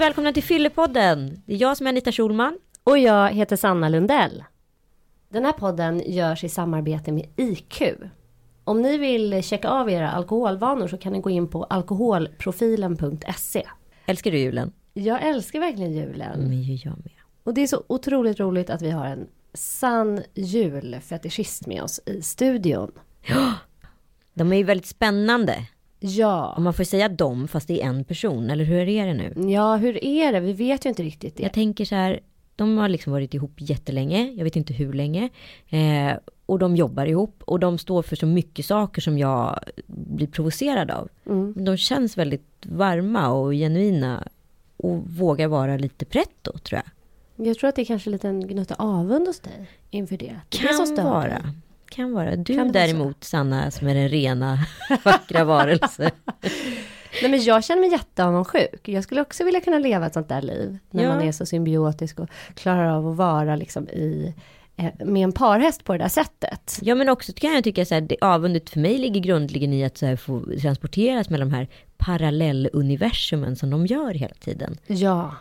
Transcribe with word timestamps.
och 0.00 0.04
välkomna 0.04 0.32
till 0.32 0.42
Fyllepodden. 0.42 1.42
Det 1.46 1.54
är 1.54 1.60
jag 1.60 1.76
som 1.76 1.86
är 1.86 1.90
Anita 1.90 2.12
Schulman. 2.12 2.58
Och 2.84 2.98
jag 2.98 3.32
heter 3.32 3.56
Sanna 3.56 3.88
Lundell. 3.88 4.44
Den 5.28 5.44
här 5.44 5.52
podden 5.52 6.02
görs 6.06 6.44
i 6.44 6.48
samarbete 6.48 7.12
med 7.12 7.26
IQ. 7.36 7.82
Om 8.64 8.82
ni 8.82 8.98
vill 8.98 9.42
checka 9.42 9.68
av 9.68 9.90
era 9.90 10.10
alkoholvanor 10.10 10.88
så 10.88 10.96
kan 10.96 11.12
ni 11.12 11.20
gå 11.20 11.30
in 11.30 11.48
på 11.48 11.64
alkoholprofilen.se. 11.64 13.66
Älskar 14.06 14.30
du 14.30 14.38
julen? 14.38 14.72
Jag 14.92 15.22
älskar 15.22 15.60
verkligen 15.60 15.92
julen. 15.92 16.40
Men 16.40 16.76
jag 16.76 16.96
med. 16.96 17.12
Och 17.44 17.54
det 17.54 17.60
är 17.60 17.66
så 17.66 17.84
otroligt 17.86 18.40
roligt 18.40 18.70
att 18.70 18.82
vi 18.82 18.90
har 18.90 19.06
en 19.06 19.26
sann 19.54 20.22
julfetischist 20.34 21.66
med 21.66 21.82
oss 21.82 22.00
i 22.06 22.22
studion. 22.22 22.92
De 24.34 24.52
är 24.52 24.56
ju 24.56 24.64
väldigt 24.64 24.86
spännande. 24.86 25.66
Ja. 26.00 26.54
Om 26.56 26.64
man 26.64 26.74
får 26.74 26.84
säga 26.84 27.08
dem 27.08 27.48
fast 27.48 27.68
det 27.68 27.82
är 27.82 27.86
en 27.86 28.04
person, 28.04 28.50
eller 28.50 28.64
hur 28.64 28.88
är 28.88 29.06
det 29.06 29.14
nu? 29.14 29.50
Ja, 29.50 29.76
hur 29.76 30.04
är 30.04 30.32
det? 30.32 30.40
Vi 30.40 30.52
vet 30.52 30.84
ju 30.84 30.88
inte 30.88 31.02
riktigt 31.02 31.36
det. 31.36 31.42
Jag 31.42 31.52
tänker 31.52 31.84
så 31.84 31.94
här, 31.94 32.20
de 32.56 32.78
har 32.78 32.88
liksom 32.88 33.12
varit 33.12 33.34
ihop 33.34 33.52
jättelänge, 33.56 34.32
jag 34.36 34.44
vet 34.44 34.56
inte 34.56 34.72
hur 34.72 34.92
länge. 34.92 35.28
Eh, 35.68 36.12
och 36.46 36.58
de 36.58 36.76
jobbar 36.76 37.06
ihop 37.06 37.42
och 37.44 37.60
de 37.60 37.78
står 37.78 38.02
för 38.02 38.16
så 38.16 38.26
mycket 38.26 38.64
saker 38.66 39.00
som 39.00 39.18
jag 39.18 39.60
blir 39.86 40.26
provocerad 40.26 40.90
av. 40.90 41.08
Mm. 41.26 41.64
De 41.64 41.76
känns 41.76 42.18
väldigt 42.18 42.66
varma 42.66 43.28
och 43.28 43.52
genuina 43.52 44.28
och 44.76 45.10
vågar 45.10 45.48
vara 45.48 45.76
lite 45.76 46.04
pretto 46.04 46.58
tror 46.58 46.80
jag. 46.84 47.46
Jag 47.46 47.58
tror 47.58 47.68
att 47.68 47.76
det 47.76 47.82
är 47.82 47.86
kanske 47.86 48.10
lite 48.10 48.28
en 48.28 48.48
gnutta 48.48 48.74
avund 48.78 49.26
hos 49.26 49.40
dig 49.40 49.68
inför 49.90 50.16
det. 50.16 50.40
det 50.48 50.58
är 50.58 50.62
det 50.62 50.76
Kan 50.76 50.86
stör 50.86 51.02
vara. 51.02 51.54
Kan 51.90 52.12
vara. 52.12 52.36
Du 52.36 52.54
Kan 52.56 52.72
däremot 52.72 53.24
Sanna 53.24 53.70
som 53.70 53.88
är 53.88 53.94
den 53.94 54.08
rena 54.08 54.58
vackra 55.04 55.44
varelse. 55.44 56.10
Nej 57.22 57.30
men 57.30 57.42
jag 57.42 57.64
känner 57.64 57.80
mig 57.80 57.90
jätteavundsjuk. 57.92 58.88
Jag 58.88 59.04
skulle 59.04 59.20
också 59.20 59.44
vilja 59.44 59.60
kunna 59.60 59.78
leva 59.78 60.06
ett 60.06 60.14
sånt 60.14 60.28
där 60.28 60.42
liv. 60.42 60.78
När 60.90 61.02
Ja. 61.04 61.08
man 61.14 61.22
är 61.22 61.32
så 61.32 61.46
symbiotisk 61.46 62.18
och 62.20 62.28
klarar 62.54 62.86
av 62.96 63.08
att 63.08 63.16
vara 63.16 63.56
liksom 63.56 63.88
i, 63.88 64.34
eh, 64.76 65.06
med 65.06 65.24
en 65.24 65.32
parhäst 65.32 65.84
på 65.84 65.92
det 65.92 65.98
där 65.98 66.08
sättet. 66.08 66.78
Ja 66.82 66.94
men 66.94 67.08
också 67.08 67.32
kan 67.32 67.52
jag 67.54 67.64
tycka 67.64 67.84
så 67.84 67.94
här, 67.94 68.00
det 68.00 68.16
avundet 68.20 68.70
för 68.70 68.80
mig 68.80 68.98
ligger 68.98 69.20
grundligen 69.20 69.72
i 69.72 69.84
att 69.84 69.98
så 69.98 70.06
här, 70.06 70.16
få 70.16 70.42
transporteras 70.62 71.30
mellan 71.30 71.50
de 71.50 71.56
här 71.56 71.68
parallelluniversumen 71.96 73.56
som 73.56 73.70
de 73.70 73.86
gör 73.86 74.14
hela 74.14 74.34
tiden. 74.34 74.76
Ja, 74.86 75.34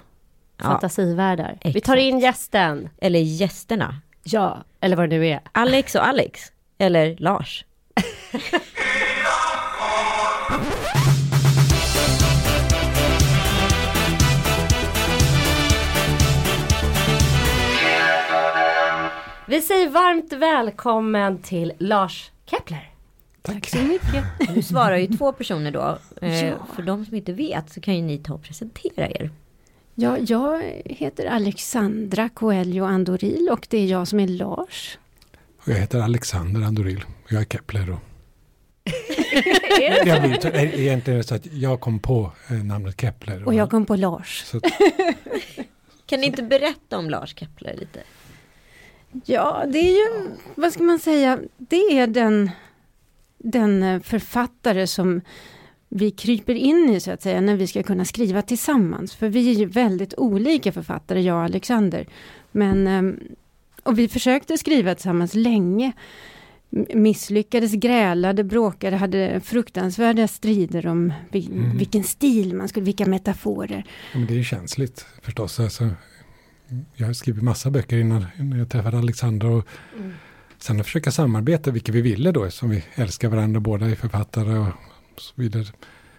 Ja. 0.58 0.64
fantasivärldar. 0.66 1.58
Vi 1.64 1.70
Exakt. 1.70 1.86
tar 1.86 1.96
in 1.96 2.20
gästen. 2.20 2.90
Eller 3.02 3.20
gästerna. 3.20 3.96
Ja, 4.32 4.64
eller 4.82 4.96
vad 4.96 5.10
det 5.10 5.18
nu 5.18 5.28
är. 5.28 5.40
Alex 5.52 5.96
och 5.96 6.08
Alex. 6.08 6.42
Eller 6.78 7.16
Lars. 7.20 7.66
Vi 19.48 19.62
säger 19.62 19.90
varmt 19.90 20.34
välkommen 20.34 21.38
till 21.38 21.74
Lars 21.78 22.32
Kepler. 22.46 22.90
Tack. 23.42 23.70
Så 23.70 23.78
mycket. 23.78 24.24
Nu 24.56 24.62
svarar 24.62 24.98
ju 24.98 25.08
två 25.08 25.32
personer 25.32 25.72
då. 25.72 25.98
Eh, 26.22 26.46
Ja. 26.46 26.54
För 26.76 26.84
de 26.84 27.06
som 27.06 27.16
inte 27.16 27.34
vet 27.34 27.70
så 27.74 27.82
kan 27.82 27.96
ju 27.96 28.02
ni 28.02 28.18
ta 28.18 28.34
och 28.34 28.44
presentera 28.44 29.08
er. 29.10 29.30
Ja, 30.02 30.18
jag 30.18 30.64
heter 30.86 31.26
Alexandra 31.26 32.30
Coelho 32.30 32.86
Andoril 32.86 33.50
och 33.52 33.68
det 33.70 33.78
är 33.78 33.86
jag 33.86 34.08
som 34.08 34.20
är 34.20 34.28
Lars. 34.28 34.98
Och 35.58 35.68
jag 35.68 35.76
heter 35.76 36.00
Alexander 36.00 36.62
Andoril. 36.62 37.04
Jag 37.30 37.42
är 37.42 37.46
Kepler. 37.46 37.92
Och 37.92 38.00
jag 40.06 40.22
blir, 40.22 40.58
egentligen 40.80 41.00
är 41.06 41.18
det 41.18 41.24
så 41.24 41.36
att 41.36 41.46
jag 41.46 41.80
kom 41.80 42.00
på 42.00 42.32
eh, 42.50 42.64
namnet 42.64 43.02
Kepler. 43.02 43.44
Och 43.44 43.54
jag 43.54 43.70
kom 43.70 43.86
på 43.86 43.96
Lars. 43.96 44.44
så, 44.46 44.62
Kan 46.06 46.20
ni 46.20 46.28
inte 46.28 46.44
berätta 46.44 46.98
om 46.98 47.10
Lars 47.10 47.36
Kepler 47.36 47.76
lite? 47.76 48.04
Ja, 49.26 49.64
det 49.68 49.80
är 49.80 49.92
ju, 49.92 50.30
vad 50.56 50.74
ska 50.74 50.84
man 50.84 51.00
säga, 51.00 51.40
det 51.58 52.00
är 52.00 52.08
den, 52.08 52.52
den 53.38 53.84
eh, 53.84 54.02
författare 54.02 54.88
som 54.88 55.22
vi 55.90 56.12
kryper 56.12 56.54
in 56.56 56.90
i 56.90 57.00
så 57.00 57.12
att 57.12 57.22
säga 57.22 57.42
när 57.42 57.56
vi 57.56 57.68
ska 57.68 57.84
kunna 57.84 58.06
skriva 58.06 58.42
tillsammans. 58.42 59.16
För 59.16 59.30
vi 59.30 59.50
är 59.50 59.54
ju 59.54 59.66
väldigt 59.66 60.14
olika 60.18 60.72
författare, 60.72 61.22
jag 61.22 61.36
och 61.38 61.44
Alexander. 61.44 62.08
Men, 62.52 62.88
ehm, 62.88 63.20
och 63.84 64.00
vi 64.00 64.08
försökte 64.08 64.58
skriva 64.58 64.96
tillsammans 64.96 65.36
länge. 65.36 65.92
Misslyckades, 66.94 67.72
grälade, 67.74 68.44
bråkade, 68.44 68.96
hade 68.98 69.42
fruktansvärda 69.44 70.28
strider 70.28 70.88
om 70.88 71.14
Mm. 71.34 71.78
vilken 71.78 72.04
stil 72.04 72.56
man 72.56 72.68
skulle, 72.68 72.86
vilka 72.86 73.06
metaforer. 73.06 73.84
ja, 74.14 74.18
men 74.20 74.28
det 74.28 74.34
är 74.34 74.38
ju 74.38 74.44
känsligt 74.44 75.06
förstås. 75.22 75.60
Alltså, 75.60 75.90
jag 76.96 77.06
har 77.06 77.14
skrivit 77.14 77.44
massa 77.44 77.70
böcker 77.72 77.98
innan, 77.98 78.26
innan 78.40 78.60
jag 78.60 78.70
träffade 78.70 78.98
Alexandra. 78.98 79.50
Och 79.50 79.68
Sen 80.62 80.80
att 80.80 80.86
försöka 80.86 81.12
samarbeta, 81.12 81.72
vilket 81.72 81.96
vi 81.96 82.02
ville 82.02 82.32
då, 82.32 82.50
som 82.52 82.70
vi 82.70 82.84
älskar 82.96 83.30
varandra, 83.30 83.60
båda 83.60 83.86
är 83.86 83.96
författare 83.96 84.58
och 84.58 84.68
så 85.22 85.34
vidare. 85.36 85.66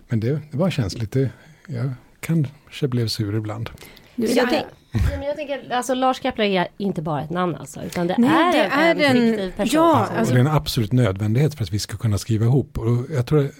Men 0.08 0.20
det, 0.20 0.40
det 0.50 0.56
var 0.56 0.70
känsligt. 0.70 1.12
Det, 1.12 1.30
jag 1.68 1.90
kanske 2.20 2.88
blev 2.88 3.08
sur 3.08 3.34
ibland. 3.36 3.70
Du, 4.16 4.26
Jag 4.26 4.48
tänk- 4.50 4.66
men 5.10 5.22
jag 5.22 5.36
tänker, 5.36 5.72
alltså 5.72 5.94
Lars 5.94 6.22
Kepler 6.22 6.44
är 6.44 6.68
inte 6.76 7.02
bara 7.02 7.22
ett 7.22 7.30
namn 7.30 7.54
alltså, 7.54 7.82
utan 7.82 8.06
det 8.06 8.14
Nej, 8.18 8.58
är, 8.58 8.94
det 8.94 9.04
en, 9.04 9.10
är 9.10 9.10
en 9.10 9.16
en- 9.16 9.30
fiktiv 9.36 9.50
person. 9.56 9.80
ja, 9.80 10.06
och 10.06 10.18
alltså- 10.18 10.34
det 10.34 10.40
är 10.40 10.44
en 10.44 10.50
absolut 10.50 10.92
nödvändighet 10.92 11.54
för 11.54 11.64
att 11.64 11.72
vi 11.72 11.78
ska 11.78 11.96
kunna 11.96 12.18
skriva 12.18 12.44
ihop. 12.44 12.78
Och 12.78 13.10
jag 13.10 13.26
tror 13.26 13.44
att 13.46 13.50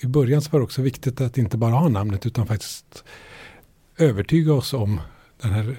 i 0.00 0.06
början 0.06 0.42
så 0.42 0.50
var 0.50 0.60
det 0.60 0.64
också 0.64 0.82
viktigt 0.82 1.20
att 1.20 1.38
inte 1.38 1.56
bara 1.56 1.70
ha 1.74 1.88
namnet 1.88 2.26
utan 2.26 2.46
faktiskt 2.46 3.04
övertyga 3.98 4.52
oss 4.52 4.72
om 4.74 5.00
den 5.42 5.52
här, 5.52 5.76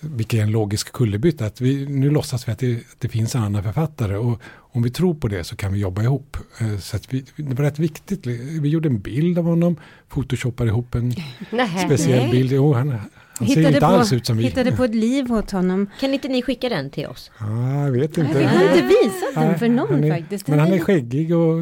vilken 0.00 0.38
är 0.38 0.42
en 0.42 0.50
logisk 0.50 0.92
kullerbytta. 0.92 1.46
Att 1.46 1.60
vi, 1.60 1.86
nu 1.86 2.10
låtsas 2.10 2.48
vi 2.48 2.52
att 2.52 2.58
det, 2.58 2.76
att 2.76 2.82
det 3.00 3.08
finns 3.08 3.34
en 3.34 3.42
annan 3.42 3.62
författare 3.62 4.16
och 4.16 4.40
om 4.72 4.82
vi 4.82 4.90
tror 4.90 5.14
på 5.14 5.28
det 5.28 5.44
så 5.44 5.56
kan 5.56 5.72
vi 5.72 5.78
jobba 5.78 6.02
ihop. 6.02 6.36
Eh, 6.60 6.78
Så 6.78 6.96
att 6.96 7.14
vi, 7.14 7.24
det 7.36 7.54
var 7.54 7.64
rätt 7.64 7.78
viktigt. 7.78 8.26
Vi 8.26 8.68
gjorde 8.68 8.88
en 8.88 9.00
bild 9.00 9.38
av 9.38 9.44
honom, 9.44 9.76
photoshoppade 10.08 10.68
ihop 10.70 10.94
en 10.94 11.08
Nej. 11.50 11.84
speciell 11.86 12.18
Nej. 12.22 12.30
bild. 12.30 12.52
Jo, 12.52 12.72
han, 12.74 12.88
han 12.90 12.98
ser 13.38 13.44
hittade, 13.46 13.66
inte 13.68 13.80
på, 13.80 13.86
alls 13.86 14.12
ut 14.12 14.26
som 14.26 14.36
vi. 14.36 14.44
hittade 14.44 14.72
på 14.72 14.84
ett 14.84 14.94
liv 14.94 15.32
åt 15.32 15.50
honom. 15.50 15.86
Kan 16.00 16.14
inte 16.14 16.28
ni 16.28 16.42
skicka 16.42 16.68
den 16.68 16.90
till 16.90 17.06
oss? 17.06 17.30
Ja, 17.40 17.84
jag 17.84 17.92
vet 17.92 18.18
Vi 18.18 18.22
inte. 18.22 18.44
har 18.46 18.62
inte 18.64 18.82
visat 18.88 19.34
den 19.34 19.58
för 19.58 19.68
någon 19.68 19.90
han 19.94 20.04
är, 20.04 20.18
faktiskt. 20.20 20.48
Men 20.48 20.58
han 20.58 20.72
är 20.72 20.78
skäggig 20.78 21.36
och 21.36 21.58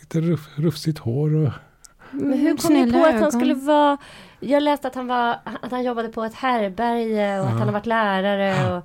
lite 0.00 0.20
ruff, 0.20 0.48
rufsigt 0.54 0.98
hår. 0.98 1.34
Och, 1.34 1.50
Men 2.12 2.38
hur 2.38 2.56
kom 2.56 2.74
ni 2.74 2.92
på 2.92 2.98
att 2.98 3.20
han 3.20 3.32
skulle 3.32 3.54
vara... 3.54 3.98
Jag 4.40 4.62
läste 4.62 4.88
att 4.88 4.94
han, 4.94 5.06
var, 5.06 5.36
att 5.60 5.70
han 5.70 5.84
jobbade 5.84 6.08
på 6.08 6.24
ett 6.24 6.34
härberge 6.34 7.40
och 7.40 7.46
att 7.46 7.52
han 7.52 7.62
har 7.62 7.72
varit 7.72 7.86
lärare. 7.86 8.76
Och, 8.76 8.82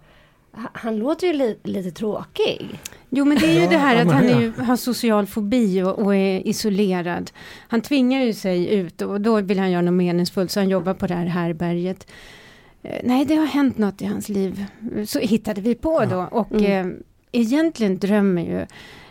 han- 0.74 0.98
låter 0.98 1.28
ju 1.28 1.34
li, 1.34 1.58
lite 1.64 1.92
tråkig. 1.92 2.80
Jo 3.10 3.26
men 3.26 3.38
det 3.38 3.46
är 3.46 3.54
ju 3.54 3.62
Ja, 3.62 3.70
det 3.70 3.78
här 3.78 4.06
att 4.06 4.12
han 4.12 4.28
ju, 4.42 4.52
har 4.52 4.76
social 4.76 5.28
fobi 5.28 5.82
och, 5.84 6.00
och 6.00 6.16
är 6.16 6.48
isolerad. 6.48 7.32
Han 7.68 7.82
tvingar 7.82 8.22
ju 8.24 8.34
sig 8.34 8.74
ut 8.76 9.02
och 9.02 9.22
då 9.22 9.42
vill 9.42 9.60
han 9.60 9.72
göra 9.72 9.82
något 9.82 9.94
meningsfullt 9.94 10.52
så 10.52 10.60
han 10.60 10.70
jobbar 10.70 10.94
på 10.94 11.08
det 11.08 11.14
här 11.14 11.26
härberget. 11.26 12.08
Eh, 12.84 13.02
Nej 13.04 13.26
det 13.26 13.36
har 13.36 13.46
hänt 13.46 13.78
något 13.78 14.02
i 14.02 14.06
hans 14.06 14.30
liv. 14.30 14.66
Så 15.08 15.20
hittade 15.20 15.62
vi 15.62 15.76
på 15.76 16.06
då 16.06 16.28
och 16.32 16.52
Mm. 16.52 16.88
eh, 16.90 16.94
egentligen 17.32 17.98
drömmer 18.00 18.42
ju 18.42 18.66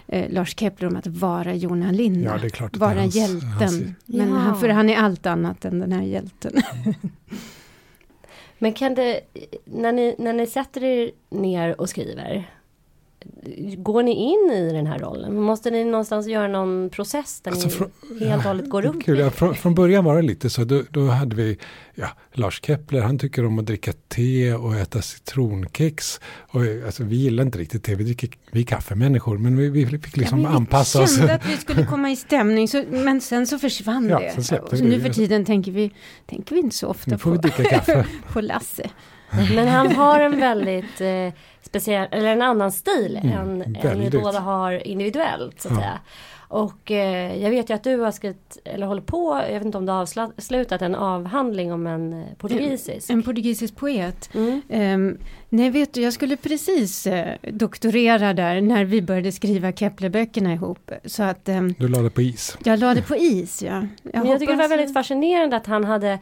eh, 0.08 0.30
Lars 0.32 0.54
Kepler 0.58 0.88
om 0.88 0.96
att 0.96 1.06
vara 1.06 1.54
Jonna 1.54 1.90
Linna. 1.90 2.40
ja, 2.60 2.68
vara 2.72 2.94
hans- 3.00 3.14
hjälten. 3.16 3.48
hans- 3.48 3.82
Men 4.06 4.28
Ja. 4.28 4.34
han, 4.34 4.60
för 4.60 4.68
han 4.68 4.90
är 4.90 4.96
allt 4.96 5.26
annat 5.26 5.64
än 5.64 5.78
den 5.78 5.92
här 5.92 6.02
hjälten. 6.02 6.52
Men 8.58 8.72
kan 8.72 8.94
det, 8.94 9.20
när 9.64 9.92
ni, 9.92 10.14
när 10.18 10.32
ni 10.32 10.46
sätter 10.46 10.84
er 10.84 11.10
ner 11.30 11.80
och 11.80 11.88
skriver, 11.88 12.50
går 13.76 14.02
ni 14.02 14.12
in 14.12 14.50
i 14.56 14.72
den 14.72 14.86
här 14.86 14.98
rollen? 14.98 15.40
Måste 15.40 15.70
ni 15.70 15.84
någonstans 15.84 16.26
göra 16.26 16.48
någon 16.48 16.90
process 16.90 17.40
där 17.40 17.50
Alltså, 17.50 17.68
ni 17.68 17.74
frå- 17.74 18.28
helt 18.28 18.36
och 18.44 18.48
hållet 18.48 18.70
går 18.70 18.86
upp 18.86 19.04
Kul, 19.04 19.18
ja, 19.18 19.30
från, 19.30 19.54
från 19.54 19.74
början 19.74 20.04
var 20.04 20.16
det 20.16 20.22
lite 20.22 20.50
så. 20.50 20.64
Då, 20.64 20.82
då 20.90 21.06
hade 21.06 21.36
vi 21.36 21.58
ja, 21.94 22.08
Lars 22.32 22.60
Kepler, 22.64 23.00
han 23.00 23.18
tycker 23.18 23.46
om 23.46 23.58
att 23.58 23.66
dricka 23.66 23.92
te 24.08 24.54
och 24.54 24.74
äta 24.76 25.02
citronkex. 25.02 26.20
Och, 26.50 26.60
alltså, 26.86 27.04
vi 27.04 27.16
gillar 27.16 27.42
inte 27.44 27.58
riktigt 27.58 27.84
te, 27.84 27.94
vi, 27.94 28.04
dricker, 28.04 28.30
vi 28.50 28.60
är 28.60 28.64
kaffemänniskor. 28.64 29.38
Men 29.38 29.56
vi, 29.56 29.68
vi 29.68 29.86
fick 29.86 30.16
liksom 30.16 30.40
Ja, 30.40 30.46
men 30.48 30.56
anpassa 30.56 30.98
vi 30.98 31.04
oss. 31.04 31.16
kände 31.16 31.34
att 31.34 31.46
vi 31.46 31.56
skulle 31.56 31.86
komma 31.86 32.10
i 32.10 32.16
stämning, 32.16 32.68
så, 32.68 32.84
men 32.90 33.20
sen 33.20 33.46
så 33.46 33.58
försvann 33.58 34.08
Ja, 34.08 34.18
det. 34.36 34.42
så 34.42 34.58
vi 34.72 34.82
nu 34.82 35.00
för 35.00 35.08
tiden 35.08 35.44
tänker 35.44 35.72
vi, 35.72 35.90
tänker 36.26 36.54
vi 36.54 36.60
inte 36.60 36.76
så 36.76 36.86
ofta 36.88 37.10
vi 37.10 37.16
på, 37.16 38.04
på 38.32 38.40
Lasse. 38.40 38.90
Men 39.54 39.68
han 39.68 39.92
har 39.92 40.20
en 40.20 40.40
väldigt 40.40 41.00
eh, 41.00 41.32
speciell, 41.62 42.08
eller 42.10 42.28
en 42.32 42.42
annan 42.42 42.72
stil 42.72 43.20
Mm, 43.22 43.38
än, 43.38 43.62
än 43.62 43.72
ni 43.72 43.80
väldigt. 43.82 44.22
båda 44.22 44.40
har 44.40 44.86
individuellt 44.86 45.60
så 45.60 45.68
att 45.68 45.74
Ja. 45.74 45.80
säga. 45.80 45.98
Och 46.48 46.90
eh, 46.90 47.42
jag 47.42 47.50
vet 47.50 47.70
ju 47.70 47.74
att 47.74 47.84
du 47.84 47.96
har 47.96 48.10
skrivit, 48.10 48.58
eller 48.64 48.86
håller 48.86 49.02
på, 49.02 49.42
jag 49.48 49.54
vet 49.54 49.64
inte 49.64 49.78
om 49.78 49.86
du 49.86 49.92
har 49.92 50.00
avslutat 50.00 50.82
en 50.82 50.94
avhandling 50.94 51.72
om 51.72 51.86
en 51.86 52.12
eh, 52.12 52.26
portugisisk. 52.38 53.10
En 53.10 53.22
portugisisk 53.22 53.76
poet. 53.76 54.30
Mm. 54.34 54.62
Um, 54.68 55.18
nej, 55.48 55.70
vet 55.70 55.94
du, 55.94 56.00
jag 56.02 56.12
skulle 56.12 56.36
precis 56.36 57.06
eh, 57.06 57.34
doktorera 57.52 58.32
där 58.34 58.60
när 58.60 58.84
vi 58.84 59.02
började 59.02 59.32
skriva 59.32 59.72
Keplerböckerna 59.72 60.52
ihop. 60.52 60.90
Så 61.04 61.22
att 61.22 61.48
ehm, 61.48 61.74
Du 61.78 61.88
la 61.88 61.98
det 62.02 62.10
på 62.10 62.22
is. 62.22 62.58
jag 62.64 62.78
la 62.78 62.94
det 62.94 63.02
på 63.02 63.16
is, 63.16 63.62
ja. 63.62 63.86
Men 64.02 64.26
jag 64.26 64.38
tycker 64.40 64.52
det 64.52 64.62
var 64.62 64.68
väldigt 64.68 64.92
fascinerande 64.94 65.56
att 65.56 65.66
han 65.66 65.84
hade 65.84 66.18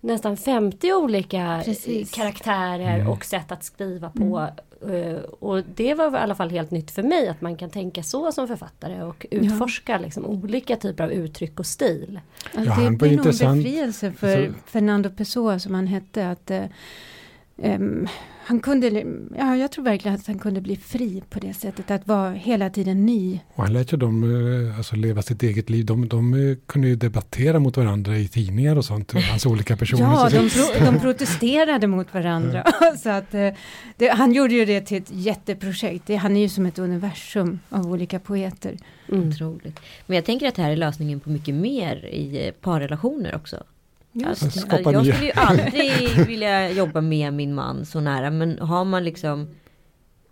nästan 0.00 0.36
50 0.36 0.92
olika 0.92 1.62
Precis. 1.64 2.10
karaktärer 2.10 2.94
Mm. 2.94 3.08
och 3.08 3.24
sätt 3.24 3.52
att 3.52 3.64
skriva 3.64 4.10
på. 4.10 4.48
Eh, 4.92 5.16
Och 5.40 5.62
det 5.74 5.94
var 5.94 6.12
i 6.14 6.16
alla 6.16 6.34
fall 6.34 6.50
helt 6.50 6.70
nytt 6.70 6.90
för 6.90 7.02
mig 7.02 7.28
att 7.28 7.40
man 7.40 7.56
kan 7.56 7.70
tänka 7.70 8.02
så 8.02 8.32
som 8.32 8.48
författare 8.48 9.02
och 9.02 9.26
utforska 9.30 9.98
liksom 9.98 10.26
olika 10.26 10.76
typer 10.76 11.04
av 11.04 11.12
uttryck 11.12 11.60
och 11.60 11.66
stil. 11.66 12.20
Alltså, 12.56 12.80
Ja, 12.82 12.90
det 12.90 12.96
blir 12.96 13.16
nog 13.16 13.42
en 13.42 13.56
befrielse 13.62 14.12
för 14.12 14.46
Alltså- 14.46 14.60
Fernando 14.66 15.10
Pessoa 15.10 15.58
som 15.58 15.74
han 15.74 15.86
hette. 15.86 16.30
Att, 16.30 16.50
eh, 17.58 17.72
ehm, 17.72 18.08
han 18.48 18.60
kunde, 18.60 19.04
ja, 19.38 19.56
jag 19.56 19.72
tror 19.72 19.84
verkligen 19.84 20.14
att 20.14 20.26
han 20.26 20.38
kunde 20.38 20.60
bli 20.60 20.76
fri 20.76 21.22
på 21.30 21.38
det 21.38 21.54
sättet. 21.54 21.90
Att 21.90 22.06
vara 22.06 22.30
hela 22.30 22.70
tiden 22.70 23.06
ny. 23.06 23.40
Och 23.54 23.64
han 23.64 23.72
lät 23.72 23.92
ju 23.92 23.96
dem 23.96 24.24
eh, 24.68 24.78
alltså, 24.78 24.96
leva 24.96 25.22
sitt 25.22 25.42
eget 25.42 25.70
liv. 25.70 25.86
De, 25.86 26.08
de 26.08 26.34
eh, 26.34 26.56
kunde 26.66 26.88
ju 26.88 26.96
debattera 26.96 27.58
mot 27.58 27.76
varandra 27.76 28.18
i 28.18 28.28
tidningar 28.28 28.76
och 28.76 28.84
sånt. 28.84 29.12
Hans 29.12 29.46
olika 29.46 29.76
personer. 29.76 30.02
Ja, 30.02 30.28
de, 30.28 30.50
pro, 30.50 30.84
de 30.84 31.00
protesterade 31.00 31.86
mot 31.86 32.14
varandra. 32.14 32.64
Så 33.02 33.10
att, 33.10 33.34
eh, 33.34 33.48
det, 33.96 34.08
han 34.08 34.32
gjorde 34.32 34.54
ju 34.54 34.64
det 34.64 34.80
till 34.80 34.96
ett 34.98 35.10
jätteprojekt. 35.10 36.06
Det, 36.06 36.16
han 36.16 36.36
är 36.36 36.40
ju 36.40 36.48
som 36.48 36.66
ett 36.66 36.78
universum 36.78 37.58
av 37.68 37.86
olika 37.92 38.18
poeter. 38.18 38.76
Mm. 39.08 39.28
Otroligt. 39.28 39.80
Men 40.06 40.14
jag 40.14 40.24
tänker 40.24 40.48
att 40.48 40.54
det 40.54 40.62
här 40.62 40.72
är 40.72 40.76
lösningen 40.76 41.20
på 41.20 41.30
mycket 41.30 41.54
mer 41.54 42.06
i 42.06 42.46
eh, 42.46 42.52
parrelationer 42.52 43.34
också. 43.36 43.64
Just 44.26 44.42
jag 44.70 45.02
nya. 45.04 45.14
skulle 45.14 45.26
ju 45.26 45.32
aldrig 45.34 46.26
vilja 46.26 46.70
jobba 46.70 47.00
med 47.00 47.32
min 47.32 47.54
man 47.54 47.86
så 47.86 48.00
nära. 48.00 48.30
Men 48.30 48.58
har 48.58 48.84
man 48.84 49.04
liksom 49.04 49.48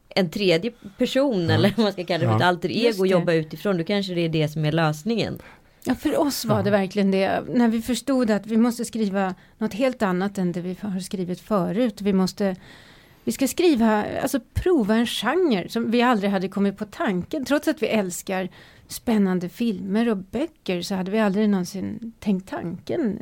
en 0.08 0.30
tredje 0.30 0.70
person 0.98 1.46
Ja. 1.48 1.54
eller 1.54 1.72
vad 1.76 1.84
man 1.84 1.92
ska 1.92 2.04
kalla 2.04 2.18
det 2.18 2.24
för 2.26 2.32
Ja. 2.32 2.36
ett 2.36 2.42
alter 2.44 2.70
ego 2.70 3.02
det. 3.02 3.08
jobba 3.08 3.32
utifrån. 3.32 3.78
Då 3.78 3.84
kanske 3.84 4.14
det 4.14 4.20
är 4.20 4.28
det 4.28 4.48
som 4.48 4.64
är 4.64 4.72
lösningen. 4.72 5.38
Ja, 5.84 5.94
för 5.94 6.20
oss 6.20 6.44
var 6.44 6.62
det 6.62 6.70
verkligen 6.70 7.10
det. 7.10 7.42
När 7.54 7.68
vi 7.68 7.82
förstod 7.82 8.30
att 8.30 8.46
vi 8.46 8.56
måste 8.56 8.84
skriva 8.84 9.34
något 9.58 9.74
helt 9.74 10.02
annat 10.02 10.38
än 10.38 10.52
det 10.52 10.60
vi 10.60 10.76
har 10.80 11.00
skrivit 11.00 11.40
förut. 11.40 12.00
Vi 12.00 12.12
måste 12.12 12.56
vi 13.26 13.32
ska 13.32 13.48
skriva, 13.48 14.04
alltså 14.22 14.40
prova 14.54 14.94
en 14.94 15.06
genre 15.06 15.68
som 15.68 15.90
vi 15.90 16.02
aldrig 16.02 16.30
hade 16.30 16.48
kommit 16.48 16.76
på 16.76 16.84
tanken. 16.84 17.44
Trots 17.44 17.68
att 17.68 17.82
vi 17.82 17.86
älskar 17.86 18.48
spännande 18.88 19.48
filmer 19.48 20.08
och 20.08 20.16
böcker 20.16 20.82
så 20.82 20.94
hade 20.94 21.10
vi 21.10 21.18
aldrig 21.18 21.48
någonsin 21.50 22.12
tänkt 22.20 22.48
tanken. 22.48 23.18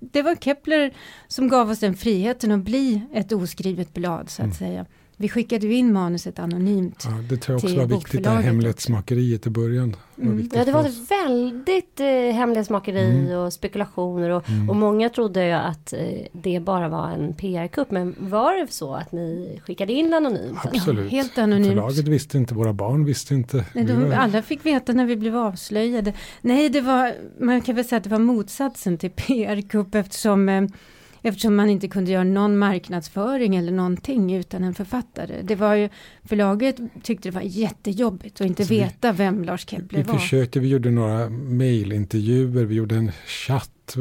Det 0.00 0.22
var 0.22 0.34
Kepler 0.34 0.92
som 1.28 1.48
gav 1.48 1.70
oss 1.70 1.78
den 1.78 1.96
friheten 1.96 2.50
att 2.50 2.60
bli 2.60 3.00
ett 3.12 3.32
oskrivet 3.32 3.94
blad 3.94 4.30
så 4.30 4.42
att 4.42 4.46
Mm. 4.46 4.54
säga. 4.54 4.86
Vi 5.22 5.28
skickade 5.28 5.66
ju 5.66 5.74
in 5.74 5.92
manuset 5.92 6.38
anonymt. 6.38 7.04
Ja, 7.04 7.10
det 7.30 7.36
tror 7.36 7.58
jag 7.58 7.64
också 7.64 7.76
var 7.80 7.86
viktigt, 7.86 8.24
det 8.24 8.30
här 8.30 8.40
hemlighetsmakeriet 8.42 9.46
i 9.46 9.50
början. 9.50 9.96
Mm. 10.22 10.48
Ja, 10.54 10.64
det 10.64 10.72
var 10.72 10.80
oss. 10.88 11.10
väldigt 11.10 12.00
eh, 12.00 12.06
hemlighetsmakeri 12.34 13.10
Mm. 13.10 13.38
och 13.38 13.52
spekulationer 13.52 14.30
och, 14.30 14.48
Mm. 14.48 14.70
och 14.70 14.76
många 14.76 15.08
trodde 15.08 15.44
ju 15.46 15.52
att 15.52 15.92
eh, 15.92 16.00
det 16.32 16.60
bara 16.60 16.88
var 16.88 17.08
en 17.10 17.34
PR-kupp. 17.34 17.90
Men 17.90 18.14
var 18.18 18.60
det 18.60 18.72
så 18.72 18.94
att 18.94 19.12
ni 19.12 19.60
skickade 19.66 19.92
in 19.92 20.14
anonymt? 20.14 20.58
Absolut. 20.64 21.10
helt 21.12 21.38
anonymt. 21.38 21.66
Förlaget 21.68 22.08
visste 22.08 22.38
inte, 22.38 22.54
våra 22.54 22.72
barn 22.72 23.04
visste 23.04 23.34
inte. 23.34 23.64
Nej, 23.74 23.84
de, 23.84 23.92
var- 24.08 24.12
alla 24.16 24.42
fick 24.42 24.66
veta 24.66 24.92
när 24.92 25.06
vi 25.06 25.16
blev 25.16 25.36
avslöjade. 25.36 26.12
Nej, 26.40 26.68
det 26.68 26.80
var, 26.80 27.14
man 27.40 27.60
kan 27.60 27.74
väl 27.76 27.84
säga 27.84 27.96
att 27.96 28.04
det 28.04 28.10
var 28.10 28.18
motsatsen 28.18 28.98
till 28.98 29.10
PR-kupp 29.10 29.94
eftersom, 29.94 30.48
eh, 30.48 30.62
eftersom 31.22 31.56
man 31.56 31.70
inte 31.70 31.88
kunde 31.88 32.10
göra 32.10 32.24
någon 32.24 32.58
marknadsföring 32.58 33.56
eller 33.56 33.72
någonting 33.72 34.34
utan 34.36 34.64
en 34.64 34.74
författare. 34.74 35.42
Det 35.42 35.54
var 35.54 35.74
ju, 35.74 35.88
förlaget 36.24 36.76
tyckte 37.02 37.28
det 37.28 37.34
var 37.34 37.42
jättejobbigt 37.42 38.40
att 38.40 38.46
inte 38.46 38.64
Så 38.64 38.74
vi- 38.74 38.80
veta 38.80 39.12
vem 39.12 39.44
Lars 39.44 39.66
Kepler 39.68 39.98
Vi 39.98 40.02
var. 40.02 40.18
försökte, 40.18 40.60
vi 40.60 40.68
gjorde 40.68 40.90
några 40.90 41.28
mailintervjuer, 41.28 42.64
vi 42.64 42.74
gjorde 42.74 42.94
en 42.96 43.12
chatt, 43.26 43.96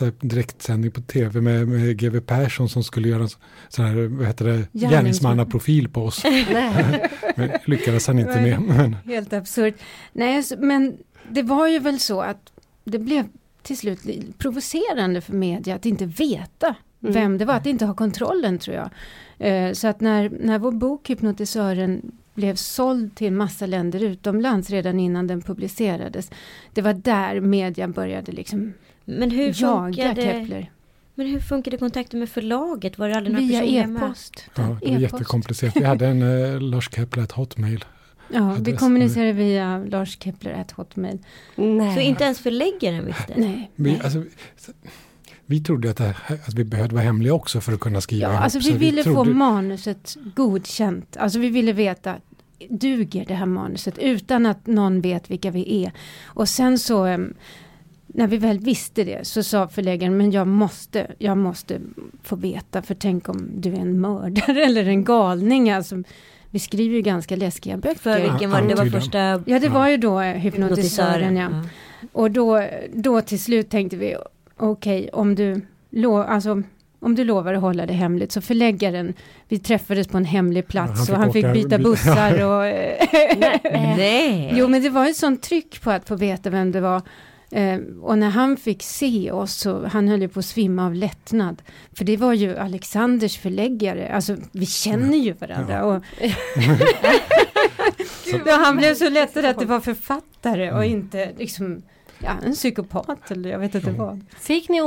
eh, 0.00 0.06
direktsändning 0.20 0.90
på 0.90 1.00
tv 1.00 1.40
med, 1.40 1.68
med 1.68 1.96
GW 1.98 2.20
Persson 2.20 2.68
som 2.68 2.84
skulle 2.84 3.08
göra 3.08 3.22
en 3.22 3.28
så- 3.28 3.38
sån 3.68 3.84
här, 3.84 3.94
vad 3.94 4.26
heter 4.26 4.44
det, 4.44 4.52
Gärningsman. 4.52 4.90
gärningsmannaprofil 4.90 5.88
på 5.88 6.02
oss. 6.04 6.22
Men 7.36 7.50
lyckades 7.64 8.06
han 8.06 8.18
inte 8.18 8.40
med. 8.40 8.60
Men, 8.60 8.96
Helt 9.06 9.32
absurt. 9.32 9.74
Nej, 10.12 10.42
men 10.58 10.96
det 11.30 11.42
var 11.42 11.68
ju 11.68 11.78
väl 11.78 12.00
så 12.00 12.20
att 12.20 12.52
det 12.84 12.98
blev 12.98 13.24
till 13.64 13.78
slut 13.78 14.00
provocerande 14.38 15.20
för 15.20 15.32
media 15.32 15.74
att 15.74 15.86
inte 15.86 16.06
veta 16.06 16.74
Mm. 17.02 17.14
vem 17.14 17.38
det 17.38 17.44
var, 17.44 17.54
att 17.54 17.66
inte 17.66 17.84
ha 17.86 17.94
kontrollen 17.94 18.58
tror 18.58 18.76
jag. 18.76 18.90
Eh, 19.38 19.72
så 19.72 19.88
att 19.88 20.00
när, 20.00 20.30
när 20.40 20.58
vår 20.58 20.72
bok 20.72 21.10
Hypnotisören 21.10 22.12
blev 22.34 22.54
såld 22.54 23.14
till 23.14 23.26
en 23.26 23.36
massa 23.36 23.66
länder 23.66 24.02
utomlands 24.02 24.70
redan 24.70 25.00
innan 25.00 25.26
den 25.26 25.42
publicerades. 25.42 26.30
Det 26.72 26.82
var 26.82 26.92
där 26.92 27.40
media 27.40 27.88
började 27.88 28.32
liksom 28.32 28.72
Men 29.04 29.30
hur 29.30 29.62
jaga 29.62 29.84
funkade, 29.92 30.22
Kepler. 30.22 30.70
men 31.14 31.26
hur 31.26 31.40
funkade 31.40 31.76
kontakten 31.78 32.20
med 32.20 32.28
förlaget? 32.28 32.98
Var 32.98 33.08
det 33.08 33.16
aldrig 33.16 33.34
några 33.34 33.46
Via 33.46 33.64
e-post. 33.84 34.44
ja, 34.54 34.62
det 34.62 34.68
var 34.68 34.76
E-post. 34.76 35.00
jättekomplicerat. 35.00 35.76
Vi 35.76 35.84
hade 35.84 36.06
en 36.06 36.22
uh, 36.22 36.60
Lars 36.60 36.90
Kepler 36.92 37.26
hotmail. 37.34 37.84
Ja, 38.34 38.56
vi 38.60 38.76
kommunicerade 38.76 39.32
via 39.32 39.78
Lars 39.78 40.18
Kepler 40.20 40.52
at 40.52 40.70
Hotmail. 40.70 41.18
Nej. 41.56 41.94
Så 41.94 42.00
inte 42.00 42.24
ens 42.24 42.38
förläggaren 42.40 43.06
visste? 43.06 43.34
Nej, 43.36 43.70
Vi, 43.76 43.90
nej. 43.92 44.00
alltså, 44.04 44.22
vi 45.46 45.60
trodde 45.60 45.90
att, 45.90 45.96
det 45.96 46.04
här, 46.04 46.38
att 46.48 46.54
vi 46.54 46.64
behövde 46.64 46.94
vara 46.94 47.04
hemliga 47.04 47.34
också 47.34 47.60
för 47.60 47.72
att 47.72 47.80
kunna 47.80 48.00
skriva 48.00 48.32
Ja, 48.32 48.38
alltså 48.38 48.60
så 48.60 48.72
vi 48.72 48.78
ville 48.78 49.04
få 49.04 49.12
trodde- 49.14 49.30
manuset 49.34 50.16
godkänt. 50.34 51.16
Alltså 51.16 51.38
vi 51.38 51.48
ville 51.50 51.72
veta, 51.72 52.14
duger 52.68 53.24
det 53.28 53.34
här 53.34 53.46
manuset 53.46 53.98
utan 53.98 54.46
att 54.46 54.66
någon 54.66 55.00
vet 55.00 55.30
vilka 55.30 55.50
vi 55.50 55.84
är. 55.84 55.92
Och 56.24 56.48
sen 56.48 56.78
så, 56.78 57.04
när 58.06 58.26
vi 58.26 58.36
väl 58.36 58.58
visste 58.58 59.04
det 59.04 59.26
så 59.26 59.42
sa 59.42 59.68
förläggaren, 59.68 60.16
men 60.16 60.30
jag 60.30 60.46
måste, 60.48 61.06
jag 61.18 61.38
måste 61.38 61.80
få 62.22 62.36
veta, 62.36 62.82
för 62.82 62.94
tänk 62.94 63.28
om 63.28 63.48
du 63.56 63.72
är 63.72 63.78
en 63.78 64.00
mördare 64.00 64.64
eller 64.66 64.84
en 64.88 65.04
galning. 65.04 65.70
Alltså, 65.70 66.02
vi 66.54 66.60
skriver 66.60 66.94
ju 66.94 67.02
ganska 67.02 67.36
läskiga 67.36 67.76
böcker. 67.76 67.98
För 67.98 68.20
vilken 68.20 68.50
var 68.50 68.62
det? 68.62 68.68
Det 68.68 68.74
var 68.74 68.86
första 68.86 69.42
Ja, 69.46 69.58
det 69.58 69.68
var 69.68 69.88
ju 69.88 69.96
då 69.96 70.20
eh, 70.20 70.34
hypnotisören, 70.34 71.36
ja. 71.36 71.48
Och 72.12 72.30
då, 72.30 72.64
då 72.92 73.20
till 73.20 73.40
slut 73.40 73.70
tänkte 73.70 73.96
vi, 73.96 74.16
okej, 74.56 75.10
om 75.12 75.34
du 75.34 75.60
lo, 75.90 76.22
alltså, 76.22 76.62
om 77.00 77.14
du 77.14 77.24
lovar 77.24 77.54
att 77.54 77.60
hålla 77.60 77.86
det 77.86 77.92
hemligt, 77.92 78.32
så 78.32 78.40
förläggaren, 78.40 79.14
vi 79.48 79.58
träffades 79.58 80.08
på 80.08 80.16
en 80.16 80.24
hemlig 80.24 80.68
plats 80.68 81.08
han 81.08 81.16
och 81.16 81.22
han 81.22 81.32
fick 81.32 81.52
byta 81.52 81.78
bussar 81.78 82.44
och... 82.44 82.62
Nej! 83.96 84.52
jo, 84.56 84.68
men 84.68 84.82
det 84.82 84.88
var 84.90 85.06
ett 85.06 85.16
sånt 85.16 85.42
tryck 85.42 85.82
på 85.82 85.90
att 85.90 86.08
få 86.08 86.16
veta 86.16 86.50
vem 86.50 86.72
det 86.72 86.80
var. 86.80 87.02
Eh, 87.54 87.80
och 88.02 88.18
när 88.18 88.30
han 88.30 88.56
fick 88.56 88.82
se 88.82 89.30
oss 89.30 89.54
så 89.54 89.86
han 89.86 90.08
höll 90.08 90.22
ju 90.22 90.28
på 90.28 90.38
att 90.38 90.44
svimma 90.44 90.86
av 90.86 90.94
lättnad. 90.94 91.62
För 91.96 92.04
det 92.04 92.16
var 92.16 92.32
ju 92.32 92.56
Alexanders 92.56 93.38
förläggare, 93.38 94.08
alltså 94.14 94.36
vi 94.52 94.66
känner 94.66 95.18
ju 95.18 95.32
varandra. 95.32 95.84
Och, 95.84 96.04
ja, 98.46 98.56
han 98.64 98.76
blev 98.76 98.94
så 98.94 99.08
lättad 99.08 99.44
att 99.44 99.58
det 99.58 99.64
var 99.64 99.80
författare 99.80 100.72
och 100.72 100.84
inte 100.84 101.32
liksom 101.38 101.82
ja, 102.24 102.36
en 102.46 102.52
psykopat 102.52 103.30
eller 103.30 103.50
jag 103.50 103.58
vet 103.58 103.74
inte 103.74 103.90
Ja. 103.90 104.04
vad. 104.04 104.20
Fick 104.38 104.68
ni, 104.68 104.80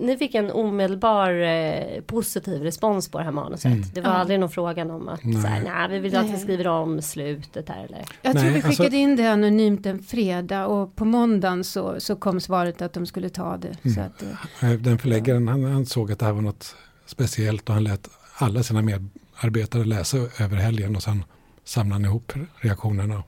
ni, 0.00 0.16
fick 0.16 0.34
en 0.34 0.50
omedelbar 0.50 1.30
eh, 1.32 2.00
positiv 2.06 2.62
respons 2.62 3.08
på 3.10 3.18
det 3.18 3.24
här 3.24 3.32
manuset. 3.32 3.64
Mm. 3.64 3.82
Det 3.94 4.00
var 4.00 4.10
Ja. 4.10 4.16
aldrig 4.16 4.40
någon 4.40 4.50
frågan 4.50 4.90
om 4.90 5.08
att 5.08 5.24
Nej. 5.24 5.42
så 5.42 5.48
här, 5.48 5.62
nej, 5.64 5.88
vi 5.90 5.98
vill 5.98 6.16
att 6.16 6.30
vi 6.30 6.38
skriver 6.38 6.66
om 6.66 7.02
slutet 7.02 7.68
här 7.68 7.84
eller. 7.84 8.04
Jag 8.22 8.34
Nej, 8.34 8.42
tror 8.42 8.52
vi 8.52 8.62
alltså- 8.62 8.70
skickade 8.82 8.96
in 8.96 9.16
det 9.16 9.26
anonymt 9.26 9.86
en 9.86 10.02
fredag 10.02 10.66
och 10.66 10.96
på 10.96 11.04
måndagen 11.04 11.64
så, 11.64 12.00
så 12.00 12.16
kom 12.16 12.40
svaret 12.40 12.82
att 12.82 12.92
de 12.92 13.06
skulle 13.06 13.28
ta 13.28 13.56
det. 13.56 13.76
Mm. 13.82 13.94
Så 13.94 14.00
att, 14.00 14.22
eh, 14.22 14.70
Eh, 14.70 14.78
Den 14.78 14.98
förläggaren 14.98 15.48
han, 15.48 15.64
han 15.64 15.86
såg 15.86 16.12
att 16.12 16.18
det 16.18 16.24
här 16.24 16.32
var 16.32 16.42
något 16.42 16.76
speciellt 17.06 17.68
och 17.68 17.74
han 17.74 17.84
lät 17.84 18.08
alla 18.38 18.62
sina 18.62 18.82
medarbetare 18.82 19.84
läsa 19.84 20.16
över 20.18 20.56
helgen 20.56 20.96
och 20.96 21.02
sen 21.02 21.24
samlade 21.64 21.94
han 21.94 22.04
ihop 22.04 22.32
reaktionerna. 22.56 23.22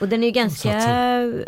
Och 0.00 0.08
den 0.08 0.22
är 0.22 0.26
ju 0.26 0.32
ganska 0.32 0.78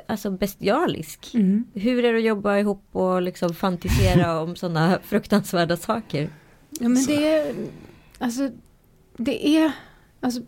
alltså, 0.07 0.31
bestialisk. 0.31 1.31
mm. 1.35 1.65
Hur 1.75 2.05
är 2.05 2.13
det 2.13 2.19
att 2.19 2.25
jobba 2.25 2.59
ihop 2.59 2.83
och 2.93 3.23
liksom 3.23 3.55
fantisera 3.55 4.41
om 4.43 4.57
sådana 4.57 4.99
fruktansvärda 5.03 5.77
saker? 5.77 6.31
Ja 6.71 6.89
men 6.89 7.05
det 7.07 7.29
är, 7.33 7.55
alltså, 8.19 8.51
det 9.17 9.49
är, 9.49 9.73
alltså, 10.21 10.41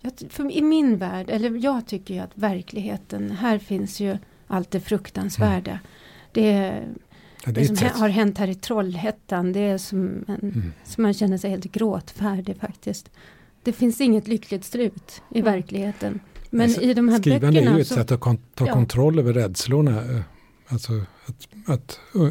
jag, 0.00 0.12
för 0.30 0.52
i 0.52 0.62
min 0.62 0.96
värld, 0.96 1.30
eller 1.30 1.50
jag 1.64 1.86
tycker 1.86 2.14
ju 2.14 2.20
att 2.20 2.30
verkligheten, 2.34 3.30
här 3.30 3.58
finns 3.58 4.00
ju 4.00 4.18
allt 4.46 4.70
det 4.70 4.80
fruktansvärda. 4.80 5.78
Det, 6.32 6.50
är, 6.52 6.88
Ja, 7.46 7.52
det, 7.52 7.60
är 7.60 7.64
som 7.64 7.76
sätt. 7.76 7.92
har 7.92 8.08
hänt 8.08 8.38
här 8.38 8.48
i 8.48 8.54
Trollhättan, 8.54 9.52
det 9.52 9.60
är 9.60 9.78
som 9.78 10.24
en, 10.28 10.34
Mm. 10.42 10.72
så 10.84 11.00
man 11.00 11.14
känner 11.14 11.38
sig 11.38 11.50
helt 11.50 11.64
gråtfärdig 11.72 12.56
faktiskt. 12.56 13.10
Det 13.62 13.72
finns 13.72 14.00
inget 14.00 14.28
lyckligt 14.28 14.64
slut 14.64 15.22
i 15.30 15.38
Mm. 15.40 15.52
Men 16.54 16.60
Alltså, 16.64 16.80
i 16.82 16.94
de 16.94 17.08
här 17.08 17.18
Skrivande 17.18 17.46
är 17.46 17.52
böckerna 17.52 17.76
ju 17.76 17.80
ett 17.80 17.88
så, 17.88 17.94
sätt 17.94 18.10
att 18.12 18.20
kon- 18.20 18.38
ta 18.54 18.66
ja. 18.66 18.72
kontroll 18.72 19.18
över 19.18 19.32
rädslorna. 19.32 19.90
eh, 20.12 20.20
Alltså 20.68 20.92
att, 21.26 21.48
att 21.66 22.00
uh, 22.16 22.28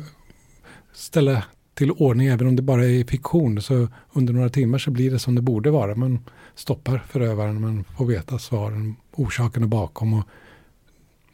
ställa 0.93 1.43
till 1.73 1.91
ordning 1.91 2.27
även 2.27 2.47
om 2.47 2.55
det 2.55 2.61
bara 2.61 2.85
är 2.85 2.89
i 2.89 3.05
fiktion. 3.05 3.61
Så 3.61 3.87
under 4.13 4.33
några 4.33 4.49
timmar 4.49 4.77
så 4.77 4.91
blir 4.91 5.11
det 5.11 5.19
som 5.19 5.35
det 5.35 5.41
borde 5.41 5.71
vara. 5.71 5.95
Man 5.95 6.19
stoppar 6.55 7.03
förövaren, 7.09 7.61
man 7.61 7.83
får 7.97 8.05
veta 8.05 8.39
svaren, 8.39 8.95
orsakerna 9.11 9.67
bakom. 9.67 10.13
Och 10.13 10.23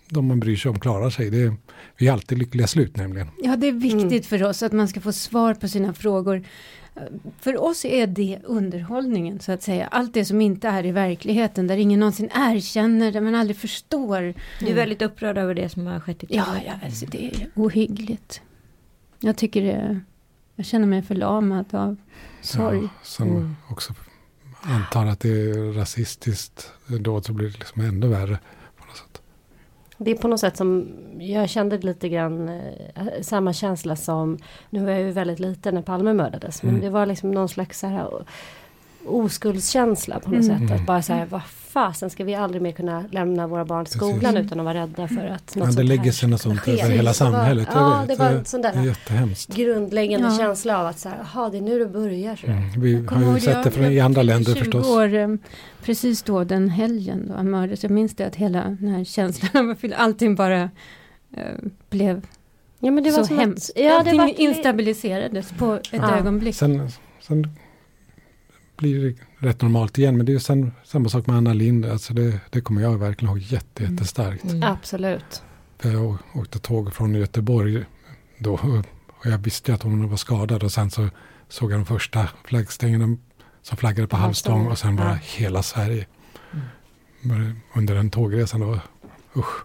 de 0.10 0.25
man 0.27 0.39
bryr 0.39 0.56
sig 0.56 0.70
om 0.72 0.79
klarar 0.79 1.10
sig. 1.10 1.29
Det 1.29 1.41
är, 1.41 1.56
vi 1.98 2.08
är 2.08 2.12
alltid 2.12 2.38
lyckliga 2.38 2.67
slut 2.67 2.96
nämligen. 2.98 3.27
Ja, 3.44 3.56
det 3.56 3.67
är 3.67 3.72
viktigt 3.72 4.25
för 4.25 4.44
oss 4.44 4.63
att 4.63 4.72
man 4.74 4.88
ska 4.88 5.01
få 5.01 5.12
svar 5.13 5.53
på 5.53 5.67
sina 5.67 5.94
frågor. 5.94 6.44
För 7.39 7.61
oss 7.63 7.85
är 7.85 8.07
det 8.07 8.39
underhållningen 8.43 9.39
så 9.39 9.51
att 9.51 9.63
säga. 9.63 9.87
Allt 9.87 10.13
det 10.13 10.25
som 10.25 10.41
inte 10.41 10.67
är 10.67 10.85
i 10.85 10.91
verkligheten, 10.91 11.67
där 11.67 11.77
ingen 11.77 11.99
någonsin 11.99 12.29
erkänner, 12.35 13.11
där 13.11 13.21
man 13.21 13.35
aldrig 13.35 13.57
förstår. 13.57 14.33
Du 14.59 14.67
är 14.67 14.73
väldigt 14.73 15.01
upprörd 15.01 15.37
över 15.37 15.53
det 15.55 15.69
som 15.69 15.87
har 15.87 15.99
skett 15.99 16.23
i 16.23 16.27
Ja, 16.29 16.45
ja 16.65 16.73
alltså 16.85 17.05
det 17.05 17.25
är 17.25 17.49
ohyggligt. 17.55 18.41
Jag 19.19 19.37
tycker 19.37 19.61
det, 19.63 19.99
jag 20.55 20.65
känner 20.65 20.87
mig 20.87 21.01
förlamad 21.01 21.75
av 21.75 21.95
sorg. 22.41 22.79
Ja, 22.81 22.89
som 23.03 23.27
Mm. 23.27 23.55
också 23.69 23.93
antar 24.61 25.05
att 25.05 25.19
det 25.19 25.29
är 25.29 25.73
rasistiskt 25.73 26.71
då 26.87 27.21
så 27.21 27.33
blir 27.33 27.47
det 27.47 27.57
liksom 27.59 27.81
ännu 27.81 28.07
värre. 28.07 28.39
Det 29.97 30.11
är 30.11 30.15
på 30.15 30.27
något 30.27 30.39
sätt 30.39 30.57
som 30.57 30.87
jag 31.19 31.49
kände 31.49 31.77
lite 31.77 32.09
grann 32.09 32.49
eh, 32.49 32.61
samma 33.21 33.53
känsla 33.53 33.95
som, 33.95 34.37
nu 34.69 34.85
var 34.85 34.91
jag 34.91 35.01
ju 35.01 35.11
väldigt 35.11 35.39
liten 35.39 35.75
när 35.75 35.81
Palme 35.81 36.13
mördades, 36.13 36.63
men 36.63 36.69
Mm. 36.69 36.81
det 36.81 36.89
var 36.89 37.05
liksom 37.05 37.31
någon 37.31 37.49
slags 37.49 37.79
så 37.79 37.87
här 37.87 38.23
oskuldskänsla 39.05 40.19
på 40.19 40.29
något 40.31 40.45
Mm. 40.45 40.67
sätt. 40.67 40.79
Att 40.79 40.85
bara 40.85 41.01
så 41.01 41.13
här, 41.13 41.25
vad 41.25 41.41
fasen 41.77 42.10
ska 42.10 42.24
vi 42.24 42.36
aldrig 42.36 42.62
mer 42.62 42.72
kunna 42.72 43.03
lämna 43.12 43.48
våra 43.48 43.65
barn 43.65 43.86
till 43.86 44.00
Precis. 44.00 44.15
skolan 44.17 44.38
utan 44.38 44.60
att 44.60 44.65
vara 44.65 44.77
rädda 44.81 45.07
för 45.07 45.25
att 45.25 45.55
något 45.55 45.65
Men 45.65 45.75
det 45.75 45.84
lägger 45.84 46.12
sig 46.12 46.29
något 46.29 46.41
sånt 46.41 46.67
över 46.67 46.89
hela 46.89 47.13
samhället. 47.13 47.67
Ja, 47.74 48.03
det 48.07 48.15
var 48.15 48.25
en 48.25 48.46
sån 48.46 48.62
där 48.62 48.84
jättehemskt. 48.86 49.55
grundläggande 49.55 50.27
Ja. 50.27 50.38
känsla 50.38 50.79
av 50.79 50.86
att 50.88 51.00
så 51.00 51.10
här, 51.10 51.17
jaha, 51.34 51.50
det 51.50 51.57
är 51.57 51.62
nu 51.62 51.79
det 51.79 51.86
börjar. 51.86 52.39
Mm. 52.46 52.81
Vi 52.81 53.05
har 53.07 53.34
ju 53.34 53.39
sett 53.39 53.63
det 53.63 53.72
från, 53.72 53.86
i 53.86 54.00
andra 54.00 54.22
länder 54.24 54.53
20 54.53 54.60
förstås. 54.60 54.88
år, 54.88 55.13
eh, 55.13 55.27
precis 55.84 56.24
då 56.24 56.43
den 56.43 56.69
helgen 56.69 57.27
då 57.27 57.34
han 57.34 57.50
mördades. 57.50 57.84
Jag 57.84 57.91
minns 57.91 58.15
det 58.15 58.25
att 58.27 58.36
hela 58.36 58.63
den 58.63 58.88
här 58.88 59.03
känslan 59.03 59.69
av 59.69 59.69
att 59.84 59.93
allting 60.00 60.36
bara 60.36 60.62
eh, 60.62 61.41
blev 61.89 62.25
Ja, 62.79 62.91
men 62.91 63.03
det 63.03 63.12
var 63.12 63.24
så 63.24 63.36
hemskt. 63.36 63.69
Att, 63.69 63.84
ja, 63.84 63.89
det 63.89 63.96
allting 63.98 64.17
var, 64.17 64.39
instabiliserades 64.39 65.51
på 65.60 65.74
ett 65.74 65.84
Ja. 65.91 66.17
ögonblick. 66.17 66.55
Sen, 66.55 66.89
sen 67.22 67.50
blir 68.77 69.03
det 69.39 69.48
rätt 69.48 69.62
normalt 69.62 69.98
igen. 69.98 70.17
Men 70.17 70.25
det 70.25 70.31
är 70.31 70.34
ju 70.34 70.39
sen, 70.39 70.72
samma 70.84 71.10
sak 71.10 71.27
med 71.27 71.36
Anna 71.36 71.53
Lind. 71.53 71.86
Alltså 71.86 72.13
det, 72.13 72.39
det 72.50 72.62
kommer 72.62 72.81
jag 72.81 72.98
verkligen 72.98 73.29
ihåg 73.31 73.39
jätte, 73.43 73.84
Mm. 73.84 73.93
jättestarkt. 73.96 74.43
Mm. 74.43 74.63
Absolut. 74.63 75.43
För 75.79 75.91
jag 75.91 76.17
åkte 76.36 76.60
tåg 76.60 76.93
från 76.93 77.15
Göteborg 77.15 77.86
då. 78.38 78.53
Och 79.19 79.25
jag 79.25 79.38
visste 79.38 79.74
att 79.74 79.84
hon 79.84 80.10
var 80.10 80.17
skadad. 80.17 80.63
Och 80.63 80.72
sen 80.72 80.91
så 80.91 81.07
såg 81.50 81.72
jag 81.72 81.79
de 81.79 81.86
första 81.86 82.29
flaggstängerna 82.43 83.17
som 83.62 83.77
flaggade 83.77 84.07
på 84.07 84.15
halvstång. 84.17 84.67
Och 84.67 84.77
sen 84.77 84.96
bara 84.96 85.10
Ja. 85.10 85.19
hela 85.38 85.63
Sverige. 85.63 86.05
Bara 87.22 87.51
Under 87.75 87.96
den 87.96 88.10
tågresan. 88.10 88.62
Var, 88.67 88.79
usch. 89.36 89.63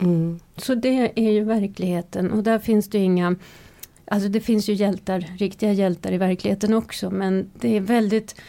Mm. 0.00 0.40
Så 0.56 0.74
det 0.74 1.12
är 1.26 1.30
ju 1.30 1.44
verkligheten 1.44 2.30
och 2.32 2.42
där 2.42 2.58
finns 2.58 2.88
det 2.90 2.98
inga 2.98 3.36
Alltså 4.04 4.28
det 4.28 4.40
finns 4.40 4.68
ju 4.68 4.72
hjältar, 4.72 5.26
riktiga 5.38 5.72
hjältar 5.72 6.12
i 6.12 6.18
verkligheten 6.18 6.74
också 6.74 7.10
men 7.10 7.50
det 7.60 7.76
är 7.76 7.80
väldigt 7.80 8.40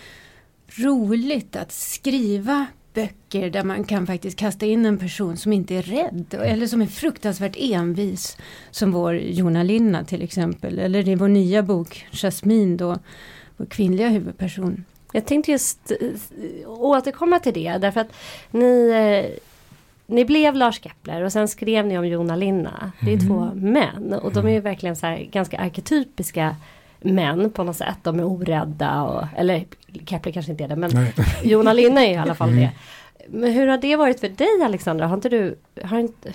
roligt 0.67 1.55
att 1.55 1.71
skriva 1.71 2.65
böcker 2.93 3.49
där 3.49 3.63
man 3.63 3.83
kan 3.83 4.07
faktiskt 4.07 4.37
kasta 4.37 4.65
in 4.65 4.85
en 4.85 4.97
person 4.97 5.37
som 5.37 5.53
inte 5.53 5.75
är 5.75 5.81
rädd 5.81 6.33
eller 6.33 6.67
som 6.67 6.81
är 6.81 6.85
fruktansvärt 6.85 7.55
envis. 7.59 8.37
Som 8.71 8.91
vår 8.91 9.15
Jona 9.15 9.63
Linna 9.63 10.03
till 10.03 10.21
exempel 10.21 10.79
eller 10.79 11.09
i 11.09 11.15
vår 11.15 11.27
nya 11.27 11.63
bok 11.63 12.07
Jasmine 12.11 12.77
då, 12.77 12.99
vår 13.57 13.65
kvinnliga 13.65 14.09
huvudperson. 14.09 14.85
Jag 15.11 15.25
tänkte 15.25 15.51
just 15.51 15.91
eh, 15.91 16.69
återkomma 16.69 17.39
till 17.39 17.53
det 17.53 17.77
därför 17.77 18.01
att 18.01 18.13
ni, 18.51 18.89
eh, 18.89 19.39
ni 20.13 20.25
blev 20.25 20.55
Lars 20.55 20.81
Kepler 20.83 21.21
och 21.23 21.31
sen 21.31 21.47
skrev 21.47 21.85
ni 21.87 21.97
om 21.97 22.07
Jona 22.07 22.35
Linna. 22.35 22.91
Det 23.01 23.13
är 23.13 23.15
Mm. 23.15 23.27
två 23.27 23.51
män 23.55 24.13
och 24.21 24.33
de 24.33 24.47
är 24.47 24.51
ju 24.51 24.59
verkligen 24.59 24.95
så 24.95 25.05
här 25.07 25.17
ganska 25.31 25.57
arketypiska 25.59 26.55
män 27.01 27.49
på 27.49 27.63
något 27.63 27.75
sätt. 27.77 27.97
De 28.03 28.19
är 28.19 28.23
orädda 28.23 29.01
och, 29.03 29.23
eller 29.37 29.65
Kepler 30.05 30.31
kanske 30.33 30.51
inte 30.51 30.63
är 30.63 30.67
det 30.67 30.75
men 30.75 30.91
Nej. 30.93 31.13
Jona 31.43 31.73
Linna 31.73 32.05
är 32.05 32.11
i 32.13 32.17
alla 32.17 32.35
fall 32.35 32.49
Mm. 32.49 32.61
det. 32.61 32.71
Men 33.27 33.51
hur 33.53 33.67
har 33.67 33.77
det 33.77 33.95
varit 33.95 34.19
för 34.19 34.29
dig 34.29 34.47
Alexandra? 34.65 35.07
Har 35.07 35.15
inte 35.15 35.29
du, 35.29 35.55
har 35.83 35.99
inte, 35.99 36.33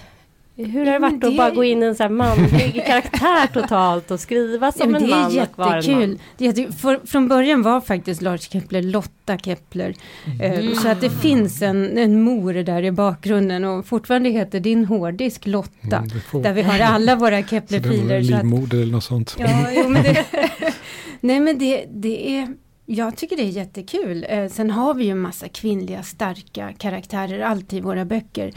hur 0.66 0.86
har 0.86 0.92
det 0.92 0.98
varit 0.98 1.14
att 1.14 1.20
det- 1.30 1.36
bara 1.36 1.50
gå 1.50 1.64
in 1.64 1.82
i 1.82 1.86
en 1.86 1.94
så 1.94 2.02
här 2.02 2.10
manlig 2.10 2.82
karaktär 2.86 3.46
totalt 3.60 4.10
och 4.10 4.20
skriva 4.20 4.72
som 4.72 4.90
Ja, 4.90 4.96
en 4.96 5.02
det 5.06 5.12
är 5.12 5.16
man 5.16 5.26
och 5.48 5.58
vara 5.58 5.68
en 5.68 5.74
man? 5.74 5.82
jättekul. 6.00 6.18
Det 6.38 6.44
är 6.46 6.58
jätte- 6.58 6.72
för, 6.72 7.00
från 7.06 7.28
början 7.28 7.62
var 7.62 7.80
faktiskt 7.80 8.22
Lars 8.22 8.50
Kepler 8.50 8.82
Lotta 8.82 9.38
Kepler. 9.38 9.94
Eh, 10.42 10.72
Så 10.74 10.88
att 10.88 11.00
det 11.00 11.10
finns 11.10 11.62
en, 11.62 11.98
en 11.98 12.22
mor 12.22 12.52
där 12.54 12.82
i 12.82 12.90
bakgrunden 12.92 13.64
och 13.64 13.86
fortfarande 13.86 14.30
heter 14.30 14.60
din 14.60 14.84
hårddisk 14.84 15.46
Lotta. 15.46 15.96
Mm, 15.96 16.08
det 16.08 16.20
får, 16.20 16.42
Där 16.42 16.52
vi 16.52 16.62
har 16.62 16.78
alla 16.80 17.16
våra 17.16 17.30
det 17.36 17.48
Keplerfiler. 17.50 18.22
så 18.22 18.34
att- 18.34 18.40
livmoder 18.42 18.78
eller 18.82 18.92
något 18.92 19.04
sånt. 19.04 19.36
Ja, 19.38 19.68
jo, 19.76 19.88
men 19.88 20.02
det, 20.02 20.24
nej 21.20 21.40
men 21.40 21.58
det, 21.58 21.84
det 21.90 22.36
är, 22.38 22.48
jag 22.86 23.16
tycker 23.16 23.36
det 23.36 23.42
är 23.42 23.46
jättekul. 23.50 24.26
Eh, 24.28 24.48
sen 24.48 24.70
har 24.70 24.94
vi 24.94 25.04
ju 25.04 25.10
en 25.10 25.18
massa 25.20 25.48
kvinnliga 25.48 26.02
starka 26.02 26.72
karaktärer 26.78 27.40
alltid 27.40 27.78
i 27.78 27.82
våra 27.82 28.04
böcker. 28.04 28.52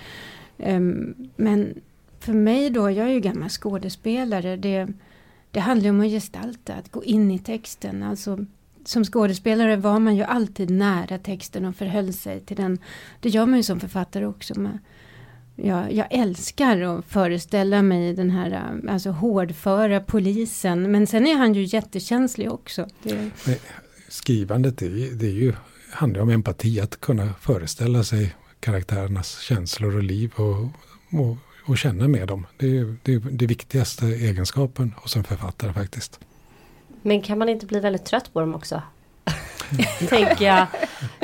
Ehm, 0.59 1.13
men 1.35 1.73
för 2.23 2.33
mig 2.33 2.69
då, 2.69 2.91
jag 2.91 3.07
är 3.07 3.11
ju 3.11 3.19
gammal 3.19 3.49
skådespelare, 3.49 4.55
det, 4.57 4.87
det 5.51 5.59
handlar 5.59 5.89
om 5.89 6.01
att 6.01 6.07
gestalta, 6.07 6.73
att 6.73 6.91
gå 6.91 7.03
in 7.03 7.31
i 7.31 7.39
texten. 7.39 8.03
Alltså, 8.03 8.45
som 8.85 9.03
skådespelare 9.05 9.75
var 9.75 9.99
man 9.99 10.15
ju 10.15 10.23
alltid 10.23 10.69
nära 10.69 11.17
texten 11.17 11.65
och 11.65 11.75
förhöll 11.75 12.13
sig 12.13 12.39
till 12.41 12.57
den. 12.57 12.77
Det 13.19 13.29
gör 13.29 13.45
man 13.45 13.57
ju 13.57 13.63
som 13.63 13.79
författare 13.79 14.25
också. 14.25 14.59
Med. 14.59 14.77
jag, 15.55 15.93
jag 15.93 16.07
älskar 16.11 16.81
att 16.81 17.05
föreställa 17.05 17.81
mig 17.81 18.13
den 18.13 18.29
här 18.29 18.81
alltså 18.89 19.09
hårdföra 19.09 19.99
polisen. 19.99 20.91
Men 20.91 21.07
sen 21.07 21.27
är 21.27 21.35
han 21.35 21.53
ju 21.53 21.63
jättekänslig 21.63 22.51
också. 22.51 22.87
Det, 23.03 23.31
Skrivandet 24.09 24.77
det, 24.77 24.85
är- 24.85 25.15
det 25.15 25.25
är 25.25 25.31
ju, 25.31 25.53
handlar 25.91 26.21
om 26.21 26.29
empati. 26.29 26.79
Att 26.79 26.99
kunna 27.01 27.33
föreställa 27.33 28.03
sig 28.03 28.35
karaktärernas 28.59 29.39
känslor 29.39 29.95
och 29.95 30.03
liv. 30.03 30.31
Och, 30.35 30.63
och, 31.19 31.37
och 31.65 31.77
känna 31.77 32.07
med 32.07 32.27
dem. 32.27 32.47
Det 32.57 32.77
är 32.77 32.95
det, 33.03 33.13
är 33.13 33.19
det 33.19 33.45
viktigaste 33.45 34.05
egenskapen 34.05 34.93
hos 34.97 35.15
en 35.15 35.23
författare 35.23 35.73
faktiskt. 35.73 36.19
Men 37.01 37.21
kan 37.21 37.37
man 37.37 37.49
inte 37.49 37.65
bli 37.65 37.79
väldigt 37.79 38.05
trött 38.05 38.33
på 38.33 38.39
dem 38.39 38.55
också? 38.55 38.81
Tänker 40.09 40.45
jag. 40.45 40.67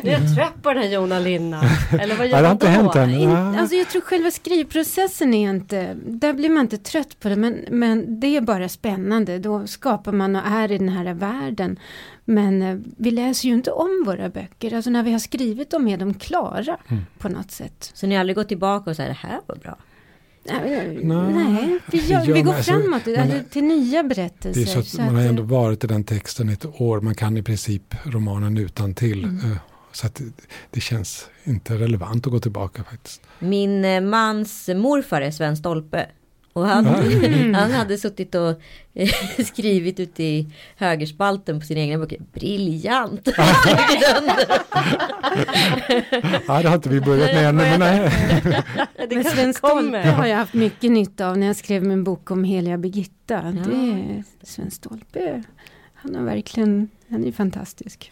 Nu 0.03 0.09
är 0.11 0.19
jag 0.19 0.35
trött 0.35 0.63
på 0.63 0.73
den 0.73 0.83
här 0.83 0.89
Jona 0.89 1.19
Linna. 1.19 1.61
Eller 1.99 2.15
vad 2.15 2.27
gör 2.27 2.31
det 2.31 2.35
har 2.35 2.43
man 2.43 2.51
inte 2.51 2.65
då? 2.65 2.71
hänt 2.71 2.95
än. 2.95 3.09
In, 3.09 3.29
alltså 3.31 3.75
jag 3.75 3.89
tror 3.89 4.01
själva 4.01 4.31
skrivprocessen 4.31 5.33
är 5.33 5.49
inte, 5.49 5.95
där 6.05 6.33
blir 6.33 6.49
man 6.49 6.61
inte 6.61 6.77
trött 6.77 7.19
på 7.19 7.29
det, 7.29 7.35
men, 7.35 7.65
men 7.69 8.19
det 8.19 8.37
är 8.37 8.41
bara 8.41 8.69
spännande. 8.69 9.39
Då 9.39 9.67
skapar 9.67 10.11
man 10.11 10.35
och 10.35 10.41
är 10.47 10.71
i 10.71 10.77
den 10.77 10.89
här 10.89 11.13
världen. 11.13 11.79
Men 12.25 12.61
eh, 12.61 12.77
vi 12.97 13.11
läser 13.11 13.47
ju 13.47 13.53
inte 13.53 13.71
om 13.71 14.03
våra 14.05 14.29
böcker, 14.29 14.73
alltså 14.75 14.89
när 14.89 15.03
vi 15.03 15.11
har 15.11 15.19
skrivit 15.19 15.71
dem 15.71 15.87
är 15.87 15.97
de 15.97 16.13
klara 16.13 16.77
Mm. 16.87 17.05
på 17.19 17.29
något 17.29 17.51
sätt. 17.51 17.91
Så 17.93 18.07
ni 18.07 18.15
har 18.15 18.19
aldrig 18.19 18.35
gått 18.35 18.47
tillbaka 18.47 18.89
och 18.89 18.95
sagt 18.95 19.07
det 19.21 19.27
här 19.27 19.39
var 19.47 19.55
bra? 19.55 19.77
Nej, 20.47 20.99
Nej, 21.03 21.79
vi, 21.91 21.97
gör, 21.97 22.25
gör 22.25 22.33
vi 22.33 22.41
går 22.41 22.53
alltså, 22.53 22.71
framåt 22.71 23.05
man- 23.05 23.43
till 23.49 23.63
nya 23.63 24.03
berättelser. 24.03 24.61
Det 24.61 24.71
är 24.71 24.73
så 24.73 24.79
att 24.79 24.87
så 24.87 25.01
man 25.01 25.15
har 25.15 25.21
ändå 25.21 25.43
eh, 25.43 25.49
varit 25.49 25.83
i 25.83 25.87
den 25.87 26.03
texten 26.03 26.49
ett 26.49 26.65
år. 26.65 27.01
Man 27.01 27.15
kan 27.15 27.37
i 27.37 27.43
princip 27.43 27.95
romanen 28.03 28.57
utan 28.57 28.93
till. 28.93 29.23
Mm. 29.23 29.57
Så 29.91 30.07
att 30.07 30.15
det, 30.15 30.23
det 30.71 30.79
känns 30.79 31.29
inte 31.43 31.75
relevant 31.75 32.27
att 32.27 32.31
gå 32.33 32.39
tillbaka 32.39 32.83
faktiskt. 32.83 33.21
Min 33.39 33.85
eh, 33.85 34.01
mans 34.01 34.69
morfar 34.75 35.21
är 35.21 35.31
Sven 35.31 35.57
Stolpe. 35.57 36.07
Och 36.57 36.67
han, 36.67 36.87
Mm. 37.27 37.53
han 37.53 37.71
hade 37.71 37.97
suttit 37.97 38.35
och 38.35 38.49
eh, 38.93 39.09
skrivit 39.45 39.99
ute 39.99 40.23
i 40.23 40.47
högerspalten 40.75 41.59
på 41.59 41.65
sina 41.65 41.79
egna 41.81 41.97
böcker. 41.97 42.19
Briljant! 42.33 43.27
Ja, 46.47 46.61
det 46.61 46.67
har 46.67 46.75
inte 46.75 46.89
vi 46.89 47.01
börjat 47.01 47.33
med 47.33 47.49
ännu. 47.49 47.63
Men 47.63 47.79
nej. 47.79 48.11
Det 49.09 49.15
Men 49.15 49.23
Sven 49.23 49.53
Stolpe 49.53 49.97
har 50.09 50.25
jag 50.25 50.37
haft 50.37 50.53
mycket 50.53 50.91
nytta 50.91 51.27
av 51.29 51.37
när 51.37 51.47
jag 51.47 51.55
skrev 51.55 51.83
min 51.83 52.03
bok 52.03 52.31
om 52.31 52.43
Heliga 52.43 52.77
Birgitta. 52.77 53.13
Ja. 53.27 53.71
Det 53.71 53.75
är 53.75 54.23
Sven 54.43 54.71
Stolpe, 54.71 55.43
han 55.93 56.15
har 56.15 56.23
verkligen, 56.23 56.89
han 57.09 57.25
är 57.25 57.31
fantastisk. 57.31 58.11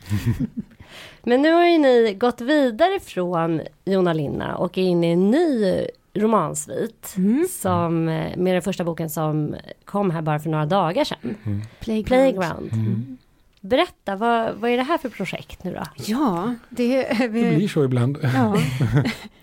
Men 1.23 1.41
nu 1.41 1.51
har 1.51 1.65
ju 1.65 1.77
ni 1.77 2.13
gått 2.19 2.41
vidare 2.41 2.99
från 2.99 3.61
Jona 3.85 4.13
Linna 4.13 4.55
och 4.55 4.77
är 4.77 4.81
inne 4.83 5.09
i 5.09 5.11
en 5.13 5.31
ny 5.31 5.85
romansvit. 6.15 7.13
Mm. 7.17 7.47
Som, 7.49 8.07
eh, 8.09 8.37
med 8.37 8.55
den 8.55 8.61
första 8.61 8.83
boken 8.83 9.09
som 9.09 9.55
kom 9.85 10.11
här 10.11 10.21
bara 10.21 10.39
för 10.39 10.49
några 10.49 10.65
dagar 10.65 11.03
sedan. 11.03 11.35
Mm. 11.45 11.61
Playground. 11.79 12.05
Playground. 12.07 12.73
Mm. 12.73 13.17
Berätta, 13.61 14.15
vad, 14.15 14.55
vad 14.55 14.71
är 14.71 14.77
det 14.77 14.83
här 14.83 14.97
för 14.97 15.09
projekt 15.09 15.63
nu 15.63 15.73
då? 15.73 15.83
Ja, 16.05 16.55
det, 16.69 17.07
Det 17.19 17.29
blir 17.29 17.55
vi, 17.55 17.67
så 17.67 17.83
ibland. 17.83 18.17
ja, 18.23 18.49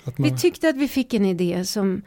man, 0.05 0.15
vi 0.17 0.39
tyckte 0.39 0.69
att 0.69 0.77
vi 0.77 0.89
fick 0.89 1.15
en 1.15 1.25
idé 1.25 1.65
som, 1.65 2.03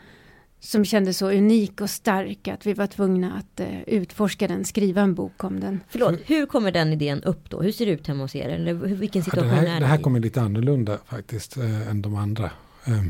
som 0.59 0.85
kändes 0.85 1.17
så 1.17 1.31
unik 1.31 1.81
och 1.81 1.89
stark 1.89 2.47
att 2.47 2.65
vi 2.65 2.73
var 2.73 2.87
tvungna 2.87 3.33
att 3.33 3.59
eh, 3.59 3.81
utforska 3.87 4.47
den, 4.47 4.65
skriva 4.65 5.01
en 5.01 5.15
bok 5.15 5.43
om 5.43 5.59
den. 5.59 5.79
Förlåt, 5.89 6.19
hur 6.25 6.45
kommer 6.45 6.71
den 6.71 6.93
idén 6.93 7.23
upp 7.23 7.49
då? 7.49 7.61
Hur 7.61 7.71
ser 7.71 7.85
det 7.85 7.91
ut 7.91 8.07
hemma 8.07 8.23
hos 8.23 8.35
er? 8.35 8.49
Eller 8.49 8.73
vilken 8.73 9.19
ja, 9.19 9.25
situation 9.25 9.49
det, 9.49 9.55
här, 9.55 9.75
är 9.75 9.79
det 9.79 9.85
här 9.85 9.95
ni 9.95 10.01
i? 10.01 10.03
kommer 10.03 10.19
lite 10.19 10.41
annorlunda 10.41 10.97
faktiskt 11.05 11.57
eh, 11.57 11.89
än 11.89 12.01
de 12.01 12.15
andra. 12.15 12.45
Eh, 12.85 13.03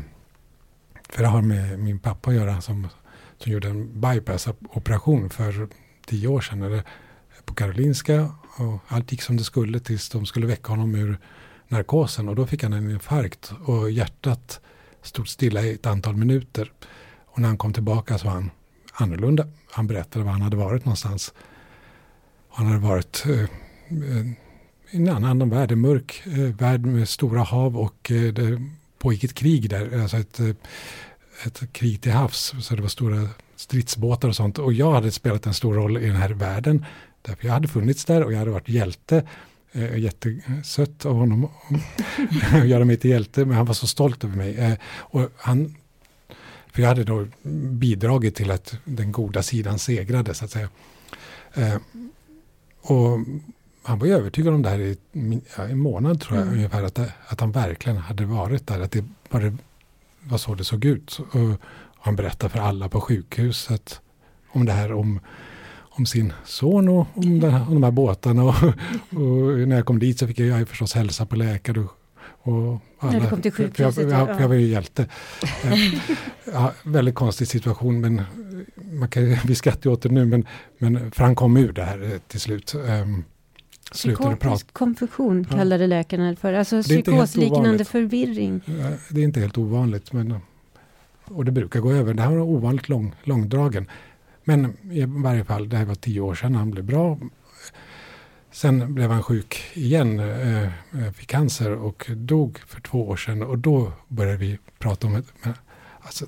för 1.08 1.22
det 1.22 1.28
har 1.28 1.42
med 1.42 1.78
min 1.78 1.98
pappa 1.98 2.30
att 2.30 2.36
göra 2.36 2.60
som, 2.60 2.88
som 3.38 3.52
gjorde 3.52 3.68
en 3.68 4.00
bypass-operation 4.00 5.30
för 5.30 5.68
tio 6.06 6.28
år 6.28 6.40
sedan. 6.40 6.62
Eller, 6.62 6.82
på 7.44 7.54
Karolinska 7.54 8.30
och 8.56 8.80
allt 8.88 9.12
gick 9.12 9.22
som 9.22 9.36
det 9.36 9.44
skulle 9.44 9.80
tills 9.80 10.08
de 10.08 10.26
skulle 10.26 10.46
väcka 10.46 10.72
honom 10.72 10.94
ur 10.94 11.18
narkosen 11.68 12.28
och 12.28 12.36
då 12.36 12.46
fick 12.46 12.62
han 12.62 12.72
en 12.72 12.90
infarkt 12.90 13.52
och 13.64 13.90
hjärtat 13.90 14.60
stod 15.02 15.28
stilla 15.28 15.62
i 15.62 15.74
ett 15.74 15.86
antal 15.86 16.16
minuter. 16.16 16.72
Och 17.26 17.38
när 17.38 17.48
han 17.48 17.58
kom 17.58 17.72
tillbaka 17.72 18.18
så 18.18 18.26
var 18.26 18.34
han 18.34 18.50
annorlunda. 18.92 19.46
Han 19.70 19.86
berättade 19.86 20.24
var 20.24 20.32
han 20.32 20.42
hade 20.42 20.56
varit 20.56 20.84
någonstans. 20.84 21.34
Han 22.50 22.66
hade 22.66 22.78
varit 22.78 23.24
eh, 23.26 23.40
eh 23.40 24.26
i 24.90 24.96
en 24.96 25.08
annan 25.08 25.50
värld, 25.50 25.72
en 25.72 25.80
mörk 25.80 26.22
eh, 26.26 26.38
värld 26.38 26.86
med 26.86 27.08
stora 27.08 27.42
hav 27.42 27.76
och 27.76 28.10
eh, 28.10 28.32
det 28.32 28.62
pågick 28.98 29.24
ett 29.24 29.34
krig 29.34 29.70
där, 29.70 30.00
alltså 30.02 30.16
ett, 30.16 30.40
eh, 30.40 30.50
ett 31.44 31.72
krig 31.72 32.00
till 32.00 32.12
havs. 32.12 32.54
Så 32.60 32.74
det 32.74 32.82
var 32.82 32.88
stora 32.88 33.28
stridsbåtar 33.56 34.28
och 34.28 34.36
sånt. 34.36 34.58
Och 34.58 34.72
jag 34.72 34.92
hade 34.92 35.10
spelat 35.10 35.46
en 35.46 35.54
stor 35.54 35.74
roll 35.74 35.98
i 35.98 36.06
den 36.06 36.16
här 36.16 36.30
världen. 36.30 36.84
Därför 37.22 37.46
jag 37.46 37.52
hade 37.52 37.68
funnits 37.68 38.04
där 38.04 38.24
och 38.24 38.32
jag 38.32 38.38
hade 38.38 38.50
varit 38.50 38.68
hjälte. 38.68 39.26
Eh, 39.72 39.98
jättesött 39.98 41.06
av 41.06 41.16
honom 41.16 41.48
att 42.52 42.68
göra 42.68 42.84
mig 42.84 42.96
till 42.96 43.10
hjälte, 43.10 43.44
men 43.44 43.56
han 43.56 43.66
var 43.66 43.74
så 43.74 43.86
stolt 43.86 44.24
över 44.24 44.36
mig. 44.36 44.56
Eh, 44.56 44.74
och 44.88 45.30
han, 45.36 45.76
för 46.72 46.82
jag 46.82 46.88
hade 46.88 47.04
då 47.04 47.26
bidragit 47.70 48.34
till 48.34 48.50
att 48.50 48.78
den 48.84 49.12
goda 49.12 49.42
sidan 49.42 49.78
segrade, 49.78 50.34
så 50.34 50.44
att 50.44 50.50
säga. 50.50 50.68
Eh, 51.54 51.76
och 52.80 53.18
han 53.86 53.98
var 53.98 54.06
övertygad 54.06 54.54
om 54.54 54.62
det 54.62 54.68
här 54.68 54.78
i 54.78 54.98
en 55.56 55.78
månad 55.78 56.20
tror 56.20 56.38
jag 56.38 56.46
mm. 56.46 56.58
ungefär, 56.58 56.82
att, 56.82 56.98
att 57.26 57.40
han 57.40 57.52
verkligen 57.52 57.98
hade 57.98 58.24
varit 58.24 58.66
där, 58.66 58.80
att 58.80 58.90
det 58.90 59.04
var, 59.28 59.56
var 60.22 60.38
så 60.38 60.54
det 60.54 60.64
såg 60.64 60.84
ut. 60.84 61.18
Och 61.18 61.60
han 61.98 62.16
berättade 62.16 62.52
för 62.52 62.58
alla 62.58 62.88
på 62.88 63.00
sjukhuset 63.00 64.00
om 64.52 64.66
det 64.66 64.72
här, 64.72 64.92
om 64.92 65.20
om 65.98 66.06
sin 66.06 66.32
son 66.44 66.88
och 66.88 67.06
om, 67.14 67.40
den 67.40 67.54
om 67.54 67.74
de 67.74 67.82
här 67.82 67.90
båtarna. 67.90 68.44
Och, 68.44 68.54
och, 69.10 69.68
när 69.68 69.76
jag 69.76 69.86
kom 69.86 69.98
dit 69.98 70.18
så 70.18 70.26
fick 70.26 70.38
jag, 70.38 70.60
jag 70.60 70.68
förstås 70.68 70.94
hälsa 70.94 71.26
på 71.26 71.36
läkare. 71.36 71.80
Och, 71.80 71.92
och 72.42 72.80
alla, 72.98 73.12
när 73.12 73.20
du 73.20 73.26
kom 73.26 73.42
till 73.42 73.52
sjukhuset? 73.52 74.10
Jag, 74.10 74.20
jag, 74.20 74.28
jag, 74.28 74.40
jag 74.40 74.48
var 74.48 74.54
ju 74.54 74.66
hjälte. 74.66 75.06
Eh, 75.64 75.78
ja, 76.52 76.72
väldigt 76.82 77.14
konstig 77.14 77.48
situation 77.48 78.00
men 78.00 78.22
man 78.92 79.08
kan, 79.08 79.36
vi 79.46 79.54
skrattar 79.54 79.90
åt 79.90 80.02
det 80.02 80.08
nu 80.08 80.24
men, 80.24 80.46
men 80.78 81.10
för 81.10 81.24
han 81.24 81.34
kom 81.34 81.56
ur 81.56 81.72
det 81.72 81.82
här 81.82 82.02
eh, 82.02 82.18
till 82.28 82.40
slut. 82.40 82.74
Psykotisk 83.92 84.72
konfusion 84.72 85.46
ja. 85.50 85.56
kallade 85.56 85.86
läkarna 85.86 86.36
för, 86.36 86.52
alltså 86.52 86.82
psykosliknande 86.82 87.84
förvirring. 87.84 88.60
Det 89.10 89.20
är 89.20 89.24
inte 89.24 89.40
helt 89.40 89.58
ovanligt 89.58 90.12
men 90.12 90.40
och 91.24 91.44
det 91.44 91.52
brukar 91.52 91.80
gå 91.80 91.92
över. 91.92 92.14
Det 92.14 92.22
här 92.22 92.30
var 92.30 92.40
ovanligt 92.40 92.88
lång, 92.88 93.14
långdragen. 93.22 93.90
Men 94.44 94.76
i 94.92 95.04
varje 95.06 95.44
fall, 95.44 95.68
det 95.68 95.76
här 95.76 95.84
var 95.84 95.94
tio 95.94 96.20
år 96.20 96.34
sedan 96.34 96.54
han 96.54 96.70
blev 96.70 96.84
bra. 96.84 97.18
Sen 98.50 98.94
blev 98.94 99.10
han 99.10 99.22
sjuk 99.22 99.62
igen, 99.74 100.20
eh, 100.20 100.62
eh, 100.62 101.12
fick 101.14 101.28
cancer 101.28 101.70
och 101.70 102.10
dog 102.16 102.58
för 102.66 102.80
två 102.80 103.08
år 103.08 103.16
sedan. 103.16 103.42
Och 103.42 103.58
då 103.58 103.92
började 104.08 104.38
vi 104.38 104.58
prata 104.78 105.06
om 105.06 105.12
det. 105.12 105.54
Alltså, 106.00 106.26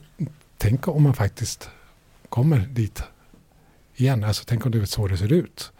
tänk 0.56 0.88
om 0.88 1.02
man 1.02 1.14
faktiskt 1.14 1.70
kommer 2.28 2.58
dit 2.58 3.02
igen. 3.96 4.24
Alltså, 4.24 4.44
tänk 4.46 4.66
om 4.66 4.72
det 4.72 4.78
är 4.78 4.84
så 4.84 5.08
det 5.08 5.16
ser 5.16 5.32
ut. 5.32 5.72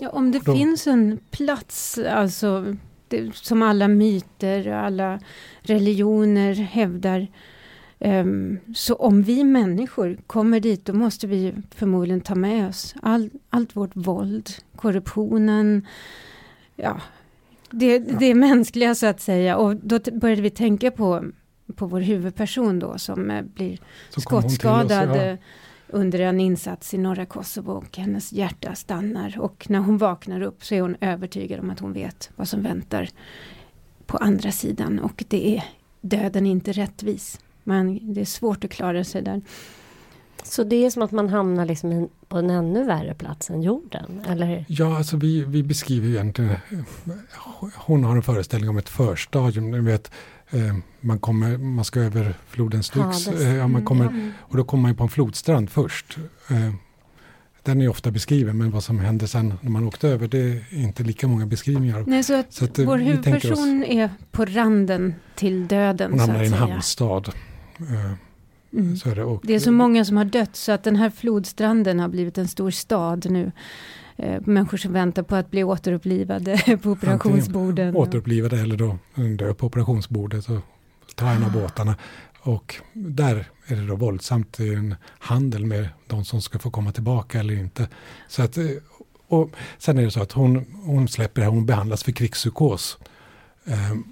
Ja, 0.00 0.08
om 0.08 0.32
det 0.32 0.38
då, 0.44 0.54
finns 0.54 0.86
en 0.86 1.18
plats, 1.30 1.98
alltså 1.98 2.76
det, 3.08 3.34
som 3.34 3.62
alla 3.62 3.88
myter 3.88 4.68
och 4.68 4.78
alla 4.78 5.20
religioner 5.62 6.54
hävdar 6.54 7.28
Um, 8.02 8.58
så 8.74 8.94
om 8.94 9.22
vi 9.22 9.44
människor 9.44 10.18
kommer 10.26 10.60
dit, 10.60 10.84
då 10.84 10.92
måste 10.92 11.26
vi 11.26 11.54
förmodligen 11.74 12.20
ta 12.20 12.34
med 12.34 12.68
oss 12.68 12.94
all, 13.02 13.30
allt 13.50 13.76
vårt 13.76 13.90
våld, 13.94 14.50
korruptionen, 14.76 15.86
ja, 16.76 17.00
det, 17.70 17.98
det 17.98 18.26
är 18.26 18.34
mänskliga 18.34 18.94
så 18.94 19.06
att 19.06 19.20
säga. 19.20 19.56
Och 19.56 19.76
då 19.76 19.98
började 20.12 20.42
vi 20.42 20.50
tänka 20.50 20.90
på, 20.90 21.24
på 21.74 21.86
vår 21.86 22.00
huvudperson 22.00 22.78
då 22.78 22.98
som 22.98 23.30
eh, 23.30 23.42
blir 23.42 23.78
så 24.10 24.20
skottskadad 24.20 25.10
oss, 25.10 25.16
ja 25.16 25.36
under 25.92 26.20
en 26.20 26.40
insats 26.40 26.94
i 26.94 26.98
norra 26.98 27.26
Kosovo 27.26 27.72
och 27.72 27.96
hennes 27.96 28.32
hjärta 28.32 28.74
stannar. 28.74 29.40
Och 29.40 29.70
när 29.70 29.78
hon 29.78 29.98
vaknar 29.98 30.40
upp 30.40 30.64
så 30.64 30.74
är 30.74 30.80
hon 30.80 30.96
övertygad 31.00 31.60
om 31.60 31.70
att 31.70 31.80
hon 31.80 31.92
vet 31.92 32.30
vad 32.36 32.48
som 32.48 32.62
väntar 32.62 33.08
på 34.06 34.16
andra 34.16 34.52
sidan 34.52 34.98
och 34.98 35.24
det 35.28 35.56
är 35.56 35.64
döden 36.00 36.46
inte 36.46 36.72
rättvis. 36.72 37.40
Man, 37.64 38.14
det 38.14 38.20
är 38.20 38.24
svårt 38.24 38.64
att 38.64 38.70
klara 38.70 39.04
sig 39.04 39.22
där. 39.22 39.42
Så 40.44 40.64
det 40.64 40.86
är 40.86 40.90
som 40.90 41.02
att 41.02 41.12
man 41.12 41.28
hamnar 41.28 41.66
liksom 41.66 42.08
på 42.28 42.38
en 42.38 42.50
ännu 42.50 42.84
värre 42.84 43.14
plats 43.14 43.50
än 43.50 43.62
jorden? 43.62 44.24
Eller? 44.28 44.64
Ja, 44.68 44.96
alltså 44.96 45.16
vi, 45.16 45.44
vi 45.44 45.62
beskriver 45.62 46.08
egentligen... 46.08 46.56
Hon 47.74 48.04
har 48.04 48.16
en 48.16 48.22
föreställning 48.22 48.70
om 48.70 48.78
ett 48.78 48.88
förstadium. 48.88 49.70
Ni 49.70 49.80
vet, 49.80 50.10
eh, 50.50 50.76
man, 51.00 51.18
kommer, 51.18 51.58
man 51.58 51.84
ska 51.84 52.00
över 52.00 52.34
floden 52.48 52.82
Styx. 52.82 53.26
Ja, 53.26 53.46
eh, 53.46 53.68
man 53.68 53.84
kommer, 53.84 54.32
och 54.38 54.56
då 54.56 54.64
kommer 54.64 54.82
man 54.82 54.96
på 54.96 55.02
en 55.02 55.08
flodstrand 55.08 55.70
först. 55.70 56.18
Eh, 56.50 56.74
den 57.62 57.82
är 57.82 57.88
ofta 57.88 58.10
beskriven, 58.10 58.58
men 58.58 58.70
vad 58.70 58.84
som 58.84 58.98
hände 58.98 59.28
sen 59.28 59.54
när 59.60 59.70
man 59.70 59.88
åkte 59.88 60.08
över, 60.08 60.28
det 60.28 60.38
är 60.38 60.64
inte 60.70 61.02
lika 61.02 61.28
många 61.28 61.46
beskrivningar. 61.46 62.04
Nej, 62.06 62.24
så 62.24 62.34
att, 62.34 62.52
så 62.52 62.64
att 62.64 62.78
vår 62.78 62.98
huvudperson 62.98 63.82
oss, 63.82 63.88
är 63.88 64.10
på 64.30 64.44
randen 64.44 65.14
till 65.34 65.66
döden. 65.68 66.10
Hon 66.10 66.20
hamnar 66.20 66.42
i 66.42 66.46
en 66.46 66.52
hamnstad. 66.52 67.32
Eh, 68.72 68.80
mm. 68.80 68.96
Så 68.96 69.14
det, 69.14 69.24
och, 69.24 69.42
det 69.46 69.54
är 69.54 69.58
så 69.58 69.72
många 69.72 70.04
som 70.04 70.16
har 70.16 70.24
dött 70.24 70.56
så 70.56 70.72
att 70.72 70.82
den 70.82 70.96
här 70.96 71.10
flodstranden 71.10 72.00
har 72.00 72.08
blivit 72.08 72.38
en 72.38 72.48
stor 72.48 72.70
stad 72.70 73.26
nu. 73.30 73.52
Eh, 74.16 74.40
människor 74.44 74.76
som 74.76 74.92
väntar 74.92 75.22
på 75.22 75.36
att 75.36 75.50
bli 75.50 75.64
återupplivade 75.64 76.78
på 76.82 76.90
operationsborden. 76.90 77.96
Återupplivade 77.96 78.60
eller 78.60 78.76
då 78.76 78.98
dö 79.38 79.54
på 79.54 79.66
operationsbordet 79.66 80.48
och 80.48 80.60
ta 81.14 81.30
en 81.30 81.44
av 81.44 81.56
ah. 81.56 81.60
båtarna. 81.60 81.94
Och 82.42 82.76
där 82.92 83.48
är 83.66 83.76
det 83.76 83.86
då 83.86 83.96
våldsamt, 83.96 84.60
i 84.60 84.74
en 84.74 84.94
handel 85.18 85.66
med 85.66 85.88
de 86.06 86.24
som 86.24 86.42
ska 86.42 86.58
få 86.58 86.70
komma 86.70 86.92
tillbaka 86.92 87.40
eller 87.40 87.54
inte. 87.54 87.88
Så 88.28 88.42
att, 88.42 88.56
eh, 88.56 88.64
och 89.28 89.50
sen 89.78 89.98
är 89.98 90.02
det 90.02 90.10
så 90.10 90.22
att 90.22 90.32
hon, 90.32 90.64
hon 90.84 91.08
släpper 91.08 91.40
det 91.40 91.44
här, 91.44 91.52
hon 91.52 91.66
behandlas 91.66 92.02
för 92.02 92.12
krigspsykos. 92.12 92.98
Um, 93.64 94.04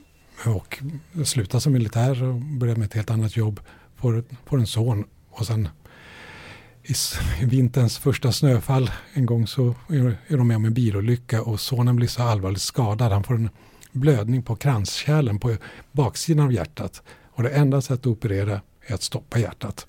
och 0.47 0.83
slutar 1.25 1.59
som 1.59 1.73
militär 1.73 2.23
och 2.23 2.35
börjar 2.35 2.77
med 2.77 2.87
ett 2.87 2.95
helt 2.95 3.11
annat 3.11 3.37
jobb. 3.37 3.61
Får, 3.99 4.25
får 4.47 4.59
en 4.59 4.67
son 4.67 5.05
och 5.31 5.47
sen 5.47 5.69
i, 6.83 6.95
vinterns 7.45 7.99
första 7.99 8.33
snöfall 8.33 8.91
en 9.13 9.27
gång 9.27 9.47
så 9.47 9.75
är, 9.89 10.37
de 10.37 10.49
med 10.49 10.57
om 10.57 10.65
en 10.65 10.75
bilolycka 10.75 11.43
och 11.43 11.61
sonen 11.61 11.97
blir 11.97 12.09
så 12.09 12.23
allvarligt 12.23 12.63
skadad. 12.63 13.13
Han 13.13 13.25
får 13.25 13.35
en 13.35 13.51
blödning 13.93 14.43
på 14.43 14.57
kranskärlen 14.57 15.39
på 15.39 15.57
baksidan 15.93 16.45
av 16.45 16.53
hjärtat. 16.53 17.03
Och 17.25 17.43
det 17.43 17.51
enda 17.51 17.81
sättet 17.81 18.01
att 18.01 18.07
operera 18.07 18.61
är 18.81 18.95
att 18.95 19.03
stoppa 19.03 19.39
hjärtat. 19.39 19.87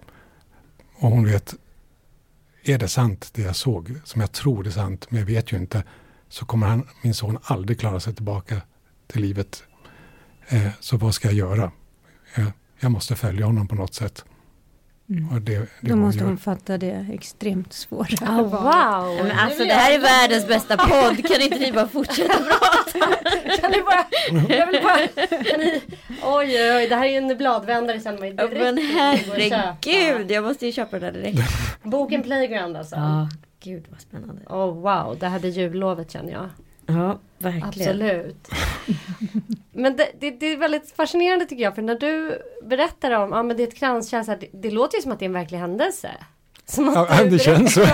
Och 0.95 1.09
hon 1.09 1.25
vet, 1.25 1.55
är 2.63 2.77
det 2.77 2.87
sant 2.87 3.29
det 3.33 3.41
jag 3.41 3.55
såg, 3.55 3.95
som 4.03 4.21
jag 4.21 4.31
tror 4.31 4.63
det 4.63 4.69
är 4.69 4.71
sant, 4.71 5.07
men 5.09 5.19
jag 5.19 5.27
vet 5.27 5.51
ju 5.51 5.57
inte, 5.57 5.83
så 6.29 6.45
kommer 6.45 6.67
han, 6.67 6.87
min 7.01 7.13
son 7.13 7.37
aldrig 7.43 7.79
klara 7.79 7.99
sig 7.99 8.15
tillbaka 8.15 8.61
till 9.07 9.21
livet 9.21 9.63
Eh, 10.51 10.69
så 10.79 10.97
vad 10.97 11.15
ska 11.15 11.27
jag 11.27 11.35
göra? 11.35 11.71
Jag, 12.35 12.51
jag 12.79 12.91
måste 12.91 13.15
följa 13.15 13.45
honom 13.45 13.67
på 13.67 13.75
något 13.75 13.93
sätt. 13.93 14.25
Mm. 15.09 15.29
Och 15.29 15.41
det, 15.41 15.57
det 15.59 15.67
Då 15.81 15.95
måste 15.95 16.23
hon 16.23 16.37
fatta 16.37 16.77
det 16.77 17.07
extremt 17.11 17.73
svåra. 17.73 18.07
Oh, 18.21 18.41
wow! 18.41 19.25
Men 19.25 19.39
alltså 19.39 19.63
det 19.63 19.73
här 19.73 19.93
är 19.93 19.99
världens 19.99 20.47
bästa 20.47 20.77
podd. 20.77 21.27
Kan 21.27 21.41
inte 21.41 21.59
ni 21.59 21.71
bara 21.71 21.87
fortsätta 21.87 22.33
prata? 22.43 23.15
kan 23.61 23.71
ni 23.71 23.81
bara... 23.81 24.05
Jag 24.57 24.67
vill 24.67 24.81
bara 24.83 25.27
kan 25.43 25.59
ni, 25.59 25.81
oj, 26.23 26.75
oj, 26.75 26.87
det 26.89 26.95
här 26.95 27.05
är 27.05 27.17
en 27.17 27.37
bladvändare 27.37 27.99
sen. 27.99 28.19
Man 28.19 28.35
direkt 28.35 28.53
men 28.53 28.77
herregud, 28.77 30.31
jag 30.31 30.43
måste 30.43 30.65
ju 30.65 30.71
köpa 30.71 30.99
den 30.99 31.13
där 31.13 31.21
direkt. 31.21 31.39
Boken 31.83 32.23
Playground 32.23 32.77
alltså. 32.77 32.95
Ja, 32.95 33.29
gud 33.63 33.85
vad 33.89 34.01
spännande. 34.01 34.41
Oh 34.45 34.73
wow, 34.73 35.17
det 35.19 35.27
här 35.27 35.39
blir 35.39 35.51
jullovet 35.51 36.11
känner 36.11 36.31
jag. 36.31 36.49
Ja, 36.89 37.19
verkligen. 37.37 37.67
Absolut. 37.67 38.47
men 39.71 39.97
det, 39.97 40.09
det, 40.19 40.31
det, 40.31 40.45
är 40.45 40.57
väldigt 40.57 40.91
fascinerande 40.91 41.45
tycker 41.45 41.63
jag. 41.63 41.75
För 41.75 41.81
när 41.81 41.99
du 41.99 42.41
berättar 42.63 43.11
om, 43.11 43.31
ja 43.31 43.43
men 43.43 43.57
det 43.57 43.63
är 43.63 43.67
ett 43.67 43.75
kranskärl, 43.75 44.25
det, 44.25 44.47
det 44.51 44.71
låter 44.71 44.97
ju 44.97 45.01
som 45.01 45.11
att 45.11 45.19
det 45.19 45.25
är 45.25 45.27
en 45.27 45.33
verklig 45.33 45.57
händelse. 45.57 46.09
Som 46.65 46.89
att 46.89 46.95
ja, 46.95 47.23
det 47.23 47.39
känns 47.39 47.73
så. 47.73 47.85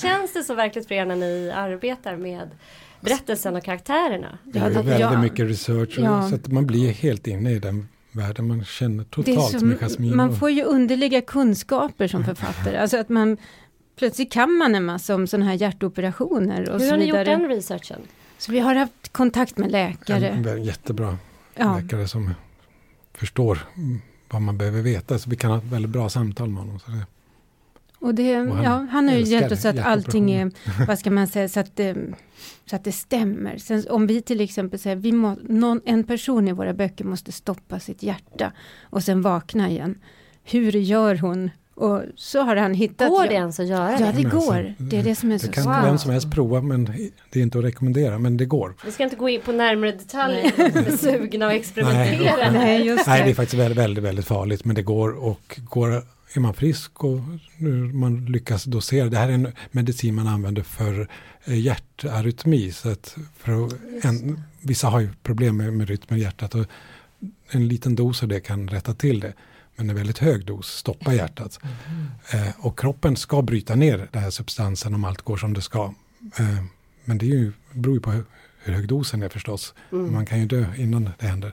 känns 0.00 0.32
det 0.32 0.42
så 0.46 0.54
verkligt 0.54 0.88
för 0.88 0.94
er 0.94 1.04
när 1.04 1.16
ni 1.16 1.52
arbetar 1.54 2.16
med 2.16 2.50
berättelsen 3.00 3.56
och 3.56 3.64
karaktärerna? 3.64 4.38
Det 4.44 4.58
är 4.58 4.70
väldigt 4.70 5.00
ja. 5.00 5.20
mycket 5.20 5.48
research 5.48 5.98
ja. 5.98 6.28
så 6.28 6.34
att 6.34 6.48
man 6.48 6.66
blir 6.66 6.92
helt 6.92 7.26
inne 7.26 7.50
i 7.50 7.58
den 7.58 7.88
världen. 8.12 8.46
Man 8.46 8.64
känner 8.64 9.04
totalt 9.04 9.58
som, 9.58 9.68
med 9.68 9.78
Jasmine. 9.80 10.16
Man 10.16 10.36
får 10.36 10.50
ju 10.50 10.64
underliga 10.64 11.20
kunskaper 11.20 12.08
som 12.08 12.24
författare. 12.24 12.76
Alltså 12.76 12.96
att 12.96 13.08
man 13.08 13.36
plötsligt 13.96 14.32
kan 14.32 14.52
man 14.52 14.74
en 14.74 14.84
massa 14.84 15.14
om 15.14 15.26
sådana 15.26 15.46
här 15.46 15.54
hjärtoperationer. 15.54 16.70
Och 16.70 16.80
Hur 16.80 16.90
har 16.90 16.98
ni 16.98 17.04
gjort 17.04 17.24
den 17.24 17.48
researchen? 17.48 18.00
Så 18.38 18.52
vi 18.52 18.58
har 18.58 18.74
haft 18.74 19.12
kontakt 19.12 19.58
med 19.58 19.70
läkare. 19.70 20.28
En, 20.28 20.48
en 20.48 20.64
jättebra 20.64 21.18
ja. 21.54 21.76
läkare 21.76 22.08
som 22.08 22.34
förstår 23.14 23.58
vad 24.30 24.42
man 24.42 24.58
behöver 24.58 24.82
veta. 24.82 25.18
Så 25.18 25.30
vi 25.30 25.36
kan 25.36 25.50
ha 25.50 25.58
ett 25.58 25.64
väldigt 25.64 25.90
bra 25.90 26.08
samtal 26.08 26.48
med 26.48 26.62
honom. 26.62 26.78
Så 26.80 26.90
det, 26.90 27.06
Och 27.98 28.14
det, 28.14 28.40
Och 28.40 28.56
han 28.56 28.64
ja, 28.64 28.86
han 28.90 29.08
har 29.08 29.14
ju 29.14 29.22
hjälpt 29.22 29.52
oss 29.52 29.64
att 29.64 29.78
allting 29.78 30.32
är, 30.32 30.50
vad 30.86 30.98
ska 30.98 31.10
man 31.10 31.26
säga, 31.26 31.48
så 31.48 31.60
att 31.60 31.76
det, 31.76 31.96
så 32.66 32.76
att 32.76 32.84
det 32.84 32.92
stämmer. 32.92 33.58
Sen 33.58 33.84
om 33.90 34.06
vi 34.06 34.22
till 34.22 34.40
exempel 34.40 34.78
säger, 34.78 34.96
vi 34.96 35.12
må, 35.12 35.36
någon, 35.42 35.80
en 35.84 36.04
person 36.04 36.48
i 36.48 36.52
våra 36.52 36.74
böcker 36.74 37.04
måste 37.04 37.32
stoppa 37.32 37.80
sitt 37.80 38.02
hjärta 38.02 38.52
och 38.82 39.04
sen 39.04 39.22
vakna 39.22 39.70
igen. 39.70 39.98
Hur 40.44 40.72
gör 40.72 41.16
hon? 41.16 41.50
Och 41.74 42.02
så 42.16 42.42
har 42.42 42.56
han 42.56 42.74
hittat... 42.74 43.08
Går 43.10 43.24
ja, 43.24 43.28
det 43.28 43.34
ens 43.34 43.60
att 43.60 43.66
göra 43.66 43.92
Ja, 43.92 43.98
det? 43.98 44.04
det 44.04 44.22
Men 44.22 44.26
alltså, 44.32 44.50
går. 44.50 44.74
Det 44.78 44.96
är 44.98 45.02
det 45.02 45.14
som 45.14 45.32
är 45.32 45.38
så 45.38 45.46
Det 45.46 45.52
kan 45.52 45.64
Wow. 45.64 45.82
vem 45.84 45.98
som 45.98 46.10
helst 46.10 46.30
prova 46.30 46.60
men 46.62 46.84
det 47.30 47.38
är 47.38 47.42
inte 47.42 47.58
att 47.58 47.64
rekommendera. 47.64 48.18
Men 48.18 48.36
det 48.36 48.44
går. 48.44 48.74
Vi 48.84 48.92
ska 48.92 49.04
inte 49.04 49.16
gå 49.16 49.28
in 49.28 49.40
på 49.40 49.52
närmare 49.52 49.92
detaljer, 49.92 50.96
sugna 50.96 51.46
och 51.46 51.52
experimentera. 51.52 52.50
Nej, 52.50 52.86
just 52.86 53.06
Nej, 53.06 53.18
det 53.18 53.24
är 53.24 53.28
det. 53.28 53.34
faktiskt 53.34 53.60
väldigt, 53.60 53.78
väldigt, 53.78 54.04
väldigt 54.04 54.26
farligt. 54.26 54.64
Men 54.64 54.76
det 54.76 54.82
går 54.82 55.10
och 55.24 55.60
går, 55.70 56.02
är 56.34 56.40
man 56.40 56.54
frisk 56.54 57.04
och 57.04 57.18
nu 57.56 57.70
man 57.74 58.24
lyckas 58.24 58.64
dosera. 58.64 59.08
Det 59.08 59.18
här 59.18 59.28
är 59.28 59.32
en 59.32 59.48
medicin 59.70 60.14
man 60.14 60.26
använder 60.26 60.62
för 60.62 61.08
eh, 61.44 61.60
hjärtarytmi. 61.60 62.72
Så 62.72 62.88
att 62.90 63.16
för 63.38 63.66
att, 63.66 63.72
en, 64.04 64.42
vissa 64.60 64.88
har 64.88 65.00
ju 65.00 65.08
problem 65.22 65.56
med, 65.56 65.72
med 65.72 65.88
rytmen 65.88 66.18
i 66.18 66.22
hjärtat. 66.22 66.54
Och 66.54 66.66
en 67.50 67.68
liten 67.68 67.94
dos 67.94 68.22
av 68.22 68.28
det 68.28 68.40
kan 68.40 68.68
rätta 68.68 68.94
till 68.94 69.20
det. 69.20 69.32
Men 69.76 69.90
en 69.90 69.96
väldigt 69.96 70.18
hög 70.18 70.44
dos 70.46 70.66
stoppar 70.68 71.12
hjärtat. 71.12 71.60
Eh, 72.32 72.66
och 72.66 72.78
kroppen 72.78 73.16
ska 73.16 73.42
bryta 73.42 73.74
ner 73.74 74.08
den 74.12 74.22
här 74.22 74.30
substansen 74.30 74.94
om 74.94 75.04
allt 75.04 75.22
går 75.22 75.36
som 75.36 75.54
det 75.54 75.62
ska. 75.62 75.84
Eh, 76.38 76.64
men 77.04 77.18
det 77.18 77.26
är 77.26 77.28
ju, 77.36 77.52
beror 77.72 77.94
ju 77.94 78.00
på 78.00 78.10
hur, 78.10 78.24
hur 78.58 78.72
hög 78.72 78.88
dosen 78.88 79.22
är 79.22 79.28
förstås. 79.28 79.74
Mm. 79.92 80.12
Man 80.12 80.26
kan 80.26 80.40
ju 80.40 80.46
dö 80.46 80.66
innan 80.78 81.10
det 81.18 81.26
händer. 81.26 81.52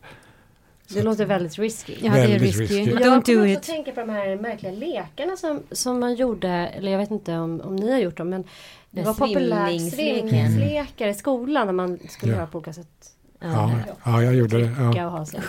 Det 0.87 1.03
låter 1.03 1.25
väldigt 1.25 1.57
risky. 1.59 1.95
Ja, 2.01 2.11
det 2.11 2.19
är 2.19 2.27
Väldigt 2.27 2.41
risky. 2.41 2.61
risky. 2.63 2.91
Jag 2.91 3.23
kommer 3.25 3.55
också 3.57 3.71
tänka 3.71 3.91
på 3.91 3.99
de 3.99 4.09
här 4.09 4.35
märkliga 4.35 4.71
lekarna 4.71 5.37
som, 5.37 5.63
som 5.71 5.99
man 5.99 6.15
gjorde, 6.15 6.49
eller 6.49 6.91
jag 6.91 6.99
vet 6.99 7.11
inte 7.11 7.33
om, 7.37 7.61
om 7.61 7.75
ni 7.75 7.91
har 7.91 7.99
gjort 7.99 8.17
dem, 8.17 8.29
men 8.29 8.41
det 8.41 8.47
Den 8.91 9.05
var 9.05 9.13
populärt 9.13 9.93
svimningslekar 9.93 11.07
i 11.07 11.13
skolan 11.13 11.65
när 11.67 11.73
man 11.73 11.99
skulle 12.09 12.31
Ja. 12.31 12.37
göra 12.37 12.47
på 12.47 12.57
olika 12.57 12.73
sätt. 12.73 13.11
Ja, 13.39 13.71
ja 14.05 14.23
jag 14.23 14.35
gjorde 14.35 14.57
det. 14.57 14.71
Ja. 14.95 15.19
liksom. 15.19 15.41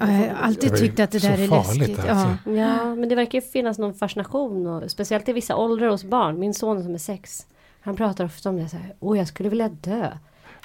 Ja, 0.00 0.12
jag 0.12 0.34
har 0.34 0.42
alltid 0.42 0.76
tyckt 0.76 1.00
att 1.00 1.10
det 1.10 1.18
där 1.18 1.38
är 1.38 1.48
läskigt. 1.48 1.98
alltså. 1.98 2.50
Ja. 2.50 2.52
Ja, 2.52 2.94
men 2.94 3.08
det 3.08 3.14
verkar 3.14 3.38
ju 3.40 3.42
finnas 3.46 3.78
någon 3.78 3.94
fascination, 3.94 4.66
och, 4.66 4.90
speciellt 4.90 5.28
i 5.28 5.32
vissa 5.32 5.56
åldrar 5.56 5.88
hos 5.88 6.04
barn. 6.04 6.38
Min 6.38 6.54
son 6.54 6.82
som 6.82 6.94
är 6.94 6.98
sex, 6.98 7.46
han 7.80 7.96
pratar 7.96 8.24
ofta 8.24 8.48
om 8.48 8.56
det 8.56 8.68
så 8.68 8.76
här, 8.76 8.94
åh 9.00 9.18
jag 9.18 9.28
skulle 9.28 9.48
vilja 9.48 9.68
dö. 9.68 10.08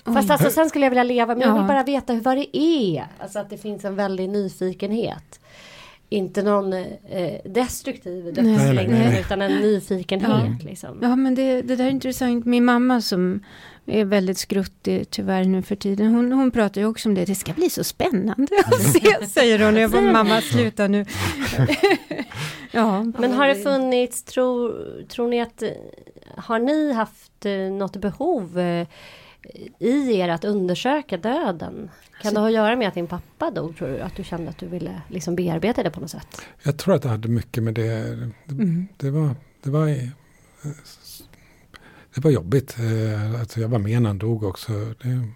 Fast 0.05 0.31
alltså 0.31 0.49
sen 0.49 0.69
skulle 0.69 0.85
jag 0.85 0.89
vilja 0.89 1.03
leva, 1.03 1.35
men 1.35 1.41
jag 1.41 1.49
Ja. 1.49 1.57
vill 1.57 1.67
bara 1.67 1.83
veta 1.83 2.13
hur, 2.13 2.21
vad 2.21 2.37
det 2.37 2.57
är. 2.57 3.07
Alltså 3.19 3.39
att 3.39 3.49
det 3.49 3.57
finns 3.57 3.85
en 3.85 3.95
väldig 3.95 4.29
nyfikenhet. 4.29 5.39
Inte 6.09 6.43
någon 6.43 6.73
eh, 6.73 7.41
destruktiv 7.45 8.33
dödslängtan, 8.33 9.15
utan 9.19 9.41
en 9.41 9.61
nyfikenhet. 9.61 10.63
Liksom. 10.63 10.99
Ja, 11.01 11.15
men 11.15 11.35
det, 11.35 11.61
det 11.61 11.75
där 11.75 11.85
är 11.85 11.89
intressant. 11.89 12.45
Min 12.45 12.65
mamma 12.65 13.01
som 13.01 13.43
är 13.85 14.05
väldigt 14.05 14.37
skruttig 14.37 15.09
tyvärr 15.09 15.43
nu 15.43 15.61
för 15.61 15.75
tiden. 15.75 16.15
Hon, 16.15 16.31
hon 16.31 16.51
pratar 16.51 16.81
ju 16.81 16.87
också 16.87 17.09
om 17.09 17.15
det. 17.15 17.25
Det 17.25 17.35
ska 17.35 17.53
bli 17.53 17.69
så 17.69 17.83
spännande 17.83 18.47
att 18.65 18.81
se, 18.93 19.27
säger 19.27 19.65
hon. 19.65 19.75
Jag 19.75 19.91
bara, 19.91 20.01
mamma 20.01 20.41
sluta 20.41 20.87
nu. 20.87 21.05
ja. 22.71 23.03
Men 23.03 23.31
har 23.31 23.47
det 23.47 23.55
funnits, 23.55 24.23
tror, 24.23 24.75
tror 25.07 25.27
ni 25.27 25.41
att, 25.41 25.61
eh, 25.61 25.69
har 26.37 26.59
ni 26.59 26.93
haft 26.93 27.45
eh, 27.45 27.51
något 27.51 27.97
behov 27.97 28.59
eh, 28.59 28.87
i 29.79 30.19
er 30.19 30.29
att 30.29 30.45
undersöka 30.45 31.17
döden? 31.17 31.89
Kan 32.21 32.33
det 32.33 32.39
ha 32.39 32.47
att 32.47 32.53
göra 32.53 32.75
med 32.75 32.87
att 32.87 32.93
din 32.93 33.07
pappa 33.07 33.51
dog, 33.51 33.77
tror 33.77 33.87
du? 33.87 33.99
Att 34.01 34.15
du 34.15 34.23
kände 34.23 34.49
att 34.49 34.57
du 34.57 34.67
ville 34.67 35.01
liksom 35.09 35.35
bearbeta 35.35 35.83
det 35.83 35.91
på 35.91 35.99
något 35.99 36.09
sätt? 36.11 36.27
Jag 36.63 36.77
tror 36.77 36.95
att 36.95 37.01
det 37.01 37.09
hade 37.09 37.27
mycket 37.27 37.63
med 37.63 37.73
det. 37.73 38.15
Det, 38.45 38.53
Mm. 38.53 38.87
det 38.97 39.09
var, 39.11 39.35
det 39.63 39.69
var, 39.69 39.87
det 42.15 42.21
var 42.21 42.31
jobbigt. 42.31 42.75
Eh, 42.79 43.39
Alltså 43.39 43.59
jag 43.59 43.69
var 43.69 43.79
med 43.79 44.01
när 44.01 44.09
han 44.09 44.17
dog 44.17 44.43
också. 44.43 44.71
Det, 44.73 45.27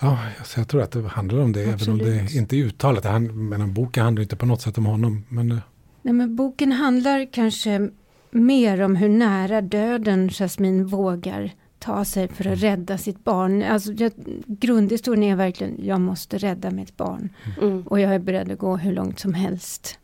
ja, 0.00 0.18
alltså 0.38 0.60
jag 0.60 0.68
tror 0.68 0.82
att 0.82 0.90
det 0.90 1.08
handlar 1.08 1.38
om 1.38 1.52
det, 1.52 1.60
även 1.60 1.68
om 1.70 1.74
Absolut. 1.74 2.04
det 2.32 2.34
inte 2.38 2.56
är 2.56 2.58
uttalat. 2.64 3.02
Det 3.02 3.08
hand- 3.08 3.34
Men 3.34 3.74
boken 3.74 4.04
handlar 4.04 4.22
inte 4.22 4.36
på 4.36 4.46
något 4.46 4.60
sätt 4.60 4.78
om 4.78 4.86
honom. 4.86 5.24
Men 5.28 5.52
eh, 5.52 5.58
Nej, 6.02 6.14
men 6.14 6.36
boken 6.36 6.72
handlar 6.72 7.32
kanske 7.32 7.90
mer 8.30 8.80
om 8.80 8.96
hur 8.96 9.08
nära 9.08 9.60
döden 9.60 10.28
Jasmine 10.30 10.84
vågar 10.84 11.52
ta 11.86 12.04
sig 12.04 12.28
för 12.28 12.46
att 12.52 12.58
rädda 12.62 12.98
sitt 12.98 13.24
barn. 13.24 13.62
Alltså, 13.62 13.92
jag, 13.92 14.12
grundhistorien 14.46 15.22
är 15.32 15.36
verkligen, 15.36 15.84
jag 15.84 16.00
måste 16.00 16.38
rädda 16.38 16.70
mitt 16.70 16.96
barn. 16.96 17.28
Mm. 17.62 17.82
Och 17.82 18.00
jag 18.00 18.14
är 18.14 18.18
beredd 18.18 18.52
att 18.52 18.58
gå 18.58 18.76
hur 18.76 18.92
långt 18.92 19.20
som 19.20 19.34
helst. 19.34 19.98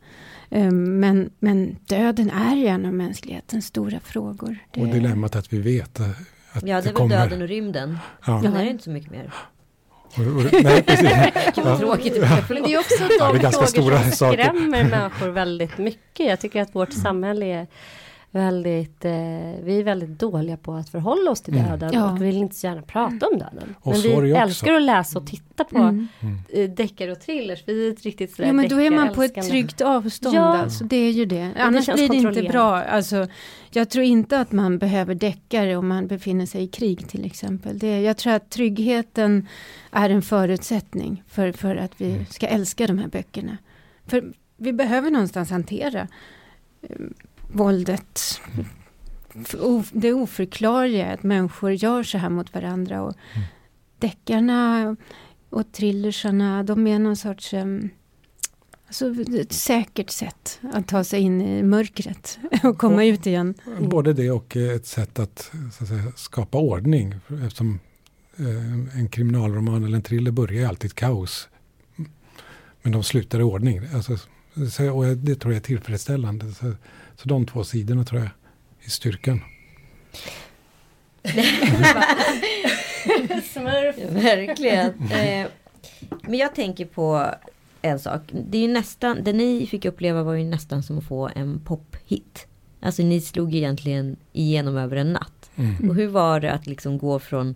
Um, 0.49 0.99
Men, 0.99 1.29
men 1.39 1.75
döden 1.85 2.29
är 2.29 2.55
ju 2.55 2.67
en 2.67 2.85
av 2.85 2.93
mänsklighetens 2.93 3.65
stora 3.65 3.99
frågor. 3.99 4.57
Det- 4.73 4.81
och 4.81 4.87
dilemmat 4.87 5.35
att 5.35 5.53
vi 5.53 5.59
vet 5.59 5.99
eh, 5.99 6.09
att 6.09 6.15
Ja, 6.53 6.59
det 6.61 6.65
det 6.65 6.71
är 6.71 6.81
väl 6.81 6.93
kommer. 6.93 7.17
döden 7.17 7.41
och 7.41 7.47
rymden. 7.47 7.97
Ja. 8.25 8.41
Sen 8.41 8.53
är 8.55 8.63
det 8.63 8.69
inte 8.69 8.83
så 8.83 8.89
mycket 8.89 9.11
mer. 9.11 9.33
Och, 10.15 10.19
och, 10.19 10.63
nej, 10.63 10.83
precis. 10.83 11.09
Gud 11.55 11.65
vad 11.65 11.79
tråkigt. 11.79 12.17
Men 12.49 12.63
det 12.63 12.73
är 12.73 12.79
också 12.79 12.93
Ja, 13.19 13.27
de 13.27 13.33
det 13.33 13.39
är 13.39 13.41
ganska 13.41 13.65
frågor 13.65 13.67
stora 13.89 14.01
som 14.03 14.11
saker. 14.11 14.43
skrämmer 14.43 14.83
människor 14.89 15.29
väldigt 15.29 15.77
mycket. 15.77 16.25
Jag 16.27 16.39
tycker 16.39 16.61
att 16.61 16.75
vårt 16.75 16.93
samhälle 16.93 17.45
är 17.45 17.67
väldigt, 18.33 19.05
eh, 19.05 19.11
vi 19.63 19.79
är 19.79 19.83
väldigt 19.83 20.19
dåliga 20.19 20.57
på 20.57 20.73
att 20.73 20.89
förhålla 20.89 21.31
oss 21.31 21.41
till 21.41 21.53
Mm. 21.57 21.69
döden 21.69 21.89
Ja. 21.93 22.11
och 22.11 22.21
vi 22.21 22.25
vill 22.25 22.37
inte 22.37 22.55
så 22.55 22.67
gärna 22.67 22.81
prata 22.81 23.27
om 23.27 23.37
döden. 23.39 23.75
Och 23.81 23.91
Men 23.91 24.01
det 24.01 24.07
vi 24.21 24.31
också. 24.33 24.41
älskar 24.41 24.73
att 24.73 24.81
läsa 24.81 25.19
och 25.19 25.27
titta 25.27 25.63
på 25.63 25.77
Mm. 25.77 26.07
eh, 26.49 26.69
deckare 26.69 27.11
och 27.11 27.19
thrillers. 27.19 27.63
Vi 27.67 27.87
är 27.87 27.91
ett 27.91 28.01
riktigt 28.03 28.31
sådär 28.35 28.47
Ja, 28.49 28.53
men 28.53 28.69
då 28.69 28.81
är 28.81 28.91
man 28.91 29.13
på 29.13 29.23
ett 29.23 29.49
tryggt 29.49 29.81
avstånd. 29.81 30.35
Ja. 30.35 30.57
Alltså, 30.57 30.83
det 30.83 30.95
är 30.95 31.11
ju 31.11 31.25
det. 31.25 31.51
Annars 31.57 31.85
känns 31.85 31.99
blir 31.99 32.09
det 32.09 32.15
inte 32.39 32.43
bra. 32.51 32.75
Alltså, 32.83 33.27
jag 33.71 33.89
tror 33.89 34.05
inte 34.05 34.39
att 34.39 34.51
man 34.51 34.77
behöver 34.77 35.15
deckare 35.15 35.75
om 35.75 35.87
man 35.87 36.07
befinner 36.07 36.45
sig 36.45 36.63
i 36.63 36.67
krig 36.67 37.07
till 37.07 37.25
exempel. 37.25 37.79
Det, 37.79 38.01
jag 38.01 38.17
tror 38.17 38.33
att 38.33 38.49
tryggheten 38.49 39.47
är 39.91 40.09
en 40.09 40.21
förutsättning 40.21 41.23
för, 41.27 41.51
för 41.51 41.75
att 41.75 41.91
vi 42.01 42.11
Mm. 42.11 42.25
ska 42.25 42.47
älska 42.47 42.87
de 42.87 42.97
här 42.99 43.07
böckerna. 43.07 43.57
För 44.05 44.23
vi 44.57 44.73
behöver 44.73 45.11
någonstans 45.11 45.49
hantera 45.51 46.07
eh, 46.81 46.95
våldet. 47.53 48.41
Det 49.91 50.13
oförklarliga 50.13 51.13
att 51.13 51.23
människor 51.23 51.71
gör 51.71 52.03
så 52.03 52.17
här 52.17 52.29
mot 52.29 52.53
varandra. 52.53 53.01
Och 53.01 53.13
Mm. 53.35 53.47
Deckarna 53.99 54.95
och 55.49 55.71
thrillersarna, 55.71 56.63
de 56.63 56.87
är 56.87 56.99
någon 56.99 57.15
sorts 57.15 57.53
um, 57.53 57.89
alltså 58.87 59.15
ett 59.39 59.53
säkert 59.53 60.09
sätt 60.09 60.59
att 60.73 60.87
ta 60.87 61.03
sig 61.03 61.19
in 61.21 61.41
i 61.41 61.63
mörkret 61.63 62.39
och 62.63 62.77
komma 62.77 62.95
Och- 62.95 63.01
ut 63.03 63.25
igen. 63.27 63.53
Både 63.81 64.13
det 64.13 64.31
och 64.31 64.57
eh, 64.57 64.75
ett 64.75 64.85
sätt 64.85 65.19
att, 65.19 65.51
att 65.81 65.87
säga, 65.87 66.11
skapa 66.15 66.57
ordning. 66.57 67.15
Eftersom 67.45 67.79
eh, 68.37 68.99
en 68.99 69.09
kriminalroman 69.09 69.83
eller 69.83 69.95
en 69.95 70.01
thriller 70.03 70.31
börjar 70.31 70.69
alltid 70.69 70.93
kaos. 70.95 71.49
Men 72.81 72.91
de 72.91 73.03
slutar 73.03 73.39
i 73.39 73.43
ordning. 73.43 73.81
Alltså, 73.93 74.17
så, 74.71 74.91
och 74.97 75.17
det 75.17 75.35
tror 75.35 75.53
jag 75.53 75.59
är 75.59 75.63
tillfredsställande. 75.65 76.45
Så, 77.15 77.29
de 77.29 77.45
två 77.45 77.63
sidorna 77.63 78.03
tror 78.03 78.21
jag 78.21 78.29
är 78.85 78.89
styrkan. 78.89 79.41
Smurf. 83.43 83.95
Verkligen. 84.09 84.93
Eh, 85.11 85.47
Men 86.21 86.39
jag 86.39 86.55
tänker 86.55 86.85
på 86.85 87.25
en 87.81 87.99
sak. 87.99 88.21
Det 88.31 88.57
är 88.57 88.61
ju 88.61 88.67
nästan, 88.73 89.23
det 89.23 89.33
ni 89.33 89.67
fick 89.67 89.85
uppleva 89.85 90.23
var 90.23 90.33
ju 90.33 90.43
nästan 90.43 90.83
som 90.83 90.97
att 90.97 91.03
få 91.03 91.29
en 91.35 91.59
pophit. 91.59 92.47
Alltså 92.79 93.03
ni 93.03 93.21
slog 93.21 93.55
egentligen 93.55 94.15
igenom 94.33 94.77
över 94.77 94.95
en 94.95 95.13
natt. 95.13 95.51
Mm. 95.55 95.89
Och 95.89 95.95
hur 95.95 96.07
var 96.07 96.39
det 96.39 96.51
att 96.51 96.67
liksom 96.67 96.97
gå 96.97 97.19
från, 97.19 97.55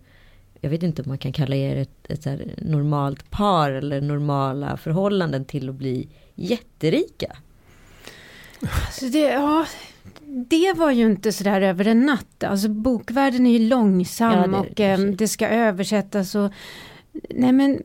jag 0.60 0.70
vet 0.70 0.82
inte 0.82 1.02
om 1.02 1.08
man 1.08 1.18
kan 1.18 1.32
kalla 1.32 1.56
er 1.56 1.76
ett, 1.76 2.10
ett 2.10 2.22
så 2.22 2.30
här 2.30 2.54
normalt 2.58 3.30
par 3.30 3.70
eller 3.70 4.00
normala 4.00 4.76
förhållanden 4.76 5.44
till 5.44 5.68
att 5.68 5.74
bli 5.74 6.08
jätterika? 6.34 7.36
Så 8.92 9.04
det, 9.04 9.18
ja, 9.18 9.66
det 10.24 10.72
var 10.76 10.90
ju 10.90 11.06
inte 11.06 11.32
sådär 11.32 11.60
över 11.60 11.86
en 11.86 12.06
natt. 12.06 12.44
Alltså 12.44 12.68
bokvärlden 12.68 13.46
är 13.46 13.58
ju 13.58 13.68
långsam 13.68 14.32
Ja, 14.32 14.46
det 14.46 14.56
och 14.56 14.80
eh, 14.80 14.96
kanske. 14.96 15.16
det 15.16 15.28
ska 15.28 15.48
översättas 15.48 16.34
och 16.34 16.52
nej 17.30 17.52
men 17.52 17.82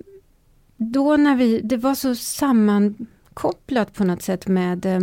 då 0.78 1.18
när 1.18 1.36
vi, 1.36 1.62
det 1.64 1.78
var 1.78 1.96
så 1.96 2.16
sammankopplat 2.16 3.94
på 3.94 4.04
något 4.04 4.22
sätt 4.22 4.48
med 4.48 4.86
eh, 4.86 5.00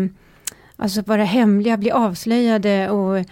alltså 0.76 1.02
vara 1.02 1.24
hemliga, 1.24 1.76
bli 1.76 1.90
avslöjade 1.90 2.90
och 2.90 3.24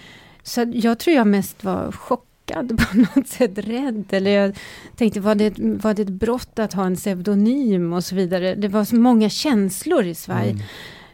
så 0.43 0.73
jag 0.75 0.99
tror 0.99 1.17
jag 1.17 1.27
mest 1.27 1.65
var 1.65 1.93
chockad 1.93 2.79
på 2.79 2.97
något 3.17 3.29
sätt, 3.29 3.59
rädd 3.59 4.05
eller 4.11 4.31
jag 4.31 4.59
tänkte 4.97 5.21
var 5.21 5.35
det, 5.35 5.55
var 5.59 5.95
det 5.95 6.03
ett 6.03 6.09
brott 6.09 6.59
att 6.59 6.73
ha 6.73 6.87
en 6.87 6.97
pseudonym 6.97 7.93
och 7.93 8.05
så 8.05 8.15
vidare. 8.15 8.55
Det 8.55 8.69
var 8.69 8.85
så 8.85 8.97
många 8.97 9.29
känslor 9.29 10.05
i 10.05 10.15
Sverige. 10.15 10.51
Mm. 10.51 10.63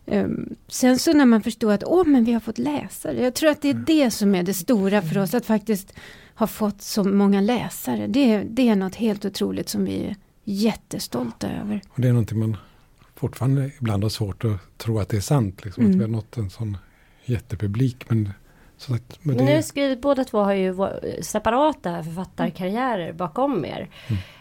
Um, 0.07 0.55
sen 0.69 0.99
så 0.99 1.13
när 1.13 1.27
man 1.27 1.43
förstår 1.43 1.73
att 1.73 1.85
åh, 1.85 2.07
men 2.07 2.25
vi 2.25 2.33
har 2.33 2.41
fått 2.41 2.59
läsare. 2.59 3.23
Jag 3.23 3.35
tror 3.35 3.51
att 3.51 3.63
det 3.63 3.71
är 3.71 3.75
det 3.75 4.11
som 4.11 4.35
är 4.35 4.43
det 4.43 4.55
stora 4.55 5.03
för 5.03 5.19
oss, 5.19 5.35
att 5.35 5.47
faktiskt 5.47 5.93
ha 6.35 6.47
fått 6.47 6.83
så 6.83 7.05
många 7.05 7.41
läsare. 7.41 8.07
Det, 8.07 8.43
det 8.43 8.69
är 8.69 8.77
något 8.77 8.95
helt 8.95 9.25
otroligt 9.25 9.69
som 9.69 9.85
vi 9.85 10.05
är 10.05 10.17
jättestolta 10.45 11.51
över. 11.51 11.81
Och 11.89 12.01
det 12.01 12.09
är 12.09 12.13
någonting 12.13 12.39
man 12.39 12.57
fortfarande 13.17 13.71
ibland 13.81 14.03
har 14.03 14.11
svårt 14.11 14.45
att 14.45 14.79
tro 14.79 14.99
att 14.99 15.09
det 15.09 15.17
är 15.17 15.21
sant. 15.21 15.65
Liksom, 15.65 15.85
Mm. 15.85 15.93
Att 15.95 15.99
vi 15.99 16.03
har 16.03 16.11
nått 16.11 16.37
en 16.37 16.51
sån 16.51 16.77
jättepublik. 17.25 18.11
Men, 18.11 18.33
sagt, 18.77 19.19
men 19.25 19.37
Men 19.37 19.47
det, 19.47 19.55
nu 19.57 19.63
skrivit, 19.63 20.01
båda 20.01 20.25
två 20.25 20.39
har 20.39 20.53
ju 20.53 20.75
separata 21.23 22.03
författarkarriärer 22.03 23.13
bakom 23.13 23.65
er. 23.65 23.89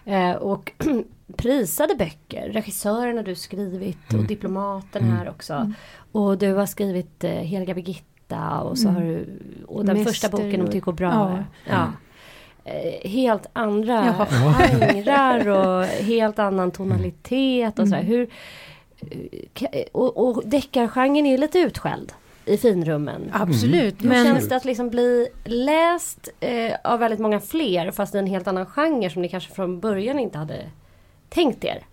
Mm. 0.05 0.31
Eh, 0.31 0.35
och 0.37 0.71
prisade 1.37 1.95
böcker. 1.95 2.49
Regissörerna 2.49 3.21
du 3.23 3.35
skrivit 3.35 4.07
och 4.07 4.13
Mm. 4.13 4.27
diplomaten 4.27 5.03
Mm. 5.03 5.17
här 5.17 5.29
också. 5.29 5.71
Och 6.11 6.37
du 6.37 6.53
har 6.53 6.65
skrivit 6.65 7.23
eh, 7.23 7.31
Heliga 7.31 7.73
Birgitta 7.73 8.59
och 8.59 8.77
så 8.77 8.87
Mm. 8.89 8.95
har 9.01 9.07
du 9.09 9.27
och 9.67 9.85
den 9.85 9.95
Mäster 9.97 10.11
första 10.11 10.29
boken 10.29 10.59
om 10.61 10.65
och- 10.65 10.71
Tycho 10.71 10.91
Brahe. 10.91 11.43
Ja. 11.65 11.71
Ja. 11.71 11.87
Eh, 12.71 13.09
helt 13.09 13.45
andra 13.53 14.05
Ja. 14.19 14.27
genrer 15.03 15.47
och 15.47 15.85
helt 15.85 16.39
annan 16.39 16.71
tonalitet 16.71 17.79
och. 17.79 17.87
Mm. 17.87 18.05
Hur, 18.05 18.29
eh, 19.71 19.83
och, 19.91 20.27
och 20.27 20.43
deckargenren 20.45 21.25
är 21.25 21.31
ju 21.31 21.37
lite 21.37 21.59
utskälld 21.59 22.13
i 22.45 22.57
finrummen. 22.57 23.29
Absolut, 23.33 24.03
Hur 24.03 24.09
men 24.09 24.25
känns 24.25 24.49
det 24.49 24.55
att 24.55 24.65
liksom 24.65 24.89
bli 24.89 25.27
läst 25.45 26.29
eh, 26.39 26.75
av 26.83 26.99
väldigt 26.99 27.19
många 27.19 27.39
fler 27.39 27.91
fast 27.91 28.15
i 28.15 28.17
en 28.17 28.27
helt 28.27 28.47
annan 28.47 28.65
genre 28.65 29.09
som 29.09 29.21
ni 29.21 29.29
kanske 29.29 29.53
från 29.53 29.79
början 29.79 30.19
inte 30.19 30.37
hade 30.37 30.69
tänkt 31.29 31.63
er? 31.63 31.83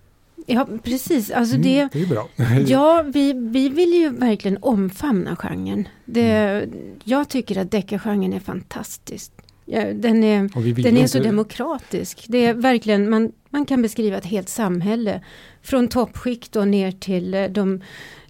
ja, 0.46 0.68
precis. 0.82 1.30
Alltså 1.30 1.54
mm, 1.54 1.68
det, 1.68 1.88
det 1.92 2.02
är 2.02 2.06
bra. 2.06 2.28
Ja, 2.66 3.04
vi, 3.06 3.32
vi 3.32 3.68
vill 3.68 3.92
ju 3.92 4.08
verkligen 4.08 4.58
omfamna 4.60 5.36
genren. 5.36 5.88
Det, 6.04 6.66
Jag 7.04 7.28
tycker 7.28 7.58
att 7.58 7.70
deckargenren 7.70 8.32
är 8.32 8.40
fantastisk. 8.40 9.32
Ja, 9.64 9.84
den 9.92 10.24
är, 10.24 10.50
Och 10.56 10.66
vi 10.66 10.72
vill 10.72 10.84
den 10.84 10.96
är 10.96 11.06
så 11.06 11.18
demokratisk. 11.18 12.24
Det 12.28 12.46
är 12.46 12.54
verkligen, 12.54 13.10
man, 13.10 13.32
man 13.50 13.66
kan 13.66 13.82
beskriva 13.82 14.16
ett 14.16 14.26
helt 14.26 14.48
samhälle. 14.48 15.20
Från 15.62 15.88
toppskikt 15.88 16.56
och 16.56 16.68
ner 16.68 16.92
till 16.92 17.34
eh, 17.34 17.44
de 17.44 17.80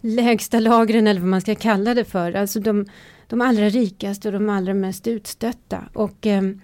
lägsta 0.01 0.61
lagren 0.61 1.07
eller 1.07 1.21
vad 1.21 1.31
man 1.31 1.41
ska 1.41 1.55
kalla 1.55 1.95
det 1.95 2.05
för. 2.05 2.33
Alltså 2.33 2.61
de, 2.61 2.87
de 3.27 3.41
allra 3.41 3.69
rikaste 3.69 4.29
och 4.29 4.33
de 4.33 4.49
allra 4.49 4.75
mest 4.75 5.07
utstötta. 5.07 5.85
Och, 5.93 6.27
ehm, 6.27 6.61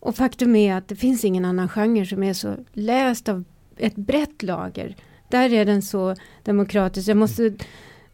och 0.00 0.16
faktum 0.16 0.56
är 0.56 0.74
att 0.74 0.88
det 0.88 0.96
finns 0.96 1.24
ingen 1.24 1.44
annan 1.44 1.68
genre 1.68 2.06
som 2.06 2.22
är 2.22 2.32
så 2.32 2.56
läst 2.72 3.28
av 3.28 3.44
ett 3.76 3.96
brett 3.96 4.42
lager. 4.42 4.96
Där 5.28 5.52
är 5.52 5.64
den 5.64 5.82
så 5.82 6.14
demokratisk. 6.42 7.08
Jag 7.08 7.16
måste 7.16 7.52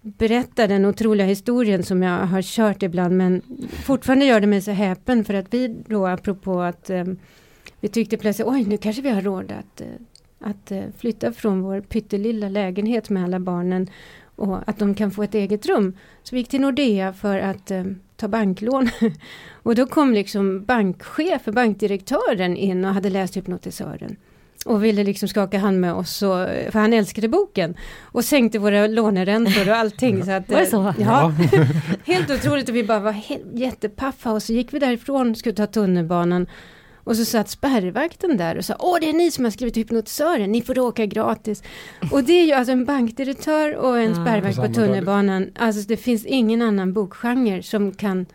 berätta 0.01 0.66
den 0.66 0.85
otroliga 0.85 1.27
historien 1.27 1.83
som 1.83 2.03
jag 2.03 2.27
har 2.27 2.42
kört 2.42 2.83
ibland 2.83 3.16
men 3.16 3.42
fortfarande 3.85 4.25
gör 4.25 4.40
det 4.40 4.46
mig 4.46 4.62
så 4.62 4.70
häpen 4.70 5.25
för 5.25 5.35
att 5.35 5.55
vi 5.55 5.77
då 5.87 6.07
apropå 6.07 6.61
att 6.61 6.90
ehm, 6.90 7.18
vi 7.81 7.88
tyckte 7.88 8.16
plötsligt 8.16 8.49
oj 8.49 8.64
nu 8.64 8.77
kanske 8.77 9.03
vi 9.03 9.11
har 9.11 9.22
råd 9.22 9.53
att, 9.53 9.81
eh, 9.81 9.87
att 10.38 10.70
eh, 10.70 10.85
flytta 10.99 11.33
från 11.33 11.62
vår 11.62 11.81
pyttelilla 11.81 12.49
lägenhet 12.49 13.11
med 13.11 13.25
alla 13.25 13.40
barnen 13.40 13.90
och 14.37 14.59
att 14.66 14.79
de 14.79 14.94
kan 14.94 15.11
få 15.11 15.22
ett 15.22 15.35
eget 15.35 15.66
rum. 15.66 15.96
Så 16.22 16.35
vi 16.35 16.40
gick 16.40 16.49
till 16.49 16.61
Nordea 16.61 17.12
för 17.12 17.38
att 17.38 17.70
eh, 17.70 17.85
ta 18.16 18.29
banklån. 18.29 18.90
och 19.62 19.75
då 19.75 19.87
kom 19.87 20.14
liksom 20.14 20.64
bankchefen, 20.64 21.55
bankdirektören 21.55 22.57
in 22.57 22.85
och 22.85 22.94
hade 22.94 23.11
läst 23.11 23.37
hypnotisören. 23.37 24.16
Och 24.64 24.85
ville 24.85 25.05
liksom 25.05 25.29
skaka 25.29 25.59
hand 25.59 25.81
med 25.81 25.94
oss, 25.94 26.22
och, 26.22 26.46
för 26.70 26.79
han 26.79 26.92
älskade 26.92 27.29
boken. 27.29 27.77
Och 28.01 28.25
sänkte 28.25 28.59
våra 28.59 28.87
låneräntor 28.87 29.68
och 29.68 29.77
allting. 29.77 30.25
Så 30.25 30.31
att, 30.31 30.49
Var 30.49 30.57
det 30.57 30.62
eh, 30.62 30.70
så? 30.70 30.94
Ja, 30.99 31.33
helt 32.05 32.31
otroligt. 32.31 32.68
Och 32.68 32.77
vi 32.77 32.85
bara 32.85 33.01
var 33.01 33.14
jättepaffa. 33.55 34.33
Och 34.33 34.42
så 34.42 34.53
gick 34.53 34.72
vi 34.72 34.79
därifrån, 34.79 35.35
skulle 35.35 35.55
ta 35.55 35.66
tunnelbanan. 35.66 36.46
Och 37.07 37.16
så 37.16 37.25
satt 37.25 37.49
spärrvakten 37.49 38.37
där 38.37 38.57
och 38.59 38.64
sa 38.64 38.77
Åh, 38.79 38.97
det 39.01 39.09
är 39.09 39.12
ni 39.12 39.31
som 39.31 39.45
har 39.45 39.51
skrivit 39.51 39.77
hypnotisören, 39.77 40.53
ni 40.53 40.62
får 40.62 40.79
åka 40.79 41.07
gratis. 41.07 41.62
Och 42.12 42.25
det 42.25 42.33
är 42.33 42.47
ju 42.47 42.53
alltså 42.53 42.73
en 42.73 42.85
bankdirektör 42.85 43.75
och 43.77 43.99
en 43.99 44.09
Ja. 44.11 44.14
spärrvakt 44.14 44.57
På 44.57 44.69
tunnelbanan. 44.75 45.51
Alltså 45.59 45.88
det 45.88 45.97
finns 45.97 46.25
ingen 46.27 46.62
annan 46.62 46.92
bokgenre 46.92 47.62
som 47.62 47.92
kan 47.92 48.27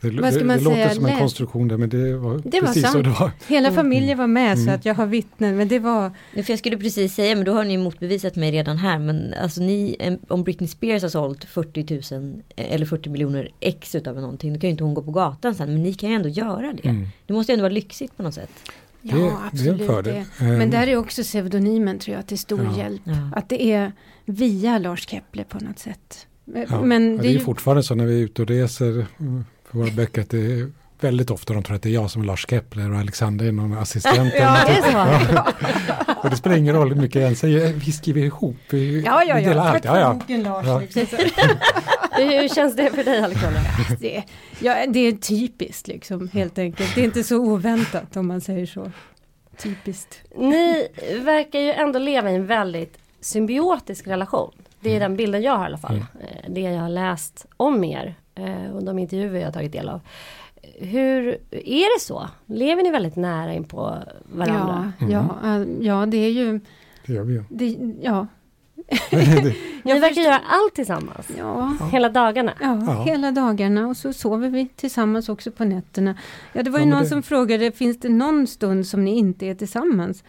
Det, 0.00 0.10
Vad 0.10 0.30
ska 0.32 0.38
det, 0.38 0.44
man 0.46 0.56
det 0.58 0.64
låter 0.64 0.76
säga? 0.76 0.94
som 0.94 1.06
en 1.06 1.18
konstruktion 1.18 1.68
där, 1.68 1.76
men 1.76 1.88
det 1.88 2.16
var 2.16 2.40
Det 2.44 2.60
var 2.60 2.66
precis 2.68 2.82
så 2.86 2.92
sant. 2.92 3.04
det 3.04 3.10
var. 3.10 3.30
Hela 3.48 3.72
familjen 3.72 4.18
var 4.18 4.26
med 4.26 4.58
så 4.58 4.62
Mm. 4.62 4.74
att 4.74 4.84
jag 4.84 4.94
har 4.94 5.06
vittnen. 5.06 5.56
Men 5.56 5.68
det 5.68 5.78
var 5.78 6.10
Ja, 6.34 6.42
För 6.42 6.52
jag 6.52 6.58
skulle 6.58 6.76
precis 6.76 7.14
säga, 7.14 7.36
men 7.36 7.44
då 7.44 7.52
har 7.52 7.64
ni 7.64 7.76
motbevisat 7.78 8.36
mig 8.36 8.50
redan 8.52 8.76
här. 8.76 8.98
Men 8.98 9.34
alltså 9.42 9.60
ni, 9.60 9.96
om 10.28 10.44
Britney 10.44 10.68
Spears 10.68 11.02
har 11.02 11.08
sålt 11.10 11.44
40 11.44 12.14
000 12.14 12.42
eller 12.56 12.86
40 12.86 13.10
miljoner 13.10 13.50
ex 13.60 13.94
utav 13.94 14.14
någonting. 14.20 14.52
Då 14.54 14.60
kan 14.60 14.68
ju 14.68 14.72
inte 14.72 14.84
hon 14.84 14.94
gå 14.94 15.02
på 15.02 15.10
gatan 15.10 15.54
sen. 15.54 15.72
Men 15.72 15.82
ni 15.82 15.94
kan 15.94 16.08
ju 16.10 16.14
ändå 16.16 16.28
göra 16.28 16.72
det. 16.82 16.88
Mm. 16.88 17.06
Det 17.26 17.32
måste 17.32 17.52
ju 17.52 17.54
ändå 17.54 17.62
vara 17.62 17.72
lyxigt 17.72 18.16
på 18.16 18.22
något 18.22 18.34
sätt. 18.34 18.50
Det, 19.02 19.16
Ja, 19.16 19.16
det 19.16 19.32
absolut. 19.52 20.04
det. 20.04 20.24
Men 20.38 20.60
Ehm, 20.62 20.70
där 20.70 20.86
är 20.86 20.96
också 20.96 21.22
pseudonymen 21.22 21.98
tror 21.98 22.16
jag 22.16 22.26
till 22.26 22.38
stor 22.38 22.64
Ja. 22.64 22.78
hjälp. 22.78 23.02
Ja. 23.04 23.30
Att 23.36 23.48
det 23.48 23.62
är 23.72 23.92
via 24.24 24.78
Lars 24.78 25.08
Kepler 25.08 25.44
på 25.44 25.64
något 25.64 25.78
sätt. 25.78 26.26
ja, 26.68 26.82
Men 26.82 27.16
ja, 27.16 27.22
det 27.22 27.28
är 27.28 27.32
ju 27.32 27.38
fortfarande 27.40 27.82
så 27.82 27.94
när 27.94 28.06
vi 28.06 28.20
är 28.20 28.24
ute 28.24 28.42
och 28.42 28.48
reser 28.48 29.06
mm, 29.20 29.44
för 29.70 29.78
våra 29.78 29.90
böcker 29.90 30.22
att 30.22 30.30
det 30.30 30.38
är 30.38 30.70
väldigt 31.00 31.30
ofta 31.30 31.54
de 31.54 31.62
tror 31.62 31.76
att 31.76 31.82
det 31.82 31.88
är 31.88 31.92
jag 31.92 32.10
som 32.10 32.22
är 32.22 32.26
Lars 32.26 32.46
Kepler 32.48 32.92
och 32.92 32.98
Alexander 32.98 33.46
är 33.46 33.52
någon 33.52 33.78
assistent. 33.78 34.32
Ja, 34.38 34.58
det 34.66 34.72
är 34.72 34.82
så. 34.82 34.90
Ja. 34.98 36.14
och 36.22 36.30
det 36.30 36.36
spelar 36.36 36.56
ingen 36.56 36.74
roll 36.74 36.88
hur 36.88 37.00
mycket 37.00 37.20
jag 37.22 37.28
än 37.30 37.36
säger, 37.36 37.72
vi 37.72 37.92
skriver 37.92 38.20
ihop, 38.20 38.56
vi, 38.70 39.02
Ja, 39.02 39.24
ja, 39.24 39.34
vi 39.34 39.44
delar 39.44 39.64
ja. 39.64 39.70
allt. 39.70 39.84
Ja, 39.84 40.00
ja. 40.00 40.14
boken 40.14 40.42
Lars. 40.42 40.66
Ja. 40.66 40.78
liksom. 40.80 41.02
Hur 42.12 42.54
känns 42.54 42.76
det 42.76 42.90
för 42.90 43.04
dig 43.04 43.22
Alexandra? 43.22 43.60
Det, 44.00 44.22
ja, 44.60 44.86
det 44.88 44.98
är 45.00 45.12
typiskt 45.12 45.88
liksom, 45.88 46.28
helt 46.28 46.58
enkelt. 46.58 46.94
Det 46.94 47.00
är 47.00 47.04
inte 47.04 47.24
så 47.24 47.36
oväntat 47.36 48.16
om 48.16 48.26
man 48.28 48.40
säger 48.40 48.66
så. 48.66 48.90
Typiskt. 49.56 50.20
Ni 50.36 50.88
verkar 51.24 51.58
ju 51.58 51.72
ändå 51.72 51.98
leva 51.98 52.30
i 52.30 52.34
en 52.34 52.46
väldigt 52.46 52.98
symbiotisk 53.20 54.06
relation. 54.06 54.52
Det 54.80 54.96
är 54.96 55.00
den 55.00 55.16
bilden 55.16 55.42
jag 55.42 55.52
har 55.56 55.62
i 55.62 55.66
alla 55.66 55.78
fall. 55.78 55.94
Mm. 55.94 56.06
Eh, 56.20 56.50
Det 56.52 56.60
jag 56.60 56.80
har 56.80 56.88
läst 56.88 57.46
om 57.56 57.84
er 57.84 58.14
och 58.74 58.82
de 58.84 58.98
intervjuer 58.98 59.38
jag 59.38 59.46
har 59.46 59.52
tagit 59.52 59.72
del 59.72 59.88
av. 59.88 60.00
Hur 60.80 61.28
är 61.50 61.96
det 61.98 62.00
så? 62.00 62.28
Lever 62.46 62.82
ni 62.82 62.90
väldigt 62.90 63.16
nära 63.16 63.52
in 63.54 63.64
på 63.64 63.94
varandra? 64.32 64.92
Ja, 64.98 65.06
ja, 65.42 65.56
äh, 65.56 65.66
ja, 65.80 66.06
det 66.06 66.16
är 66.16 66.30
ju... 66.30 66.60
Det 67.06 67.12
gör 67.12 67.22
vi 67.24 67.34
ju. 67.34 67.44
Det, 67.50 67.76
ja, 68.02 68.26
Ni 69.82 70.00
verkar 70.00 70.22
göra 70.22 70.38
allt 70.48 70.74
tillsammans. 70.74 71.30
ja, 71.38 71.76
Hela 71.92 72.08
dagarna. 72.08 72.52
ja, 72.60 72.82
Ja. 72.86 73.02
hela 73.04 73.32
dagarna 73.32 73.86
och 73.88 73.96
så 73.96 74.12
sover 74.12 74.48
vi 74.50 74.68
tillsammans 74.76 75.28
också 75.28 75.50
på 75.50 75.64
nätterna. 75.64 76.14
Ja, 76.52 76.62
det 76.62 76.70
var 76.70 76.78
ju 76.78 76.84
Ja, 76.84 76.90
någon 76.90 77.02
det- 77.02 77.08
som 77.08 77.22
frågade, 77.22 77.72
finns 77.72 78.00
det 78.00 78.08
någon 78.08 78.46
stund 78.46 78.86
som 78.86 79.04
ni 79.04 79.16
inte 79.18 79.46
är 79.46 79.54
tillsammans? 79.54 80.24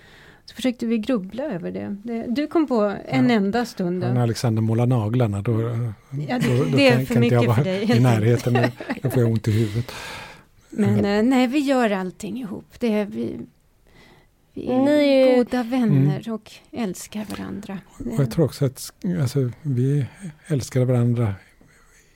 Så 0.50 0.56
försökte 0.56 0.86
vi 0.86 0.98
grubbla 0.98 1.44
över 1.44 1.72
det. 1.72 1.96
det 2.04 2.26
du 2.30 2.48
kom 2.48 2.68
på 2.68 2.82
en 3.08 3.30
Ja. 3.30 3.36
enda 3.36 3.66
stund. 3.66 4.00
När 4.00 4.16
Då. 4.16 4.22
Alexander 4.22 4.62
målar 4.62 4.86
naglarna 4.86 5.42
då, 5.42 5.62
Ja, 5.62 6.40
då, 6.40 6.48
det, 6.48 6.72
då 6.72 6.78
det 6.78 6.88
är 6.88 6.96
kan, 6.96 7.06
för 7.06 7.14
kan 7.14 7.24
inte 7.24 7.36
jag 7.36 7.42
mycket 7.42 7.56
för 7.56 7.64
vara 7.64 7.64
dig. 7.64 7.98
i 7.98 8.00
närheten. 8.00 8.54
Då, 8.54 8.62
då 9.02 9.10
får 9.10 9.22
jag 9.24 9.32
ont 9.32 9.48
i 9.48 9.52
huvudet. 9.52 9.92
Men 10.70 11.06
eh, 11.06 11.24
nej, 11.24 11.48
vi 11.48 11.60
gör 11.60 11.90
allting 11.92 12.40
ihop. 12.40 12.66
Det 12.80 12.94
är 12.94 13.06
vi, 13.06 13.40
vi 14.54 14.68
är 14.72 14.80
Ni 14.86 15.36
goda 15.36 15.64
vänner 15.64 16.32
och 16.32 16.52
älskar 16.72 17.26
varandra. 17.38 17.80
Och 17.98 18.24
jag 18.24 18.32
tror 18.32 18.46
också 18.46 18.66
att 18.66 18.94
alltså, 19.22 19.52
vi 19.62 20.06
älskade 20.48 20.86
varandra 20.86 21.34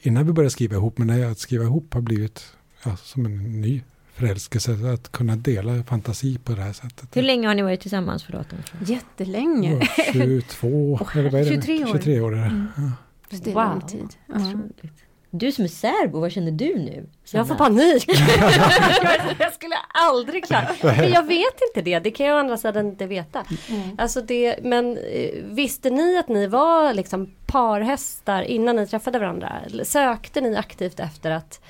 innan 0.01 0.25
vi 0.27 0.33
började 0.33 0.51
skriva 0.51 0.75
ihop. 0.75 0.97
Men 0.97 1.07
när 1.07 1.25
att 1.31 1.39
skriva 1.39 1.63
ihop 1.63 1.93
har 1.93 2.01
blivit 2.01 2.43
ja, 2.85 2.97
som 2.97 3.25
en 3.25 3.61
ny 3.61 3.81
förälskelse. 4.15 4.71
Att 4.93 5.11
kunna 5.11 5.35
dela 5.35 5.83
fantasi 5.83 6.37
på 6.37 6.51
det 6.53 6.61
här 6.61 6.73
sättet. 6.73 7.15
Hur 7.17 7.21
länge 7.21 7.47
har 7.47 7.55
ni 7.55 7.61
varit 7.61 7.81
tillsammans? 7.81 8.23
Förlåt. 8.23 8.47
Jättelänge. 8.85 9.87
Ja, 9.97 10.03
22, 10.13 10.99
eller 11.15 11.29
vad 11.29 11.41
är 11.41 11.45
det? 11.45 11.51
23 11.51 11.83
år. 11.83 11.87
23 11.87 12.21
år 12.21 12.31
är 12.35 12.37
det. 12.37 12.41
Mm. 12.45 12.67
Ja. 12.77 12.91
Det 13.29 13.49
är 13.49 13.53
Wow. 13.53 13.69
lång 13.69 13.81
tid. 13.81 14.07
Ja. 14.27 14.35
Otroligt. 14.35 14.93
Du 15.35 15.51
som 15.51 15.63
är 15.63 15.69
särbo, 15.69 16.19
vad 16.19 16.31
känner 16.31 16.51
du 16.51 16.75
nu? 16.79 17.05
Jag 17.31 17.47
får 17.47 17.55
Sanna? 17.55 17.69
panik. 17.69 18.05
jag 19.39 19.53
skulle 19.53 19.75
aldrig 19.93 20.45
klara 20.45 20.67
Men 20.83 21.11
jag 21.11 21.27
vet 21.27 21.59
inte 21.69 21.81
det. 21.81 21.99
Det 21.99 22.11
kan 22.11 22.25
jag 22.25 22.35
å 22.35 22.39
andra 22.39 22.57
sidan 22.57 22.87
inte 22.87 23.05
veta. 23.05 23.45
Mm. 23.69 23.89
Alltså 23.97 24.21
det, 24.21 24.59
men 24.63 24.97
eh, 24.97 25.29
visste 25.43 25.89
ni 25.89 26.17
att 26.17 26.27
ni 26.27 26.47
var 26.47 26.93
liksom 26.93 27.33
parhästar 27.45 28.41
innan 28.41 28.75
ni 28.75 28.87
träffade 28.87 29.19
varandra? 29.19 29.53
Sökte 29.83 30.41
ni 30.41 30.55
aktivt 30.55 30.99
efter 30.99 31.31
att, 31.31 31.61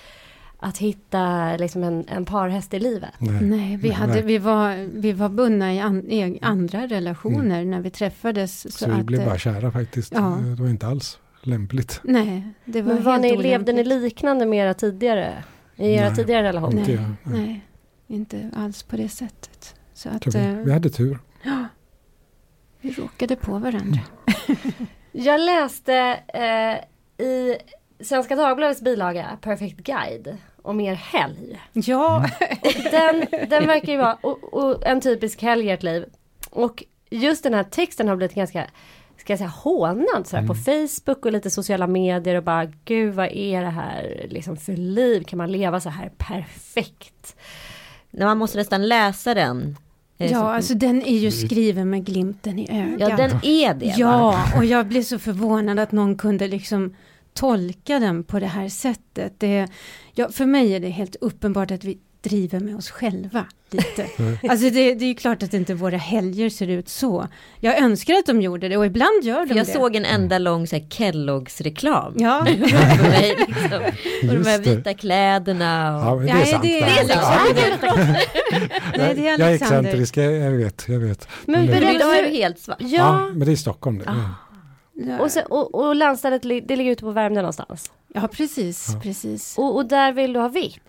att 0.64 0.78
hitta 0.78 1.56
liksom 1.58 1.84
en, 1.84 2.06
en 2.08 2.26
parhäst 2.26 2.74
i 2.74 2.80
livet? 2.80 3.12
Nej. 3.18 3.42
Nej, 3.44 3.78
vi, 3.78 3.88
Nej, 3.88 3.98
hade, 3.98 4.14
nej. 4.14 4.24
vi, 4.24 4.38
var, 4.38 4.76
vi 5.00 5.12
var 5.14 5.30
bundna 5.30 5.74
i, 5.74 5.80
an, 5.80 6.12
i 6.12 6.40
andra 6.42 6.88
relationer 6.88 7.66
när 7.66 7.82
vi 7.82 7.90
träffades. 7.90 8.62
Så, 8.62 8.70
Så 8.72 8.86
vi 8.86 9.00
att, 9.00 9.06
blev 9.06 9.22
eh, 9.22 9.26
bara 9.28 9.38
kära 9.38 9.72
faktiskt. 9.72 10.14
ja. 10.14 10.40
Det 10.56 10.62
var 10.62 10.70
inte 10.70 10.88
alls 10.88 11.20
lämpligt. 11.42 12.02
Nej, 12.04 12.44
det 12.66 12.82
var 12.82 12.94
Men 12.94 13.04
var 13.04 13.12
helt 13.20 13.38
ni, 13.38 13.44
levde 13.44 13.74
ni 13.74 13.84
liknande 13.84 14.46
med 14.46 14.60
era 14.66 14.74
tidigare? 14.74 15.44
I 15.76 15.94
era 15.94 16.08
Nej. 16.08 16.16
tidigare 16.16 16.44
relationer? 16.48 16.80
Inte 16.80 16.92
Nej, 16.92 17.06
jag, 17.24 17.34
nej. 17.34 17.66
inte 18.08 18.50
alls 18.56 18.84
på 18.84 18.98
det 18.98 19.10
sättet. 19.10 19.76
Så 19.94 20.10
att, 20.10 20.28
vi, 20.36 20.40
eh, 20.40 20.54
vi 20.54 20.72
hade 20.72 20.90
tur. 20.90 21.20
ja, 21.44 21.66
vi 22.82 22.92
råkade 22.92 23.36
på 23.36 23.52
varandra. 23.58 24.00
Jag 25.12 25.42
läste 25.42 26.20
eh, 26.34 27.26
i 27.26 27.58
Svenska 28.04 28.36
Dagbladets 28.36 28.82
bilaga 28.82 29.38
Perfect 29.42 29.78
Guide 29.78 30.38
om 30.64 30.80
er 30.80 30.94
helg. 30.96 31.60
Ja, 31.74 32.26
Och 32.62 32.74
den, 32.92 33.26
den 33.50 33.68
verkar 33.68 33.92
ju 33.92 33.98
vara 33.98 34.18
och, 34.22 34.54
och 34.54 34.86
en 34.88 35.02
typisk 35.02 35.42
helg 35.42 35.66
i 35.66 35.70
ert 35.72 35.84
liv. 35.84 36.06
Och 36.50 36.84
just 37.10 37.44
den 37.44 37.54
här 37.54 37.64
texten 37.64 38.08
har 38.08 38.16
blivit 38.16 38.36
ganska 38.36 38.68
ska 39.18 39.34
jag 39.34 39.38
säga 39.40 39.50
hånad 39.50 40.28
sådär, 40.28 40.48
på 40.48 40.56
Facebook 40.56 41.26
och 41.26 41.32
lite 41.32 41.50
sociala 41.50 41.88
medier 41.88 42.36
och 42.36 42.44
bara 42.44 42.66
gud 42.86 43.14
vad 43.14 43.30
är 43.32 43.62
det 43.62 43.70
här 43.70 44.26
liksom 44.30 44.58
för 44.58 44.74
liv? 44.74 45.24
Kan 45.24 45.38
man 45.38 45.52
leva 45.52 45.80
så 45.80 45.90
här 45.90 46.12
perfekt? 46.18 47.36
När 48.12 48.26
man 48.26 48.38
måste 48.38 48.58
nästan 48.58 48.88
läsa 48.88 49.34
den. 49.34 49.78
Eh, 50.18 50.28
så- 50.30 50.34
Ja, 50.36 50.56
alltså 50.56 50.74
den 50.74 51.02
är 51.06 51.18
ju 51.18 51.32
skriven 51.32 51.90
med 51.90 52.06
glimten 52.06 52.60
i 52.60 52.68
ögat. 52.82 53.10
ja 53.10 53.16
den 53.18 53.40
är 53.44 53.74
det. 53.74 53.86
va? 53.86 53.94
Ja, 53.98 54.44
och 54.58 54.66
jag 54.66 54.86
blev 54.88 55.02
så 55.04 55.20
förvånad 55.20 55.80
att 55.80 55.92
någon 55.92 56.18
kunde 56.18 56.48
liksom 56.48 56.96
tolka 57.34 58.00
den 58.00 58.24
på 58.24 58.40
det 58.40 58.48
här 58.48 58.70
sättet. 58.70 59.34
Det, 59.38 59.68
ja, 60.14 60.30
för 60.32 60.46
mig 60.46 60.74
är 60.76 60.80
det 60.80 60.90
helt 60.90 61.16
uppenbart 61.22 61.72
att 61.72 61.84
vi 61.84 61.98
driver 62.22 62.60
med 62.60 62.76
oss 62.76 62.90
själva 62.90 63.46
lite. 63.70 64.08
Alltså 64.50 64.70
det, 64.70 64.94
det 64.96 65.06
är 65.06 65.08
ju 65.08 65.16
klart 65.16 65.44
att 65.44 65.54
inte 65.54 65.74
våra 65.74 65.98
helger 65.98 66.50
ser 66.50 66.68
ut 66.68 66.90
så. 66.90 67.28
Jag 67.60 67.78
önskar 67.82 68.14
att 68.14 68.26
de 68.26 68.42
gjorde 68.42 68.70
det 68.70 68.78
och 68.78 68.86
ibland 68.86 69.24
gör 69.24 69.46
de 69.46 69.58
jag 69.58 69.66
det. 69.68 69.72
såg 69.72 69.96
en 69.96 70.06
enda 70.06 70.38
lång 70.38 70.68
så 70.68 70.76
här, 70.76 70.86
Kelloggs 70.90 71.62
reklam. 71.62 72.14
Ja, 72.18 72.46
för 72.98 73.10
mig, 73.10 73.36
liksom. 73.48 73.82
Och 74.30 74.36
de 74.44 74.50
här 74.50 74.60
det. 74.60 74.76
vita 74.76 74.94
kläderna. 74.94 75.98
Och... 76.12 76.24
Ja, 76.24 76.26
det 76.26 76.30
är 76.30 76.36
Nej, 76.36 76.46
sant. 76.46 76.64
det 76.64 76.80
är 76.82 76.84
Alexander. 77.00 78.20
Nej, 78.98 79.16
det 79.16 79.28
är 79.28 79.40
Jag 79.40 79.50
är 79.50 79.56
excentrisk, 79.56 80.18
jag, 80.18 80.34
jag 80.34 80.52
vet, 80.52 80.86
jag 80.88 81.00
vet. 81.00 81.28
Men 81.46 81.66
det- 81.66 81.72
Men 81.72 81.82
berätta- 81.82 81.96
idag 81.96 82.18
är 82.20 82.24
du 82.24 82.30
helt 82.38 82.60
svart. 82.60 82.78
ja. 82.80 82.88
Ja, 82.98 83.30
men 83.30 83.40
det 83.40 83.46
är 83.52 83.54
i 83.54 83.58
Stockholm 83.58 83.98
det. 84.00 84.10
Ah. 84.10 84.30
Ja, 84.96 85.20
och, 85.22 85.32
sen, 85.32 85.46
och, 85.50 85.76
och 85.76 85.96
landstället 85.96 86.42
det 86.42 86.76
ligger 86.76 86.92
ute 86.92 87.04
på 87.04 87.12
Värmdö 87.12 87.42
någonstans. 87.42 87.92
ja 88.14 88.28
precis, 88.28 88.90
Ja. 88.94 89.00
precis. 89.00 89.58
Och, 89.58 89.76
och 89.76 89.86
där 89.86 90.12
vill 90.14 90.34
du 90.34 90.40
ha 90.40 90.48
vitt. 90.48 90.80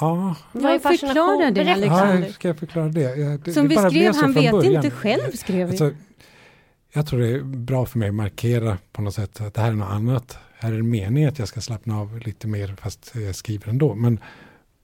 Ja, 0.00 0.34
Vad 0.52 0.64
är 0.72 0.78
förklara 0.78 0.92
fascination? 0.92 1.40
det, 1.40 1.52
Berätta. 1.52 1.72
Alexander. 1.72 2.26
ja, 2.26 2.32
ska 2.32 2.48
jag 2.48 2.58
förklara 2.58 2.88
det? 2.88 3.36
Det 3.44 3.52
Som 3.52 3.62
det 3.62 3.68
vi 3.68 3.74
bara 3.76 3.90
skrev, 3.90 4.14
han 4.14 4.32
vet 4.32 4.50
början. 4.52 4.74
inte 4.74 4.90
själv 4.90 5.32
skrev 5.32 5.66
vi. 5.66 5.70
Alltså, 5.70 5.90
jag 6.92 7.06
tror 7.06 7.20
det 7.20 7.28
är 7.28 7.42
bra 7.42 7.86
för 7.86 7.98
mig 7.98 8.08
att 8.08 8.14
markera 8.14 8.78
på 8.92 9.02
något 9.02 9.14
sätt 9.14 9.40
att 9.40 9.54
det 9.54 9.60
här 9.60 9.68
är 9.68 9.74
något 9.74 9.90
annat. 9.90 10.38
Här 10.58 10.72
är 10.72 10.76
det 10.76 10.82
meningen 10.82 11.28
att 11.28 11.38
jag 11.38 11.48
ska 11.48 11.60
slappna 11.60 11.98
av 12.00 12.18
lite 12.18 12.46
mer 12.46 12.76
fast 12.80 13.12
jag 13.14 13.34
skriver 13.34 13.68
ändå. 13.68 13.94
Men, 13.94 14.20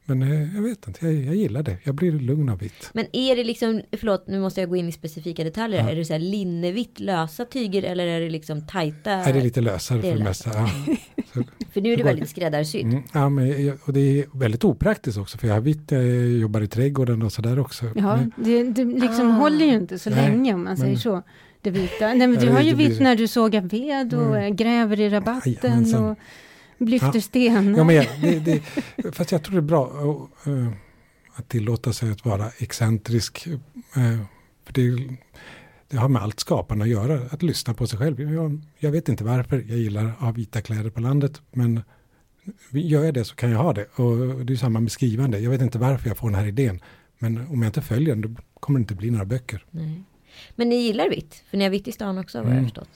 men 0.09 0.23
eh, 0.23 0.55
jag 0.55 0.63
vet 0.63 0.87
inte, 0.89 1.07
jag, 1.07 1.15
jag 1.15 1.35
gillar 1.35 1.63
det. 1.63 1.77
Jag 1.85 1.95
blir 1.95 2.13
lugn 2.13 2.49
av 2.49 2.59
vitt. 2.59 2.91
Men 2.93 3.07
är 3.13 3.37
det 3.37 3.45
liksom, 3.45 3.83
förlåt 3.99 4.27
nu 4.27 4.41
måste 4.41 4.61
jag 4.61 4.71
gå 4.71 4.77
in 4.77 4.89
i 4.89 4.93
specifika 4.93 5.45
detaljer. 5.45 5.81
Ja. 5.81 5.91
Är 5.91 5.97
det 5.97 6.05
så 6.05 6.13
här 6.13 6.21
linnevitt 6.21 7.01
lösa 7.01 7.45
tyger 7.45 7.83
eller 7.83 8.07
är 8.07 8.21
det 8.21 8.31
liksom 8.31 8.67
tajta? 8.67 9.11
Är 9.13 9.33
det 9.33 9.41
lite 9.41 9.61
lösare 9.61 10.01
det 10.01 10.11
för 10.11 10.19
det 10.19 10.25
mesta. 10.25 10.51
Ja. 10.55 10.71
För 11.73 11.81
nu 11.81 11.93
är 11.93 11.97
det 11.97 12.03
väldigt 12.03 12.29
skräddarsytt. 12.29 12.83
Mm, 12.85 13.03
ja, 13.13 13.29
men, 13.29 13.79
och 13.85 13.93
det 13.93 14.01
är 14.01 14.39
väldigt 14.39 14.65
opraktiskt 14.65 15.19
också 15.19 15.39
för 15.39 15.47
jag 15.49 15.55
har 15.55 15.61
vitt, 15.61 15.91
jag 15.91 16.05
jobbar 16.29 16.61
i 16.61 16.67
trädgården 16.69 17.23
och 17.23 17.33
sådär 17.33 17.59
också. 17.59 17.85
Ja, 17.97 18.17
Men, 18.17 18.33
det, 18.37 18.63
det 18.63 18.85
liksom 18.85 19.31
Ah. 19.31 19.35
håller 19.35 19.67
ju 19.67 19.75
inte 19.75 19.99
så 19.99 20.11
Nej, 20.11 20.31
länge 20.31 20.55
om 20.55 20.65
man 20.65 20.77
säger 20.77 20.91
men- 20.93 21.01
så. 21.01 21.23
Det 21.63 21.71
vita. 21.71 22.07
Nej 22.15 22.27
men 22.27 22.35
du 22.41 22.47
Ja, 22.47 22.53
har 22.53 22.61
ju 22.61 22.75
vitt 22.75 23.01
när 23.01 23.17
du 23.17 23.29
sågar 23.29 23.61
ved 23.61 24.15
och 24.15 24.37
Mm. 24.37 24.43
eh, 24.43 24.49
gräver 24.55 25.01
i 25.01 25.09
rabatten 25.09 25.53
Jajamensan. 25.63 26.05
och 26.05 26.19
lyfter 26.79 27.11
Ja. 27.15 27.21
stenar. 27.21 27.79
ja, 27.79 27.85
men 27.85 27.95
jag, 27.97 28.07
det, 28.23 28.39
det, 28.39 28.63
fast 29.13 29.33
jag 29.33 29.43
tror 29.43 29.53
det 29.53 29.59
är 29.59 29.63
bra 29.63 29.85
att, 29.87 30.47
eh, 30.47 30.69
att 31.35 31.49
tillåta 31.49 31.93
sig 31.93 32.11
att 32.11 32.25
vara 32.25 32.51
excentrisk. 32.59 33.47
eh, 33.47 34.19
för 34.65 34.73
det, 34.73 35.09
det 35.89 35.97
har 35.97 36.09
med 36.09 36.23
allt 36.23 36.41
skapande 36.41 36.85
att 36.85 36.91
göra, 36.91 37.21
att 37.31 37.43
lyssna 37.43 37.75
på 37.75 37.87
sig 37.87 37.99
själv. 37.99 38.21
Jag, 38.33 38.61
jag 38.79 38.91
vet 38.91 39.09
inte 39.09 39.25
varför 39.25 39.65
jag 39.69 39.79
gillar 39.79 40.05
att 40.05 40.15
ha 40.19 40.31
vita 40.33 40.61
kläder 40.61 40.91
på 40.91 41.01
landet, 41.01 41.43
men 41.53 41.81
gör 42.71 43.05
jag 43.05 43.15
det 43.15 43.25
så 43.25 43.35
kan 43.35 43.51
jag 43.51 43.59
ha 43.59 43.73
det. 43.73 43.85
Och 43.95 44.45
det 44.47 44.53
är 44.53 44.57
samma 44.57 44.81
med 44.81 44.93
skrivande. 44.93 45.39
Jag 45.39 45.51
vet 45.51 45.61
inte 45.63 45.79
varför 45.79 46.09
jag 46.09 46.17
får 46.19 46.31
den 46.31 46.39
här 46.39 46.47
idén, 46.47 46.81
men 47.19 47.39
om 47.49 47.63
jag 47.63 47.69
inte 47.69 47.83
följer 47.83 48.15
den, 48.17 48.35
då 48.35 48.41
kommer 48.61 48.79
det 48.79 48.83
inte 48.83 48.95
bli 48.95 49.11
några 49.11 49.25
böcker. 49.25 49.65
Nej. 49.71 50.03
Men 50.57 50.69
ni 50.69 50.77
gillar 50.77 51.09
vitt? 51.11 51.45
För 51.51 51.57
ni 51.57 51.65
har 51.65 51.71
vitt 51.71 51.89
i 51.89 51.93
stan 51.93 52.19
också 52.19 52.39
vad 52.39 52.47
jag 52.47 52.51
har 52.51 52.59
Mm. 52.59 52.65
förstått. 52.71 52.89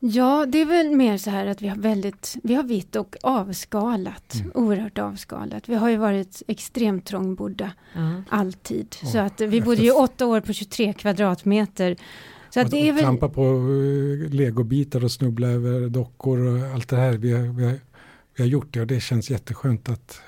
Ja, 0.00 0.46
det 0.48 0.60
är 0.60 0.64
väl 0.66 0.90
mer 0.96 1.18
så 1.18 1.30
här 1.30 1.46
att 1.46 1.62
vi 1.62 1.68
har 1.68 1.76
väldigt, 1.76 2.36
vi 2.42 2.54
har 2.54 2.62
vitt 2.62 2.96
och 2.96 3.16
avskalat, 3.22 4.34
Mm. 4.34 4.50
oerhört 4.54 4.98
avskalat. 4.98 5.68
Vi 5.68 5.74
har 5.74 5.88
ju 5.88 5.96
varit 5.96 6.42
extremt 6.46 7.04
trångbodda, 7.06 7.70
Ja. 7.94 8.22
alltid. 8.28 8.96
Ja, 9.02 9.08
så 9.08 9.18
att 9.18 9.40
vi 9.40 9.44
efter- 9.44 9.60
bodde 9.60 9.82
ju 9.82 9.90
åtta 9.90 10.26
år 10.26 10.40
på 10.40 10.52
23 10.52 10.92
kvadratmeter. 10.92 11.96
Så 12.50 12.60
att 12.60 12.66
och, 12.66 12.70
det 12.72 12.76
är 12.88 12.90
och 12.92 12.96
väl, 12.96 13.04
Trampa 13.04 13.28
på 13.28 13.42
uh, 13.44 14.30
legobitar 14.30 15.04
och 15.04 15.12
snubbla 15.12 15.46
över 15.48 15.88
dockor 15.88 16.38
och 16.38 16.74
allt 16.74 16.88
det 16.88 16.96
här. 16.96 17.12
Vi 17.12 17.32
har, 17.32 17.40
vi, 17.42 17.64
har, 17.64 17.78
vi 18.36 18.42
har 18.42 18.48
gjort 18.48 18.74
det 18.74 18.80
och 18.80 18.86
det 18.86 19.00
känns 19.00 19.30
jätteskönt 19.30 19.88
att 19.88 20.20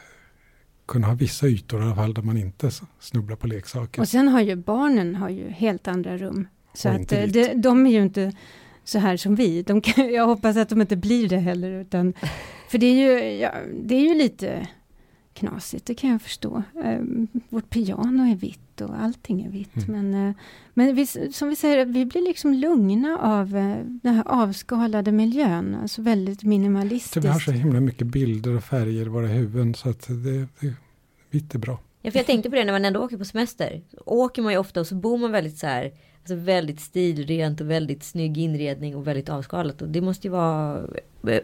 kunna 0.86 1.06
ha 1.06 1.14
vissa 1.14 1.46
ytor 1.46 1.80
i 1.80 1.84
alla 1.84 1.94
fall 1.94 2.14
där 2.14 2.22
man 2.22 2.36
inte 2.36 2.70
snubblar 3.00 3.36
på 3.36 3.46
leksaker. 3.46 4.00
och 4.00 4.08
sen 4.08 4.28
har 4.28 4.40
ju 4.40 4.56
barnen 4.56 5.14
har 5.14 5.28
ju 5.28 5.48
helt 5.50 5.88
andra 5.88 6.16
rum. 6.16 6.48
Så 6.74 6.88
Och 6.88 6.94
att 6.94 7.12
eh, 7.12 7.20
vitt. 7.20 7.32
de, 7.34 7.54
de 7.54 7.86
är 7.86 7.90
ju 7.90 8.02
inte 8.02 8.32
så 8.90 8.98
här 8.98 9.16
som 9.16 9.34
vi. 9.34 9.62
De 9.62 9.80
kan, 9.80 10.12
jag 10.12 10.26
hoppas 10.26 10.56
att 10.56 10.68
de 10.68 10.80
inte 10.80 10.96
blir 10.96 11.28
det 11.28 11.38
heller. 11.38 11.80
Utan, 11.80 12.14
för 12.68 12.78
det 12.78 12.86
är, 12.86 12.94
ju, 12.94 13.38
ja, 13.38 13.54
det 13.82 13.94
är 13.94 14.08
ju 14.08 14.14
lite 14.14 14.68
knasigt, 15.34 15.86
det 15.86 15.94
kan 15.94 16.10
jag 16.10 16.22
förstå. 16.22 16.62
Eh, 16.84 17.00
vårt 17.48 17.70
piano 17.70 18.32
är 18.32 18.36
vitt 18.36 18.80
och 18.80 19.00
allting 19.02 19.42
är 19.44 19.50
vitt. 19.50 19.88
Mm. 19.88 20.10
Men, 20.10 20.28
eh, 20.28 20.34
men 20.74 20.94
vi, 20.94 21.06
som 21.06 21.48
vi 21.48 21.56
säger, 21.56 21.86
vi 21.86 22.06
blir 22.06 22.22
liksom 22.22 22.52
lugna 22.52 23.18
av 23.18 23.56
eh, 23.56 23.76
den 23.84 24.14
här 24.14 24.24
avskalade 24.26 25.12
miljön. 25.12 25.74
Alltså 25.74 26.02
väldigt 26.02 26.42
minimalistiskt. 26.42 27.24
vi 27.24 27.28
har 27.28 27.40
så 27.40 27.50
himla 27.50 27.80
mycket 27.80 28.06
bilder 28.06 28.56
och 28.56 28.64
färger 28.64 29.06
i 29.06 29.08
våra 29.08 29.26
huvuden 29.26 29.74
så 29.74 29.90
att 29.90 30.06
det, 30.08 30.48
det, 30.60 30.74
vitt 31.30 31.54
är 31.54 31.58
bra. 31.58 31.80
Ja, 32.02 32.10
för 32.10 32.18
jag 32.18 32.26
tänkte 32.26 32.50
på 32.50 32.56
det 32.56 32.64
när 32.64 32.72
man 32.72 32.84
ändå 32.84 33.00
åker 33.00 33.16
på 33.16 33.24
semester. 33.24 33.82
Åker 34.06 34.42
man 34.42 34.52
ju 34.52 34.58
ofta 34.58 34.80
och 34.80 34.86
så 34.86 34.94
bor 34.94 35.18
man 35.18 35.32
väldigt 35.32 35.58
så 35.58 35.66
här, 35.66 35.92
alltså 36.20 36.34
väldigt 36.34 36.80
stilrent 36.80 37.60
och 37.60 37.70
väldigt 37.70 38.04
snygg 38.04 38.38
inredning 38.38 38.96
och 38.96 39.06
väldigt 39.06 39.28
avskalat. 39.28 39.82
Och 39.82 39.88
det 39.88 40.00
måste 40.00 40.26
ju 40.26 40.30
vara 40.30 40.86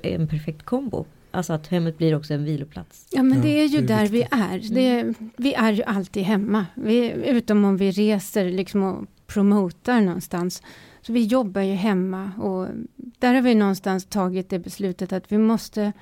en 0.02 0.28
perfekt 0.28 0.62
kombo. 0.62 1.06
Alltså 1.30 1.52
att 1.52 1.66
hemmet 1.66 1.98
blir 1.98 2.14
också 2.14 2.34
en 2.34 2.44
viloplats. 2.44 3.06
Ja 3.10 3.22
men 3.22 3.40
det 3.40 3.48
är 3.48 3.66
ju 3.66 3.80
det 3.80 3.92
är 3.94 3.98
där 3.98 4.06
vi 4.06 4.18
viktigt. 4.18 4.32
är. 4.32 4.74
Det 4.74 4.88
är. 4.88 5.14
Vi 5.36 5.54
är 5.54 5.72
ju 5.72 5.82
alltid 5.82 6.22
hemma. 6.22 6.66
Vi, 6.74 7.12
utom 7.26 7.64
om 7.64 7.76
vi 7.76 7.90
reser 7.90 8.44
liksom 8.50 8.82
och 8.82 9.04
promotar 9.26 10.00
någonstans. 10.00 10.62
Så 11.02 11.12
vi 11.12 11.24
jobbar 11.24 11.60
ju 11.60 11.74
hemma 11.74 12.30
och 12.38 12.68
där 12.96 13.34
har 13.34 13.42
vi 13.42 13.54
någonstans 13.54 14.06
tagit 14.06 14.50
det 14.50 14.58
beslutet 14.58 15.12
att 15.12 15.32
vi 15.32 15.38
måste 15.38 15.92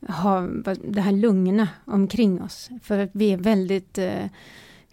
ha 0.00 0.48
det 0.84 1.00
här 1.00 1.12
lugna 1.12 1.68
omkring 1.84 2.42
oss. 2.42 2.70
För 2.82 2.98
att 2.98 3.10
vi 3.12 3.32
är 3.32 3.36
väldigt 3.36 3.98
eh, 3.98 4.24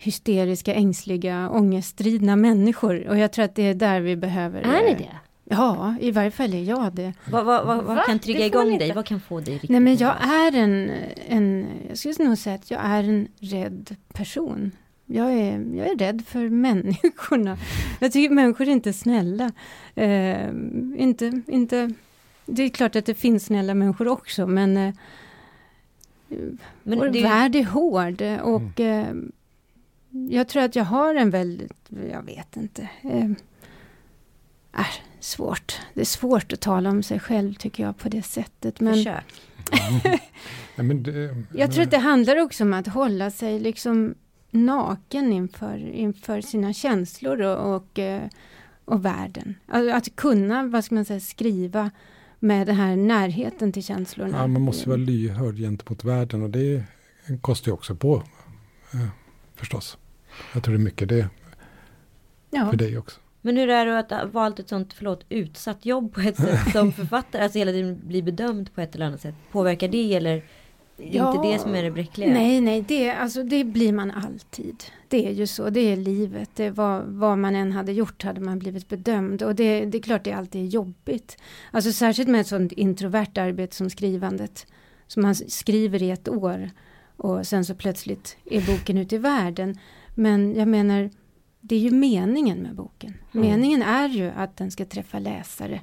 hysteriska, 0.05 0.73
ängsliga, 0.73 1.49
ångeststridna 1.49 2.35
människor. 2.35 3.07
Och 3.07 3.17
jag 3.17 3.31
tror 3.31 3.45
att 3.45 3.55
det 3.55 3.63
är 3.63 3.73
där 3.73 4.01
vi 4.01 4.15
behöver... 4.15 4.61
Är 4.61 4.83
ni 4.83 4.91
eh, 4.91 4.97
det? 4.97 5.15
Ja, 5.49 5.95
i 6.01 6.11
varje 6.11 6.31
fall 6.31 6.53
är 6.53 6.63
jag 6.63 6.93
det. 6.93 7.13
Vad, 7.31 7.45
vad, 7.45 7.65
vad, 7.65 7.83
vad 7.83 7.95
Va? 7.95 8.03
kan 8.07 8.19
trigga 8.19 8.39
man 8.39 8.47
igång 8.47 8.77
dig? 8.77 8.93
Vad 8.93 9.05
kan 9.05 9.19
få 9.19 9.39
dig 9.39 9.53
riktigt 9.53 9.69
Nej 9.69 9.79
men 9.79 9.97
jag 9.97 10.15
är 10.21 10.55
en, 10.55 10.91
en, 11.27 11.67
jag 11.89 11.97
skulle 11.97 12.29
nog 12.29 12.37
säga 12.37 12.55
att 12.55 12.71
jag 12.71 12.81
är 12.83 13.03
en 13.03 13.27
rädd 13.39 13.95
person. 14.13 14.71
Jag 15.05 15.33
är, 15.33 15.75
jag 15.75 15.87
är 15.87 15.97
rädd 15.97 16.23
för 16.27 16.49
människorna. 16.65 17.57
Jag 17.99 18.11
tycker 18.11 18.35
människor 18.35 18.67
är 18.67 18.71
inte 18.71 18.93
snälla. 18.93 19.51
Eh, 19.95 20.49
inte, 20.97 21.41
inte, 21.47 21.93
det 22.45 22.63
är 22.63 22.69
klart 22.69 22.95
att 22.95 23.05
det 23.05 23.15
finns 23.15 23.45
snälla 23.45 23.73
människor 23.73 24.07
också 24.07 24.47
men, 24.47 24.77
eh, 24.77 24.93
Men 26.83 26.99
vår 26.99 27.09
det, 27.09 27.23
värld 27.23 27.55
är 27.55 27.63
hård 27.63 28.21
och 28.41 28.79
eh, 28.79 29.15
jag 30.29 30.47
tror 30.47 30.63
att 30.63 30.75
jag 30.75 30.83
har 30.83 31.15
en 31.15 31.29
väldigt, 31.29 31.89
jag 32.11 32.23
vet 32.23 32.57
inte, 32.57 32.89
eh, 33.01 33.31
är 34.71 34.87
svårt. 35.19 35.79
Det 35.93 36.01
är 36.01 36.05
svårt 36.05 36.53
att 36.53 36.61
tala 36.61 36.89
om 36.89 37.03
sig 37.03 37.19
själv 37.19 37.53
tycker 37.53 37.83
jag 37.83 37.97
på 37.97 38.09
det 38.09 38.21
sättet. 38.21 38.79
Men, 38.79 38.93
Försök. 38.93 39.41
Jag 41.53 41.71
tror 41.71 41.83
att 41.83 41.91
det 41.91 41.97
handlar 41.97 42.41
också 42.41 42.63
om 42.63 42.73
att 42.73 42.87
hålla 42.87 43.31
sig 43.31 43.59
liksom 43.59 44.15
naken 44.51 45.33
inför, 45.33 45.77
inför 45.77 46.41
sina 46.41 46.73
känslor 46.73 47.41
och, 47.41 47.75
och, 47.75 47.99
eh, 47.99 48.23
och 48.85 49.05
världen. 49.05 49.55
Att, 49.67 49.91
att 49.91 50.15
kunna, 50.15 50.63
vad 50.63 50.85
ska 50.85 50.95
man 50.95 51.05
säga, 51.05 51.19
skriva 51.19 51.91
med 52.39 52.67
den 52.67 52.75
här 52.75 52.95
närheten 52.95 53.71
till 53.71 53.83
känslorna. 53.83 54.37
ja, 54.37 54.47
man 54.47 54.61
måste 54.61 54.89
vara 54.89 54.97
lyhörd 54.97 55.57
gentemot 55.57 56.03
världen 56.03 56.41
och 56.41 56.49
det 56.49 56.83
kostar 57.41 57.69
ju 57.69 57.73
också 57.73 57.95
på 57.95 58.23
eh, 58.93 59.07
förstås. 59.55 59.97
Jag 60.53 60.63
tror 60.63 60.73
det 60.73 60.81
är 60.81 60.83
mycket 60.83 61.09
det 61.09 61.29
ja. 62.49 62.69
för 62.69 62.77
dig 62.77 62.97
också. 62.97 63.19
Men 63.41 63.57
hur 63.57 63.69
är 63.69 63.85
det 63.85 63.99
att 63.99 64.11
ha 64.11 64.25
valt 64.25 64.59
ett 64.59 64.69
sånt, 64.69 64.93
förlåt, 64.93 65.25
utsatt 65.29 65.85
jobb 65.85 66.13
på 66.13 66.21
ett 66.21 66.37
sätt 66.37 66.71
som 66.71 66.91
författare? 66.93 67.43
Alltså 67.43 67.59
hela 67.59 67.71
tiden 67.71 68.01
bli 68.07 68.21
bedömd 68.21 68.73
på 68.75 68.81
ett 68.81 68.95
eller 68.95 69.05
annat 69.05 69.21
sätt. 69.21 69.35
Påverkar 69.51 69.87
det 69.87 70.15
eller? 70.15 70.43
Det 70.97 71.03
är 71.09 71.15
Ja. 71.15 71.35
inte 71.35 71.47
det 71.51 71.59
som 71.59 71.75
är 71.75 71.83
det 71.83 71.91
bräckliga? 71.91 72.33
Nej, 72.33 72.61
nej, 72.61 72.81
det, 72.87 73.11
alltså, 73.11 73.43
det 73.43 73.63
blir 73.63 73.93
man 73.93 74.11
alltid. 74.11 74.83
Det 75.07 75.27
är 75.27 75.31
ju 75.31 75.47
så, 75.47 75.69
det 75.69 75.79
är 75.79 75.95
livet. 75.95 76.49
Det 76.55 76.69
var, 76.69 77.03
vad 77.07 77.37
man 77.37 77.55
än 77.55 77.71
hade 77.71 77.91
gjort 77.91 78.23
hade 78.23 78.41
man 78.41 78.59
blivit 78.59 78.89
bedömd. 78.89 79.41
Och 79.43 79.55
det, 79.55 79.85
det 79.85 79.97
är 79.97 80.01
klart 80.01 80.23
det 80.23 80.31
alltid 80.33 80.61
är 80.61 80.67
jobbigt. 80.67 81.37
Alltså 81.71 81.91
särskilt 81.91 82.29
med 82.29 82.41
ett 82.41 82.47
sånt 82.47 82.71
introvert 82.71 83.37
arbete 83.37 83.75
som 83.75 83.89
skrivandet. 83.89 84.67
Som 85.07 85.21
man 85.23 85.35
skriver 85.35 86.03
i 86.03 86.11
ett 86.11 86.29
år. 86.29 86.69
Och 87.17 87.47
sen 87.47 87.65
så 87.65 87.75
plötsligt 87.75 88.37
är 88.45 88.61
boken 88.61 88.97
ute 88.97 89.15
i 89.15 89.17
världen. 89.17 89.77
Men 90.15 90.55
jag 90.55 90.67
menar, 90.67 91.09
det 91.61 91.75
är 91.75 91.79
ju 91.79 91.91
meningen 91.91 92.57
med 92.57 92.75
boken. 92.75 93.13
Mm. 93.33 93.47
Meningen 93.47 93.81
är 93.81 94.07
ju 94.09 94.31
att 94.35 94.57
den 94.57 94.71
ska 94.71 94.85
träffa 94.85 95.19
läsare. 95.19 95.81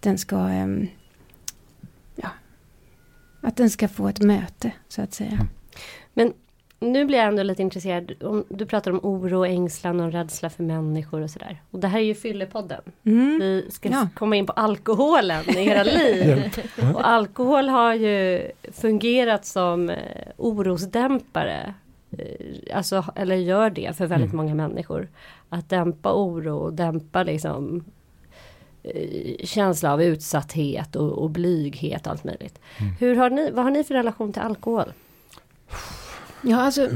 den 0.00 0.18
ska 0.18 0.36
ehm, 0.36 0.86
ja, 2.16 2.28
att 3.40 3.56
den 3.56 3.70
ska 3.70 3.88
få 3.88 4.08
ett 4.08 4.20
möte 4.20 4.72
så 4.88 5.02
att 5.02 5.14
säga. 5.14 5.46
Men 6.14 6.32
nu 6.80 7.04
blir 7.04 7.18
jag 7.18 7.28
ändå 7.28 7.42
lite 7.42 7.62
intresserad. 7.62 8.12
Om, 8.22 8.44
du 8.48 8.66
pratar 8.66 8.90
om 8.90 9.00
oro, 9.02 9.44
ängslan 9.44 10.00
och 10.00 10.12
rädsla 10.12 10.50
för 10.50 10.62
människor 10.62 11.20
och 11.20 11.30
sådär. 11.30 11.62
Och 11.70 11.80
det 11.80 11.88
här 11.88 11.98
är 11.98 12.04
ju 12.04 12.14
Fyllepodden. 12.14 12.80
Mm. 13.04 13.38
Vi 13.38 13.66
ska 13.70 13.88
Ja. 13.88 14.08
komma 14.14 14.36
in 14.36 14.46
på 14.46 14.52
alkoholen 14.52 15.50
i 15.50 15.66
era 15.68 15.82
liv. 15.98 16.50
Och 16.94 17.08
alkohol 17.08 17.68
har 17.68 17.94
ju 17.94 18.50
fungerat 18.72 19.46
som 19.46 19.90
eh, 19.90 19.96
orosdämpare. 20.36 21.74
Eh, 22.10 22.76
Alltså, 22.76 23.04
eller 23.14 23.36
gör 23.36 23.70
det 23.70 23.96
för 23.96 24.06
väldigt 24.06 24.32
Mm. 24.32 24.36
många 24.36 24.54
människor. 24.68 25.08
Att 25.48 25.68
dämpa 25.68 26.12
oro 26.14 26.56
och 26.56 26.72
dämpa 26.72 27.22
liksom 27.22 27.84
eh, 28.82 29.36
känsla 29.44 29.92
av 29.92 30.02
utsatthet 30.02 30.96
och, 30.96 31.12
och 31.12 31.30
blyghet 31.30 32.06
och 32.06 32.12
allt 32.12 32.24
möjligt. 32.24 32.58
Mm. 32.80 32.92
Hur 33.00 33.16
har 33.16 33.30
ni, 33.30 33.50
vad 33.50 33.64
har 33.64 33.70
ni 33.70 33.84
för 33.84 33.94
relation 33.94 34.32
till 34.32 34.42
alkohol? 34.42 34.92
Ja, 36.42 36.60
alltså 36.60 36.88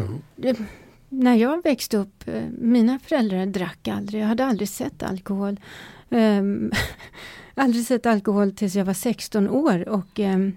när 1.08 1.34
jag 1.34 1.62
växte 1.62 1.96
upp, 1.96 2.28
eh, 2.28 2.42
mina 2.58 2.98
föräldrar 2.98 3.46
drack 3.46 3.88
aldrig, 3.88 4.22
jag 4.22 4.26
hade 4.28 4.44
aldrig 4.44 4.68
sett 4.68 5.02
alkohol. 5.02 5.60
Um, 6.08 6.72
aldrig 7.54 7.86
sett 7.86 8.06
alkohol 8.06 8.52
tills 8.52 8.74
jag 8.74 8.84
var 8.84 8.94
16 8.94 9.48
år 9.48 9.88
och 9.88 10.06
jag 10.18 10.52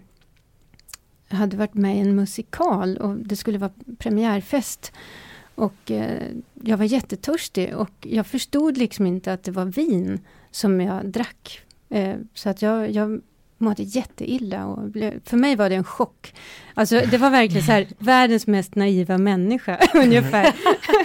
hade 1.27 1.57
varit 1.57 1.73
med 1.73 1.97
i 1.97 1.99
en 1.99 2.15
musikal 2.15 2.97
och 2.97 3.15
det 3.15 3.35
skulle 3.35 3.57
vara 3.57 3.71
premiärfest. 3.97 4.91
Och 5.55 5.91
eh, 5.91 6.31
jag 6.53 6.77
var 6.77 6.85
jättetörstig 6.85 7.75
och 7.75 7.91
jag 8.01 8.27
förstod 8.27 8.77
liksom 8.77 9.05
inte 9.05 9.33
att 9.33 9.43
det 9.43 9.51
var 9.51 9.65
vin 9.65 10.19
som 10.51 10.81
jag 10.81 11.05
drack. 11.05 11.61
Eh, 11.89 12.15
så 12.33 12.49
att 12.49 12.61
jag, 12.61 12.91
jag 12.91 13.21
mådde 13.65 13.83
jätteilla 13.83 14.65
och 14.65 14.89
blev, 14.89 15.19
för 15.25 15.37
mig 15.37 15.55
var 15.55 15.69
det 15.69 15.75
en 15.75 15.83
chock. 15.83 16.33
Alltså 16.73 17.01
det 17.11 17.17
var 17.17 17.29
verkligen 17.29 17.63
så 17.65 17.71
här, 17.71 17.87
världens 17.97 18.47
mest 18.47 18.75
naiva 18.75 19.17
människa 19.17 19.79
ungefär. 19.93 20.53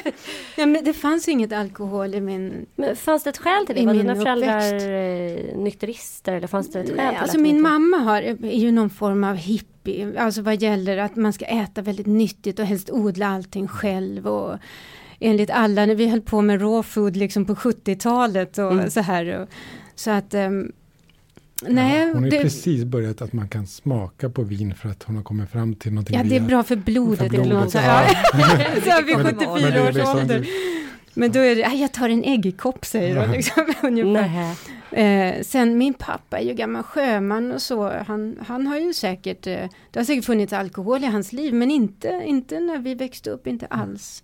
ja, 0.57 0.67
men 0.67 0.85
det 0.85 0.93
fanns 0.93 1.29
inget 1.29 1.53
alkohol 1.53 2.15
i 2.15 2.21
min... 2.21 2.67
Men 2.77 2.97
fanns 2.97 3.23
det 3.23 3.31
ett 3.31 3.39
skäl 3.39 3.67
till 3.67 3.75
det? 3.75 3.81
I 3.83 3.87
Var 3.87 3.95
min 3.95 4.03
dina 4.07 4.15
föräldrar 4.17 4.75
eh, 4.75 5.59
nykterister 5.59 6.33
eller 6.33 6.47
fanns 6.47 6.73
det 6.73 6.81
ett 6.81 6.87
skäl 6.89 6.97
Nej, 6.97 7.17
alltså 7.17 7.39
min 7.39 7.57
inte- 7.57 7.63
mamma 7.71 7.97
har, 7.97 8.23
är 8.23 8.59
ju 8.59 8.71
någon 8.73 8.91
form 8.91 9.25
av 9.25 9.35
hippie, 9.37 10.21
alltså 10.21 10.43
vad 10.43 10.63
gäller 10.63 10.97
att 10.99 11.17
man 11.17 11.33
ska 11.33 11.45
äta 11.45 11.83
väldigt 11.83 12.07
nyttigt 12.07 12.59
och 12.59 12.65
helst 12.67 12.91
odla 12.91 13.27
allting 13.29 13.69
själv 13.69 14.27
och 14.27 14.59
enligt 15.21 15.51
alla, 15.51 15.87
när 15.87 15.95
vi 15.95 16.09
höll 16.09 16.21
på 16.21 16.43
med 16.43 16.61
raw 16.63 16.83
food 16.83 17.17
liksom 17.17 17.45
på 17.45 17.55
70-talet 17.55 18.59
och 18.59 18.73
Mm. 18.73 18.91
så 18.91 19.01
här. 19.01 19.41
Och, 19.41 19.49
så 19.95 20.11
att, 20.11 20.35
ehm, 20.35 20.73
nej. 21.69 21.99
Ja, 22.01 22.05
hon 22.07 22.15
har 22.17 22.25
ju 22.25 22.31
det, 22.31 22.43
precis 22.43 22.85
börjat 22.85 23.23
att 23.23 23.33
man 23.33 23.49
kan 23.49 23.67
smaka 23.67 24.31
på 24.31 24.43
vin 24.43 24.75
för 24.75 24.89
att 24.89 25.03
hon 25.03 25.17
har 25.17 25.23
kommit 25.23 25.51
fram 25.51 25.75
till 25.75 25.93
någonting 25.93 26.17
ja, 26.17 26.23
det 26.25 26.37
är 26.37 26.41
bra 26.41 26.63
för 26.63 26.77
blodet. 26.77 27.19
för 27.19 27.29
blodet. 27.29 27.47
ibland. 27.47 27.71
Så, 27.73 27.79
Ja. 27.79 28.05
ja. 28.33 28.49
så 28.99 29.05
vid 29.07 29.17
Men- 29.17 29.27
74 29.27 29.53
Men 29.55 29.63
det 29.73 29.79
är 29.79 29.89
års 29.89 29.95
liksom- 29.95 30.19
ålder. 30.19 30.47
Men 31.15 31.33
då 31.33 31.39
är 31.41 31.57
det, 31.57 31.65
"Aj, 31.67 31.81
jag 31.81 31.93
tar 31.93 32.09
en 32.09 32.25
äggkopp 32.25 32.85
säger 32.85 33.17
hon 33.17 33.33
liksom, 33.33 33.67
ungefär. 33.83 34.55
Nej. 34.93 35.37
Eh, 35.37 35.43
sen 35.43 35.79
min 35.79 35.95
pappa 35.95 36.39
är 36.39 36.45
ju 36.45 36.55
gammal 36.55 36.83
sjöman 36.83 37.53
och 37.53 37.63
så. 37.63 37.93
Han, 38.07 38.37
han 38.47 38.67
har 38.67 38.79
ju 38.79 38.93
säkert, 38.95 39.47
eh, 39.47 39.53
det 39.91 39.99
har 40.01 40.05
säkert 40.05 40.25
funnits 40.25 40.53
alkohol 40.53 41.05
i 41.05 41.07
hans 41.07 41.33
liv 41.33 41.55
men 41.55 41.71
inte, 41.71 42.23
inte 42.27 42.61
när 42.61 42.79
vi 42.79 42.95
växte 42.95 43.31
upp, 43.31 43.47
inte 43.47 43.67
alls. 43.67 44.23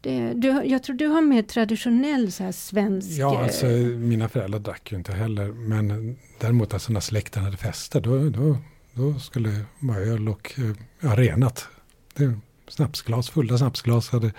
Det, 0.00 0.32
du, 0.34 0.48
jag 0.48 0.82
tror 0.82 0.96
du 0.96 1.06
har 1.06 1.22
mer 1.22 1.42
traditionell 1.42 2.32
så 2.32 2.44
här 2.44 2.52
svensk... 2.52 3.08
Ja, 3.10 3.34
eh, 3.34 3.42
alltså 3.42 3.66
mina 3.66 4.28
föräldrar 4.28 4.60
drack 4.60 4.92
ju 4.92 4.98
inte 4.98 5.12
heller. 5.12 5.52
Men 5.52 6.16
däremot 6.40 6.74
alltså 6.74 6.92
när 6.92 7.00
släkten 7.00 7.42
hade 7.42 7.56
fester, 7.56 8.00
då, 8.00 8.28
då, 8.28 8.56
då 8.94 9.18
skulle 9.18 9.48
det 9.48 9.64
vara 9.78 9.98
öl 9.98 10.28
och 10.28 10.54
eh, 10.58 10.76
ja, 11.00 11.16
renat. 11.16 11.68
Det, 12.14 12.38
snapsglas, 12.68 13.30
fulla 13.30 13.58
snapsglas. 13.58 14.10
Hade, 14.10 14.32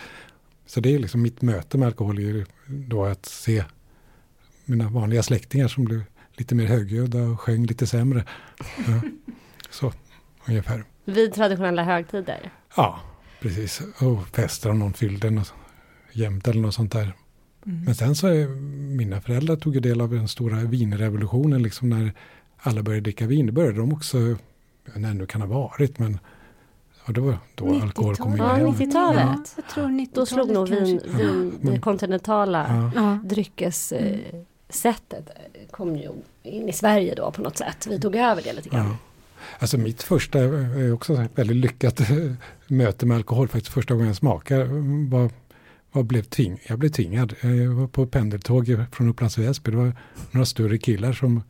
så 0.65 0.79
det 0.79 0.95
är 0.95 0.99
liksom 0.99 1.21
mitt 1.21 1.41
möte 1.41 1.77
med 1.77 1.85
alkohol 1.85 2.45
då 2.67 3.05
att 3.05 3.25
se 3.25 3.63
mina 4.65 4.89
vanliga 4.89 5.23
släktingar 5.23 5.67
som 5.67 5.85
blev 5.85 6.03
lite 6.33 6.55
mer 6.55 6.65
högljudda 6.65 7.21
och 7.21 7.41
sjöng 7.41 7.65
lite 7.65 7.87
sämre. 7.87 8.23
Ja, 8.87 9.01
så 9.69 9.93
ungefär. 10.47 10.83
Vid 11.05 11.33
traditionella 11.33 11.83
högtider. 11.83 12.51
Ja, 12.75 12.99
precis. 13.41 13.81
Och 13.99 14.27
fester 14.27 14.69
om 14.69 14.79
någon 14.79 14.93
fyllde 14.93 15.29
något 15.29 15.53
jämt 16.11 16.47
eller 16.47 16.61
något 16.61 16.73
sånt 16.73 16.91
där. 16.91 17.13
mm. 17.65 17.83
Men 17.85 17.95
sen 17.95 18.15
så 18.15 18.27
är 18.27 18.47
mina 18.97 19.21
föräldrar 19.21 19.55
tog 19.55 19.73
ju 19.73 19.79
del 19.79 20.01
av 20.01 20.09
den 20.09 20.27
stora 20.27 20.57
vinrevolutionen 20.57 21.63
liksom 21.63 21.89
när 21.89 22.13
alla 22.57 22.83
började 22.83 23.01
dricka 23.03 23.27
vin. 23.27 23.45
Det 23.45 23.51
började 23.51 23.77
de 23.77 23.93
också, 23.93 24.17
när 24.93 25.07
det 25.07 25.13
nu 25.13 25.25
kan 25.25 25.41
ha 25.41 25.47
varit, 25.47 25.99
men 25.99 26.19
ja, 27.05 27.13
det 27.13 27.21
var 27.21 27.37
då 27.55 27.81
alkohol 27.81 28.15
kom 28.15 28.31
in. 28.31 28.37
Ja, 28.37 28.57
igen. 28.57 28.73
90-talet. 28.73 29.23
Ja, 29.25 29.43
jag 29.55 29.67
tror 29.69 29.83
90-talet 29.87 30.13
Då 30.15 30.25
slog 30.25 30.49
nog 30.49 30.69
vin, 30.69 31.01
vin 31.05 31.59
Ja, 31.61 31.71
det 31.71 31.79
kontinentala 31.79 32.91
Ja, 32.95 33.17
dryckessättet 33.23 35.29
eh, 35.29 35.67
kom 35.71 35.95
ju 35.95 36.09
in 36.43 36.69
i 36.69 36.73
Sverige 36.73 37.15
då 37.15 37.31
på 37.31 37.41
något 37.41 37.57
sätt. 37.57 37.87
Vi 37.89 37.99
tog 37.99 38.15
över 38.15 38.41
det 38.41 38.53
lite 38.53 38.69
grann. 38.69 38.85
ja. 38.85 38.95
Alltså 39.59 39.77
mitt 39.77 40.03
första, 40.03 40.39
är 40.39 40.93
också 40.93 41.25
väldigt 41.35 41.57
lyckat 41.57 42.01
möte 42.69 43.05
med 43.05 43.17
alkohol, 43.17 43.47
faktiskt 43.47 43.73
första 43.73 43.93
gången 43.93 44.07
jag 44.07 44.15
smakade, 44.15 44.65
var, 45.09 45.29
var 45.91 46.03
blev 46.03 46.21
tving, 46.23 46.59
jag 46.67 46.79
blev 46.79 46.89
tvingad. 46.89 47.33
Jag 47.41 47.67
var 47.71 47.87
på 47.87 48.05
pendeltåg 48.07 48.75
från 48.91 49.09
Upplands 49.09 49.37
Väsby, 49.37 49.71
det 49.71 49.77
var 49.77 49.93
några 50.31 50.45
större 50.45 50.77
killar 50.77 51.13
som 51.13 51.43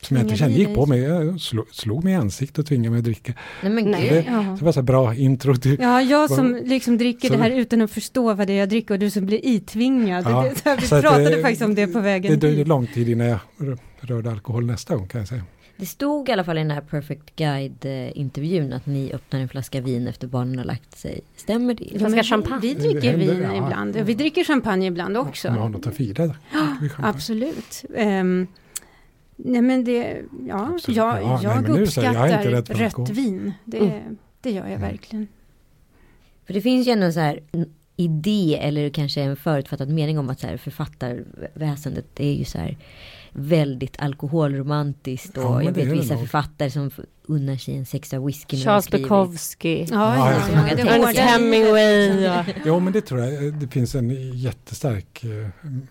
som 0.00 0.16
jag 0.16 0.24
inte 0.26 0.36
kände 0.36 0.58
gick 0.58 0.74
på 0.74 0.86
mig, 0.86 1.00
jag 1.00 1.40
slog, 1.40 1.66
slog 1.74 2.04
mig 2.04 2.12
i 2.12 2.16
ansiktet 2.16 2.58
och 2.58 2.66
tvingade 2.66 2.90
mig 2.90 2.98
att 2.98 3.04
dricka. 3.04 3.32
Nej 3.62 3.72
men 3.72 3.90
Nej. 3.90 4.08
Det, 4.10 4.24
Ja. 4.30 4.56
det 4.58 4.64
var 4.64 4.72
så 4.72 4.82
bra 4.82 5.14
intro 5.14 5.56
till 5.56 5.76
Ja, 5.80 6.02
jag 6.02 6.28
Vad- 6.28 6.38
som 6.38 6.60
liksom 6.64 6.98
dricker 6.98 7.28
Så- 7.28 7.34
det 7.34 7.40
här 7.40 7.50
utan 7.50 7.80
att 7.82 7.90
förstå 7.90 8.34
vad 8.34 8.46
det 8.46 8.52
är 8.52 8.56
jag 8.58 8.68
dricker 8.68 8.94
och 8.94 8.98
du 9.00 9.10
som 9.10 9.26
blir 9.26 9.46
itvingad. 9.46 10.24
Ja, 10.28 10.42
Det, 10.42 10.58
så 10.58 10.68
här, 10.68 10.76
vi 10.80 10.88
pratade 10.88 11.36
eh, 11.36 11.42
faktiskt 11.42 11.62
om 11.62 11.74
det 11.74 11.86
på 11.86 12.00
vägen 12.00 12.30
Det 12.30 12.36
dröjde 12.36 12.64
lång 12.64 12.86
tid 12.86 13.08
innan 13.08 13.26
jag 13.26 13.38
rö- 13.58 13.78
rörde 14.00 14.30
alkohol 14.30 14.66
nästa 14.66 14.96
gång 14.96 15.08
kan 15.08 15.18
jag 15.18 15.28
säga. 15.28 15.42
Det 15.82 15.86
stod 15.86 16.28
i 16.28 16.32
alla 16.32 16.44
fall 16.44 16.56
i 16.58 16.60
den 16.60 16.70
här 16.70 16.80
Perfect 16.80 17.36
Guide-intervjun 17.36 18.72
att 18.72 18.86
ni 18.86 19.12
öppnar 19.12 19.40
en 19.40 19.48
flaska 19.48 19.80
vin 19.80 20.08
efter 20.08 20.26
barnen 20.26 20.58
har 20.58 20.64
lagt 20.64 20.98
sig. 20.98 21.20
Stämmer 21.36 21.74
det? 21.74 21.92
En 21.92 21.98
flaska 21.98 22.22
champagne. 22.22 22.60
Vi 22.60 22.74
dricker 22.74 23.10
händer, 23.10 23.34
vin 23.34 23.42
ja. 23.42 23.56
ibland. 23.66 23.96
Vi 23.96 24.14
dricker 24.14 24.44
champagne 24.44 24.86
ibland 24.86 25.16
också. 25.16 25.48
Om 25.48 25.54
jag 25.54 25.62
har 25.62 25.68
något 25.68 25.86
att 25.86 25.94
fira. 25.96 26.34
champagne. 26.50 26.90
Absolut. 27.08 27.84
Ehm, 27.96 28.46
nej 29.36 29.62
men 29.62 29.84
det, 29.84 30.22
ja, 30.48 30.70
Absolut. 30.74 30.96
jag, 30.96 31.22
Ja, 31.22 31.34
nej, 31.34 31.44
jag 31.44 31.52
jag 31.52 31.58
inte 31.58 31.72
uppskattar 31.82 32.62
för 32.64 32.74
rött 32.74 33.10
vin. 33.10 33.52
Det, 33.64 33.78
Mm. 33.78 34.16
det 34.40 34.50
gör 34.50 34.62
jag 34.62 34.70
Mm. 34.70 34.80
verkligen. 34.80 35.28
För 36.46 36.54
det 36.54 36.60
finns 36.60 36.86
ju 36.88 36.92
ändå 36.92 37.06
en 37.06 37.12
så 37.12 37.20
här 37.20 37.40
idé 37.96 38.58
eller 38.62 38.88
kanske 38.90 39.22
en 39.22 39.36
förutfattad 39.36 39.88
mening 39.88 40.18
om 40.18 40.30
att 40.30 40.40
så 40.40 40.46
här 40.46 40.56
författarväsendet 40.56 42.06
det 42.14 42.26
är 42.26 42.34
ju 42.34 42.44
så 42.44 42.58
här 42.58 42.76
väldigt 43.32 43.96
alkoholromantiskt 43.98 45.36
och 45.38 45.44
Ja, 45.44 45.62
jag 45.62 45.72
vet 45.72 45.88
vissa 45.88 46.14
nog. 46.14 46.22
författare 46.22 46.70
som 46.70 46.90
unnar 47.26 47.56
sig 47.56 47.76
en 47.76 47.86
sexa 47.86 48.20
whisky 48.20 48.56
Charles. 48.56 48.90
Bukowski. 48.90 49.86
Ja, 49.90 50.16
Ja, 50.16 50.30
Ernest. 50.76 51.18
Hemingway. 51.18 52.22
Ja. 52.22 52.44
Jo 52.64 52.80
men 52.80 52.92
det 52.92 53.00
tror 53.00 53.20
jag. 53.20 53.54
Det 53.54 53.68
finns 53.68 53.94
en 53.94 54.32
jättestark 54.38 55.24
eh, 55.24 55.48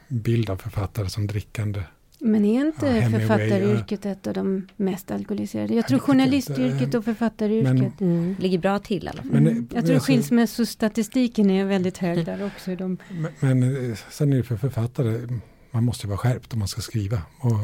bild 0.07 0.49
av 0.49 0.57
författare 0.57 1.09
som 1.09 1.27
drickande. 1.27 1.83
Men 2.23 2.45
är 2.45 2.65
inte 2.65 2.87
Ja, 2.87 3.09
författaryrket 3.09 4.05
ett 4.05 4.27
av 4.27 4.33
de 4.33 4.67
mest 4.75 5.11
alkoholiserade? 5.11 5.73
Jag 5.73 5.87
tror 5.87 5.99
journalistyrket 5.99 6.93
och 6.93 7.05
författaryrket. 7.05 7.73
Men- 7.99 8.11
Mm. 8.13 8.35
Ligger 8.39 8.57
bra 8.57 8.79
till 8.79 9.05
i 9.05 9.07
alla 9.09 9.21
fall. 9.21 9.31
Men, 9.31 9.47
Mm. 9.47 9.67
Jag 9.73 9.85
tror 9.85 9.95
alltså- 9.95 10.11
skilsmässostatistiken 10.11 11.49
är 11.49 11.65
väldigt 11.65 11.97
hög 11.97 12.25
där 12.25 12.45
också. 12.45 12.75
De, 12.75 12.97
Men, 13.09 13.31
men 13.39 13.89
eh, 13.91 13.97
sen 14.11 14.33
är 14.33 14.37
det 14.37 14.43
för 14.43 14.57
författare, 14.57 15.27
man 15.71 15.83
måste 15.83 16.07
vara 16.07 16.17
skärpt 16.17 16.53
om 16.53 16.59
man 16.59 16.67
ska 16.67 16.81
skriva. 16.81 17.21
Och 17.39 17.59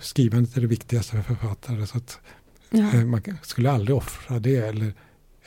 skrivandet 0.00 0.56
är 0.56 0.60
det 0.60 0.66
viktigaste 0.66 1.12
för 1.12 1.22
författare. 1.22 1.86
Så 1.86 1.98
att, 1.98 2.18
ja. 2.70 2.94
eh, 2.94 3.04
man 3.04 3.22
skulle 3.42 3.70
aldrig 3.70 3.96
offra 3.96 4.38
det. 4.38 4.56
Eller, 4.56 4.92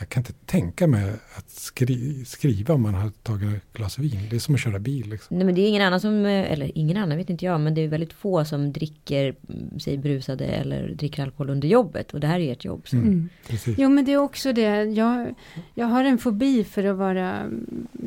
jag 0.01 0.09
kan 0.09 0.21
inte 0.21 0.33
tänka 0.45 0.87
mig 0.87 1.13
att 1.35 1.49
skri, 1.49 2.25
skriva 2.25 2.73
om 2.73 2.81
man 2.81 2.93
har 2.93 3.09
tagit 3.09 3.55
ett 3.55 3.73
glas 3.73 3.99
vin. 3.99 4.27
Det 4.29 4.35
är 4.35 4.39
som 4.39 4.55
att 4.55 4.61
köra 4.61 4.79
bil. 4.79 5.09
Liksom. 5.09 5.37
Nej 5.37 5.45
men 5.45 5.55
det 5.55 5.61
är 5.61 5.67
ingen 5.67 5.81
annan 5.81 6.01
som, 6.01 6.25
eh, 6.25 6.51
eller 6.51 6.77
ingen 6.77 6.97
annan 6.97 7.17
vet 7.17 7.29
inte 7.29 7.45
jag, 7.45 7.61
men 7.61 7.73
det 7.73 7.81
är 7.81 7.87
väldigt 7.87 8.13
få 8.13 8.45
som 8.45 8.71
dricker 8.71 9.35
mm, 9.49 9.79
sig 9.79 9.97
brusade 9.97 10.45
eller 10.45 10.89
dricker 10.89 11.23
alkohol 11.23 11.49
under 11.49 11.67
jobbet. 11.67 12.13
Och 12.13 12.19
det 12.19 12.27
här 12.27 12.39
är 12.39 12.51
ert 12.51 12.65
jobb. 12.65 12.87
Så. 12.87 12.95
Mm. 12.95 13.09
Mm. 13.09 13.75
Jo 13.77 13.89
men 13.89 14.05
det 14.05 14.11
är 14.13 14.17
också 14.17 14.53
det. 14.53 14.83
Jag, 14.83 15.35
jag 15.73 15.85
har 15.85 16.03
en 16.03 16.17
fobi 16.17 16.63
för 16.63 16.83
att 16.83 16.97
vara, 16.97 17.51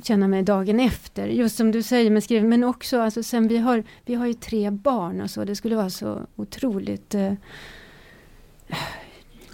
känna 0.03 0.29
mig 0.29 0.43
dagen 0.43 0.81
efter. 0.81 1.27
Just 1.27 1.57
som 1.57 1.73
du 1.73 1.83
säger 1.83 2.11
med 2.11 2.25
skriven. 2.25 2.49
Men 2.49 2.65
också 2.65 3.01
alltså 3.01 3.23
sen 3.23 3.49
vi 3.49 3.59
har, 3.59 3.85
vi 4.05 4.15
har 4.15 4.27
ju 4.27 4.35
tre 4.35 4.71
barn 4.71 5.21
och 5.21 5.31
så. 5.31 5.45
Det 5.45 5.57
skulle 5.57 5.77
vara 5.77 5.91
så 5.91 6.27
otroligt 6.37 7.15
eh, 7.15 7.33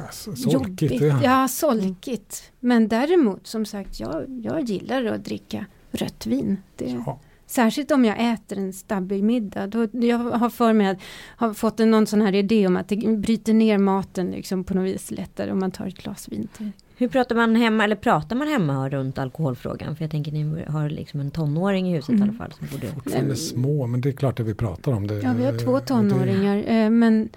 Alltså, 0.07 0.37
solkigt. 0.37 0.83
jobbigt. 0.93 1.01
Ja. 1.03 1.21
Ja, 1.25 1.49
solkigt. 1.49 2.53
Men 2.61 2.89
däremot 2.89 3.47
som 3.47 3.65
sagt, 3.65 4.01
jag, 4.01 4.41
jag 4.45 4.61
gillar 4.61 5.05
att 5.05 5.25
dricka 5.25 5.67
rött 5.91 6.27
vin. 6.27 6.57
Det, 6.77 6.85
Ja. 7.07 7.19
Särskilt 7.47 7.91
om 7.91 8.05
jag 8.05 8.33
äter 8.33 8.59
en 8.59 8.73
stabbig 8.73 9.25
middag. 9.25 9.67
Då, 9.67 9.87
jag 9.93 10.19
har 10.19 10.51
för 10.51 10.73
mig 10.73 10.87
att 10.87 10.99
har 11.37 11.55
fått 11.55 11.81
en, 11.81 11.91
någon 11.91 12.07
sån 12.07 12.21
här 12.21 12.35
idé 12.35 12.67
om 12.67 12.77
att 12.77 12.89
det 12.89 12.97
bryter 13.19 13.53
ner 13.55 13.79
maten 13.79 14.31
liksom 14.31 14.65
på 14.65 14.75
något 14.75 14.85
vis 14.95 15.11
lättare 15.11 15.53
om 15.53 15.59
man 15.61 15.71
tar 15.71 15.87
ett 15.87 15.95
glas 15.97 16.29
vin 16.29 16.49
till. 16.57 16.71
Hur 16.97 17.09
pratar 17.09 17.37
man 17.37 17.57
hemma, 17.57 17.85
eller 17.85 17.97
pratar 17.97 18.37
man 18.37 18.49
hemma 18.49 18.89
runt 18.89 19.19
alkoholfrågan? 19.19 19.97
För 19.97 20.05
jag 20.05 20.11
tänker 20.11 20.33
ni 20.33 20.65
har 20.69 20.89
liksom 20.91 21.21
en 21.21 21.31
tonåring 21.31 21.89
i 21.93 21.97
huset 21.97 22.09
Mm. 22.09 22.21
i 22.21 22.23
alla 22.29 22.33
fall. 22.39 22.53
Som 22.53 22.67
borde... 22.73 22.87
Fortfarande 22.87 23.37
små, 23.37 23.87
men 23.87 24.01
det 24.01 24.09
är 24.09 24.13
klart 24.13 24.41
att 24.41 24.47
vi 24.47 24.55
pratar 24.55 24.93
om 24.93 25.07
det. 25.07 25.15
Ja, 25.15 25.33
vi 25.39 25.45
har 25.45 25.59
två 25.59 25.71
Och 25.73 25.81
det- 25.81 25.87
tonåringar. 25.87 26.65
eh, 26.67 26.91
Men 26.91 27.29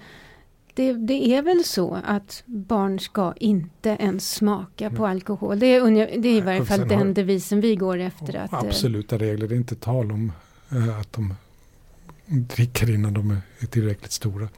det, 0.74 0.92
det 0.92 1.34
är 1.36 1.42
väl 1.42 1.64
så 1.64 1.98
att 2.04 2.42
barn 2.46 2.98
ska 3.00 3.34
inte 3.36 3.96
ens 4.00 4.30
smaka 4.30 4.90
på 4.90 5.06
alkohol. 5.06 5.58
Det 5.58 5.66
är, 5.66 6.18
det 6.20 6.28
är 6.28 6.36
i 6.36 6.40
varje 6.40 6.64
fall 6.64 6.88
den 6.88 6.98
har- 6.98 7.04
devisen 7.14 7.60
vi 7.60 7.76
går 7.76 7.98
efter. 7.98 8.34
Att, 8.36 8.52
eh, 8.52 8.58
Absoluta 8.58 9.18
regler, 9.18 9.48
det 9.48 9.54
är 9.54 9.56
inte 9.56 9.74
tal 9.76 10.12
om 10.12 10.32
eh, 10.72 10.98
att 11.00 11.12
de 11.12 11.34
dricker 12.26 12.90
innan 12.94 13.14
de 13.14 13.36
är 13.58 13.66
tillräckligt 13.66 14.12
stora. 14.12 14.48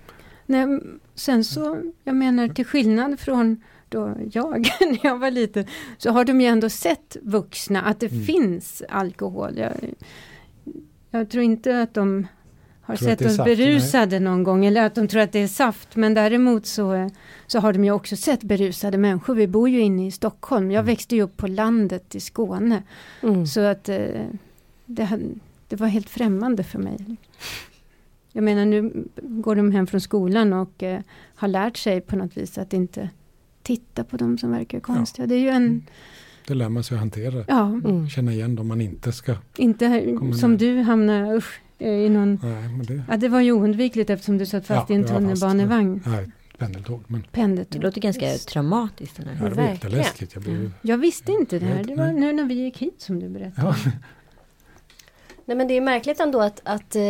Nej, 0.46 0.66
sen 1.14 1.44
så, 1.44 1.82
jag 2.04 2.16
menar 2.16 2.48
till 2.48 2.64
skillnad 2.66 3.20
från 3.20 3.62
då 3.88 4.14
jag, 4.32 4.58
när 4.80 4.98
jag 5.02 5.18
var 5.18 5.30
liten, 5.30 5.64
så 5.98 6.10
har 6.10 6.24
de 6.24 6.40
ju 6.40 6.46
ändå 6.46 6.68
sett 6.68 7.16
vuxna, 7.22 7.82
att 7.82 8.00
det 8.00 8.12
Mm. 8.12 8.24
finns 8.24 8.82
alkohol. 8.88 9.58
Jag, 9.58 9.72
jag 11.10 11.30
tror 11.30 11.44
inte 11.44 11.82
att 11.82 11.94
de 11.94 12.26
har 12.86 12.96
sett 12.96 13.20
oss 13.20 13.36
saft, 13.36 13.46
nej. 13.46 13.56
berusade 13.56 14.20
någon 14.20 14.42
gång, 14.44 14.64
eller 14.64 14.86
att 14.86 14.94
de 14.94 15.08
tror 15.08 15.20
att 15.22 15.32
det 15.32 15.38
är 15.38 15.48
saft, 15.48 15.96
men 15.96 16.14
däremot 16.14 16.66
så, 16.66 17.10
så 17.46 17.58
har 17.60 17.72
de 17.72 17.84
ju 17.84 17.90
också 17.90 18.16
sett 18.16 18.42
berusade 18.42 18.98
människor. 18.98 19.34
Vi 19.34 19.46
bor 19.46 19.68
ju 19.68 19.80
inne 19.80 20.06
i 20.06 20.10
Stockholm, 20.10 20.70
jag 20.70 20.80
Mm. 20.80 20.86
växte 20.86 21.16
ju 21.16 21.22
upp 21.22 21.36
på 21.36 21.46
landet 21.46 22.14
i 22.14 22.20
Skåne, 22.20 22.82
Mm. 23.22 23.46
så 23.46 23.60
att 23.60 23.88
eh, 23.88 23.96
det, 24.86 25.18
det 25.68 25.76
var 25.76 25.86
helt 25.86 26.10
främmande 26.10 26.64
för 26.64 26.78
mig. 26.78 26.96
Jag 28.32 28.44
menar 28.44 28.64
nu 28.64 29.04
går 29.16 29.56
de 29.56 29.72
hem 29.72 29.86
från 29.86 30.00
skolan 30.00 30.52
och 30.52 30.82
eh, 30.82 31.00
har 31.34 31.48
lärt 31.48 31.76
sig 31.76 32.00
på 32.00 32.16
något 32.16 32.36
vis 32.36 32.58
att 32.58 32.72
inte 32.72 33.10
titta 33.62 34.04
på 34.04 34.16
dem 34.16 34.38
som 34.38 34.50
verkar 34.50 34.80
konstiga. 34.80 35.26
Det 35.26 35.34
är 35.34 35.38
ju 35.38 35.48
en, 35.48 35.86
Det 36.46 36.54
lär 36.54 36.68
man 36.68 36.84
sig 36.84 36.94
att 36.94 36.98
hantera. 37.00 37.44
ja, 37.48 37.64
Mm. 37.66 38.08
Känna 38.08 38.32
igen 38.32 38.56
dem 38.56 38.68
man 38.68 38.80
inte 38.80 39.12
ska. 39.12 39.34
inte 39.56 40.16
som 40.40 40.50
ner. 40.52 40.58
du 40.58 40.80
hamnar 40.82 41.34
usch, 41.36 41.60
i 41.78 42.08
någon... 42.08 42.38
Nej, 42.42 42.68
men 42.68 42.86
det, 42.86 43.02
Ja, 43.08 43.16
det 43.16 43.28
var 43.28 43.40
ju 43.40 43.52
oundvikligt 43.52 44.10
eftersom 44.10 44.38
du 44.38 44.46
satt 44.46 44.66
fast 44.66 44.90
Ja, 44.90 44.96
i 44.96 44.98
en 44.98 45.06
tunnelbanevagn. 45.06 46.02
nej, 46.06 46.30
pendeltåg. 46.58 47.04
Men 47.06 47.20
Det 47.20 47.28
Pendeltåg. 47.32 47.82
låter 47.82 48.00
ganska 48.00 48.26
traumatiskt. 48.38 49.16
Den 49.16 49.26
ja, 49.28 49.32
här. 49.34 49.48
det 49.48 49.54
var 49.54 49.62
jätteläskigt. 49.68 50.34
Jag 50.34 50.42
blev, 50.42 50.72
Jag 50.82 50.98
visste 50.98 51.32
inte 51.32 51.58
det 51.58 51.66
här. 51.66 51.84
Det 51.84 51.94
var 51.94 52.06
nu 52.12 52.32
när 52.32 52.44
vi 52.44 52.54
gick 52.54 52.78
hit 52.78 52.94
som 53.02 53.20
du 53.20 53.28
berättade. 53.28 53.74
ja, 53.84 53.90
Nej 55.48 55.56
men 55.56 55.68
det 55.68 55.76
är 55.76 55.80
märkligt 55.80 56.20
ändå 56.20 56.40
att, 56.40 56.60
att 56.64 56.96
eh, 56.96 57.02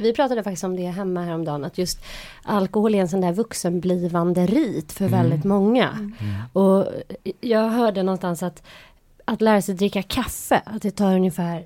vi 0.00 0.12
pratade 0.16 0.42
faktiskt 0.42 0.64
om 0.64 0.76
det 0.76 0.86
hemma 0.86 1.22
häromdagen 1.22 1.64
att 1.64 1.78
just 1.78 1.98
alkohol 2.42 2.94
är 2.94 2.98
en 3.00 3.08
sån 3.08 3.20
där 3.20 3.32
vuxenblivande 3.32 4.46
rit 4.46 4.92
för 4.92 5.04
Mm. 5.06 5.20
väldigt 5.20 5.44
många. 5.44 5.88
mm. 5.90 6.12
Och 6.52 6.86
jag 7.40 7.68
hörde 7.68 8.02
någonstans 8.02 8.42
att 8.42 8.62
att 9.24 9.40
lära 9.42 9.62
sig 9.62 9.74
dricka 9.74 10.02
kaffe, 10.02 10.62
att 10.66 10.82
det 10.82 10.90
tar 10.90 11.14
ungefär 11.16 11.64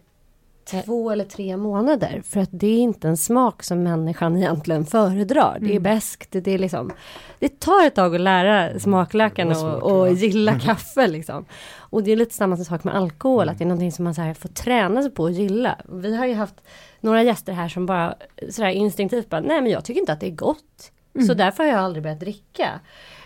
två 0.70 1.10
eller 1.10 1.24
tre 1.24 1.56
månader. 1.56 2.22
För 2.24 2.40
att 2.40 2.48
det 2.52 2.66
är 2.66 2.78
inte 2.78 3.08
en 3.08 3.16
smak 3.16 3.62
som 3.62 3.82
människan 3.82 4.36
egentligen 4.36 4.86
föredrar. 4.86 5.56
Det 5.60 5.66
är 5.66 5.70
Mm. 5.70 5.82
beskt, 5.82 6.30
det 6.30 6.48
är 6.48 6.58
liksom... 6.58 6.92
Det 7.38 7.60
tar 7.60 7.86
ett 7.86 7.94
tag 7.94 8.14
att 8.14 8.20
lära 8.20 8.78
smaklökarna 8.78 9.60
och, 9.76 10.00
och 10.00 10.12
gilla 10.12 10.58
kaffe 10.60 11.06
liksom. 11.06 11.44
Och 11.78 12.02
det 12.02 12.12
är 12.12 12.16
lite 12.16 12.34
samma 12.34 12.56
sak 12.56 12.84
med 12.84 12.94
alkohol, 12.96 13.42
Mm. 13.42 13.52
att 13.52 13.58
det 13.58 13.64
är 13.64 13.66
någonting 13.66 13.92
som 13.92 14.04
man 14.04 14.14
så 14.14 14.22
här 14.22 14.34
får 14.34 14.48
träna 14.48 15.02
sig 15.02 15.10
på 15.10 15.26
att 15.26 15.32
gilla. 15.32 15.76
Vi 15.92 16.16
har 16.16 16.26
ju 16.26 16.34
haft 16.34 16.54
några 17.00 17.22
gäster 17.22 17.52
här 17.52 17.68
som 17.68 17.86
bara 17.86 18.14
sådär 18.50 18.68
instinktivt 18.70 19.30
bara, 19.30 19.40
nej 19.40 19.60
men 19.62 19.72
jag 19.72 19.84
tycker 19.84 20.00
inte 20.00 20.12
att 20.12 20.20
det 20.20 20.26
är 20.26 20.30
gott. 20.30 20.92
Så 21.26 21.32
Mm. 21.32 21.36
därför 21.36 21.62
har 21.64 21.70
jag 21.70 21.78
aldrig 21.80 22.02
börjat 22.02 22.20
dricka. 22.20 22.80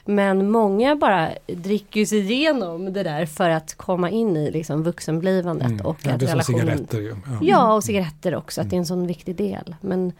Men 0.05 0.51
många 0.51 0.97
bara 0.97 1.30
dricker 1.47 2.05
sig 2.05 2.32
igenom 2.32 2.93
det 2.93 3.03
där 3.03 3.26
för 3.26 3.51
att 3.51 3.74
komma 3.74 4.11
in 4.11 4.36
i 4.36 4.51
liksom 4.51 4.82
vuxenblivandet 4.82 5.66
Mm. 5.70 5.86
och 5.86 5.97
ja, 6.05 6.11
att 6.12 6.20
det 6.20 6.26
är 6.26 6.30
som 6.30 6.40
cigaretter 6.55 6.99
ju. 7.01 7.09
Ja. 7.09 7.38
Ja, 7.43 7.74
och 7.74 7.84
cigaretter 7.84 8.34
också, 8.34 8.61
att 8.61 8.70
det 8.70 8.76
är 8.76 8.78
en 8.78 8.86
sån 8.86 9.07
viktig 9.07 9.36
del. 9.36 9.74
Men 9.80 10.12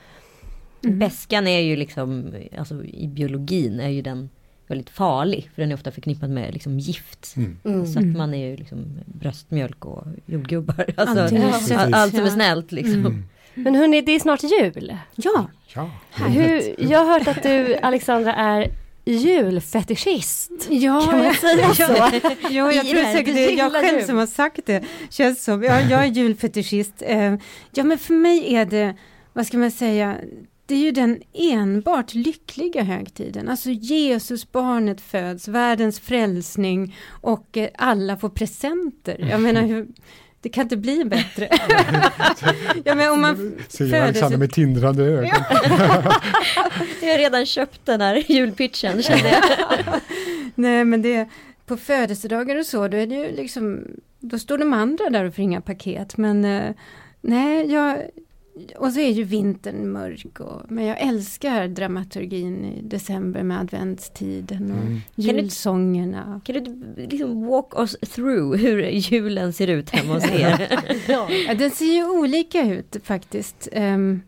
Mm. 0.85 0.99
Bäskan 0.99 1.47
är 1.47 1.61
ju 1.61 1.77
liksom, 1.77 2.35
alltså 2.59 2.85
i 2.85 3.09
biologin 3.09 3.81
är 3.81 3.89
ju 3.89 4.03
den 4.03 4.29
väldigt 4.67 4.91
farlig. 4.91 5.51
För 5.55 5.63
den 5.63 5.71
är 5.71 5.75
ofta 5.75 5.91
förknippad 5.91 6.31
med 6.31 6.53
liksom 6.53 6.79
gift. 6.79 7.35
Mm. 7.37 7.59
mm. 7.65 7.87
Så 7.87 7.99
att 7.99 8.05
man 8.07 8.35
är 8.35 8.47
ju 8.51 8.57
liksom 8.57 8.99
bröstmjölk 9.07 9.85
och 9.85 10.05
jordgubbar. 10.27 10.87
Alltså, 10.97 11.37
allt, 11.77 11.95
allt 11.95 12.15
som 12.17 12.25
är 12.25 12.31
snällt 12.31 12.73
liksom. 12.73 13.25
Men 13.55 13.75
hörni, 13.75 14.01
det 14.01 14.13
är 14.13 14.21
snart 14.21 14.43
jul. 14.43 14.97
Ja, 15.17 15.51
Ja, 15.75 15.91
Hur, 16.27 16.75
jag 16.91 16.99
har 17.05 17.19
hört 17.19 17.29
att 17.29 17.43
du, 17.43 17.77
Alexandra, 17.77 18.35
är 18.35 18.71
julfetischist. 19.05 20.51
ja, 20.71 21.01
Kan 21.11 21.19
man 21.25 21.35
säga 21.35 21.75
så? 21.75 21.83
Ja, 22.51 22.73
jag 22.73 22.87
tror 22.87 23.13
säkert 23.13 23.35
det 23.35 23.53
är 23.53 23.59
jag 23.59 23.73
själv 23.73 23.99
jul. 23.99 24.07
som 24.07 24.17
har 24.19 24.27
sagt 24.27 24.61
det. 24.67 24.85
Känns 25.11 25.45
som, 25.45 25.63
ja, 25.63 25.81
jag 25.81 26.03
är 26.05 26.07
julfetischist. 26.07 26.95
Eh, 27.07 27.35
Ja, 27.75 27.85
men 27.85 27.99
för 27.99 28.15
mig 28.15 28.55
är 28.55 28.65
det, 28.67 28.95
vad 29.33 29.47
ska 29.47 29.59
man 29.59 29.71
säga, 29.71 30.17
det 30.67 30.75
är 30.75 30.79
ju 30.79 30.91
den 30.91 31.23
enbart 31.35 32.15
lyckliga 32.15 32.83
högtiden. 32.83 33.49
Alltså 33.49 33.71
Jesus, 33.71 34.53
barnet 34.53 35.01
föds, 35.01 35.49
världens 35.49 36.01
frälsning 36.01 36.97
och 37.09 37.57
eh, 37.57 37.69
alla 37.79 38.17
får 38.17 38.29
presenter. 38.29 39.27
Jag 39.31 39.41
menar, 39.41 39.63
hur, 39.63 39.87
det 40.43 40.49
kan 40.49 40.63
inte 40.63 40.77
bli 40.77 41.05
bättre. 41.05 41.49
ja, 42.85 42.95
men 42.95 43.11
om 43.13 43.21
man 43.21 43.37
födelse- 43.69 44.03
Alexander 44.03 44.39
med 44.39 44.53
tindrande 44.53 45.05
ögon. 45.05 45.25
Jag 47.03 47.11
har 47.11 47.19
redan 47.19 47.47
köpt 47.47 47.81
den 47.87 48.01
här 48.01 48.25
julpitchen 48.33 49.03
kände 49.03 49.29
jag. 49.29 49.43
Nej 50.55 50.85
men 50.85 51.03
det 51.03 51.29
på 51.67 51.77
födelsedagar 51.77 52.57
och 52.57 52.67
så, 52.67 52.89
då 52.89 52.97
är 52.97 53.07
det 53.07 53.15
ju 53.15 53.37
liksom, 53.37 53.85
då 54.21 54.39
står 54.39 54.59
de 54.59 54.73
andra 54.73 55.11
där 55.11 55.25
och 55.25 55.35
får 55.35 55.43
inga 55.43 55.61
paket. 55.61 56.17
Men 56.17 56.45
eh, 56.45 56.75
nej, 57.21 57.73
jag, 57.73 57.99
och 58.77 58.93
så 58.93 59.01
är 59.01 59.11
ju 59.11 59.25
vintern 59.25 59.93
mörk. 59.93 60.41
Och, 60.41 60.61
men 60.69 60.85
jag 60.85 61.01
älskar 61.01 61.69
dramaturgin 61.69 62.65
i 62.65 62.81
december 62.83 63.43
med 63.43 63.61
adventstiden 63.61 64.71
och 64.73 64.79
Mm. 64.87 65.01
du- 65.15 65.23
julsångerna. 65.23 66.41
Kan 66.45 66.65
du 66.65 66.95
liksom 67.09 67.47
walk 67.47 67.73
us 67.79 67.97
through 68.01 68.57
hur 68.57 68.83
julen 68.83 69.53
ser 69.53 69.67
ut 69.69 69.91
hemma 69.91 70.15
hos 70.15 70.25
er? 70.25 70.79
Ja. 71.09 71.29
Den 71.59 71.71
ser 71.71 71.85
ju 71.95 72.11
olika 72.11 72.63
ut 72.75 72.97
faktiskt. 73.03 73.69
Ehm, 73.73 74.21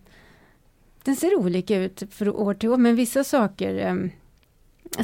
den 1.04 1.16
ser 1.16 1.38
olika 1.40 1.76
ut 1.76 2.02
från 2.10 2.28
år 2.28 2.54
till 2.54 2.68
år, 2.68 2.76
men 2.76 2.96
vissa 2.96 3.24
saker 3.24 3.74
ehm, 3.74 4.10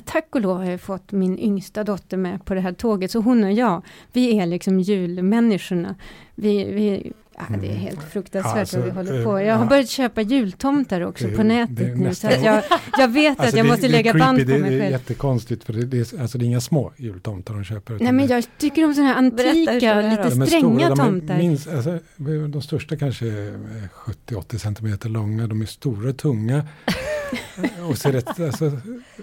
Tack 0.04 0.34
och 0.34 0.40
lov 0.40 0.56
har 0.56 0.70
jag 0.70 0.80
fått 0.80 1.12
min 1.12 1.38
yngsta 1.38 1.84
dotter 1.84 2.16
med 2.16 2.44
på 2.44 2.54
det 2.54 2.60
här 2.60 2.72
tåget, 2.72 3.10
så 3.10 3.18
hon 3.20 3.44
och 3.44 3.52
jag, 3.52 3.82
vi 4.12 4.38
är 4.38 4.46
liksom 4.46 4.80
julmänniskorna. 4.80 5.94
Vi, 6.34 6.64
vi, 6.64 7.12
ja, 7.50 7.56
det 7.60 7.66
är 7.66 7.70
Mm. 7.70 7.80
helt 7.82 8.02
fruktansvärt 8.12 8.56
Alltså, 8.56 8.76
vad 8.76 8.84
vi 8.86 8.90
håller 8.90 9.18
eh, 9.18 9.24
på. 9.24 9.40
Jag 9.40 9.54
har 9.54 9.62
ja. 9.64 9.68
börjat 9.68 9.88
köpa 9.88 10.20
jultomtar 10.22 11.00
också 11.00 11.26
Det- 11.26 11.36
på 11.36 11.42
nätet 11.42 11.98
nu, 11.98 12.14
så 12.14 12.26
att 12.26 12.44
jag, 12.44 12.62
jag 12.98 13.08
vet 13.08 13.32
att 13.32 13.40
Alltså, 13.40 13.56
jag 13.56 13.66
det- 13.66 13.70
måste 13.70 13.86
det 13.86 13.92
lägga 13.92 14.12
creepy, 14.12 14.18
band 14.18 14.38
på 14.38 14.44
det, 14.44 14.58
mig 14.58 14.70
Det 14.70 14.76
är 14.76 14.80
själv. 14.80 14.92
jättekonstigt 14.92 15.64
för 15.64 15.72
det, 15.72 15.86
det, 15.86 16.12
är, 16.12 16.20
alltså, 16.20 16.38
det 16.38 16.44
är 16.44 16.46
inga 16.46 16.60
små 16.60 16.92
jultomtar 16.96 17.54
de 17.54 17.64
köper. 17.64 17.98
Nej 18.00 18.12
men 18.12 18.26
det- 18.26 18.34
jag 18.34 18.44
tycker 18.58 18.84
om 18.84 18.94
sådana 18.94 19.08
här 19.12 19.18
antika, 19.18 19.52
lite 19.52 19.72
ut? 19.74 19.80
de 20.38 20.46
stränga 20.46 20.60
stora, 20.60 20.88
de 20.88 21.00
är 21.00 21.04
tomtar. 21.20 21.36
minst, 21.38 21.68
alltså, 21.68 21.98
de 22.48 22.62
största 22.62 22.96
kanske 22.96 23.26
är 23.26 23.58
70-80 23.94 24.58
centimeter 24.58 25.08
långa. 25.08 25.46
De 25.46 25.62
är 25.62 25.66
stora, 25.66 26.12
tunga. 26.12 26.64
och 27.90 27.98
ser 27.98 28.12
rätt, 28.12 28.40
alltså, 28.40 28.72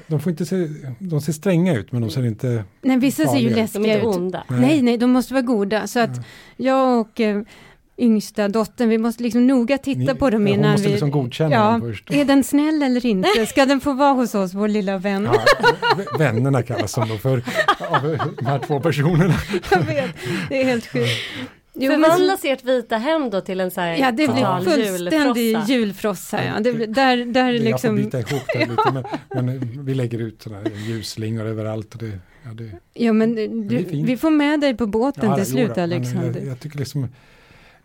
de, 0.07 0.19
får 0.19 0.29
inte 0.29 0.45
se, 0.45 0.67
de 0.99 1.21
ser 1.21 1.33
stränga 1.33 1.75
ut 1.77 1.91
men 1.91 2.01
de 2.01 2.09
ser 2.09 2.25
inte... 2.25 2.63
Nej, 2.81 2.97
vissa 2.97 3.25
ser 3.25 3.37
ju 3.37 3.49
farliga. 3.49 3.67
De 3.73 3.79
är 3.79 3.87
läskiga 3.87 3.97
ut. 4.09 4.15
onda. 4.17 4.43
Nej, 4.47 4.81
nej, 4.81 4.97
de 4.97 5.11
måste 5.11 5.33
vara 5.33 5.41
goda. 5.41 5.87
Så 5.87 5.99
att 5.99 6.17
Ja. 6.17 6.23
jag 6.57 6.99
och 6.99 7.19
eh, 7.21 7.41
yngsta 7.97 8.47
dottern, 8.47 8.89
vi 8.89 8.97
måste 8.97 9.23
liksom 9.23 9.47
noga 9.47 9.77
titta 9.77 10.13
Ni- 10.13 10.19
på 10.19 10.29
dem 10.29 10.47
innan 10.47 10.71
måste 10.71 10.85
vi... 10.87 10.91
liksom 10.91 11.11
godkänna 11.11 11.55
ja, 11.55 11.71
dem 11.71 11.81
först. 11.81 12.11
är 12.11 12.25
den 12.25 12.43
snäll 12.43 12.83
eller 12.83 13.05
inte? 13.05 13.45
Ska 13.45 13.65
den 13.65 13.79
få 13.81 13.93
vara 13.93 14.13
hos 14.13 14.35
oss, 14.35 14.53
vår 14.53 14.67
lilla 14.67 14.97
vän? 14.97 15.29
Ja, 15.33 15.45
vännerna 16.17 16.63
kallas 16.63 16.93
de 16.95 17.09
då 17.09 17.17
för 17.17 17.37
av 17.79 18.17
de 18.37 18.45
här 18.45 18.59
två 18.59 18.79
personerna. 18.79 19.33
Jag 19.71 19.81
vet, 19.81 20.15
det 20.49 20.61
är 20.61 20.65
helt 20.65 20.87
sjukt. 20.87 21.09
Jo, 21.79 21.91
men- 21.91 22.01
Förvandlas 22.03 22.45
ert 22.45 22.63
vita 22.63 22.97
hem 22.97 23.29
då 23.29 23.41
till 23.41 23.59
en 23.59 23.71
så 23.71 23.81
här 23.81 23.95
Ja, 23.97 24.11
det 24.11 24.27
blir 24.27 24.71
fullständig 24.71 25.41
julfrossa? 25.43 25.73
julfrossa. 25.73 26.43
Ja. 26.45 26.59
Det, 26.59 26.73
blir- 26.73 26.87
där, 26.87 27.17
där 27.25 27.51
Jag 27.51 27.59
får 27.61 27.63
liksom... 27.63 27.95
bita 27.95 28.19
ihop 28.19 28.41
det 28.53 28.59
lite 28.59 28.91
men, 28.93 29.03
men 29.45 29.85
vi 29.85 29.93
lägger 29.93 30.19
ut 30.19 30.41
sådana 30.41 30.61
här 30.61 30.71
ljusslingor 30.87 31.45
överallt. 31.45 31.93
Och 31.95 31.99
det, 31.99 32.19
ja, 32.43 32.51
det, 32.53 32.71
Ja, 32.93 33.13
men 33.13 33.35
Det 33.35 33.43
är 33.43 33.47
du, 33.47 33.85
fint. 33.85 34.09
vi 34.09 34.17
får 34.17 34.29
med 34.31 34.59
dig 34.59 34.77
på 34.77 34.85
båten 34.87 35.29
Ja, 35.29 35.35
till 35.35 35.45
slut, 35.45 35.71
men 35.75 35.83
Alexander. 35.83 36.39
Jag, 36.39 36.47
jag 36.51 36.59
tycker 36.59 36.77
liksom, 36.77 37.07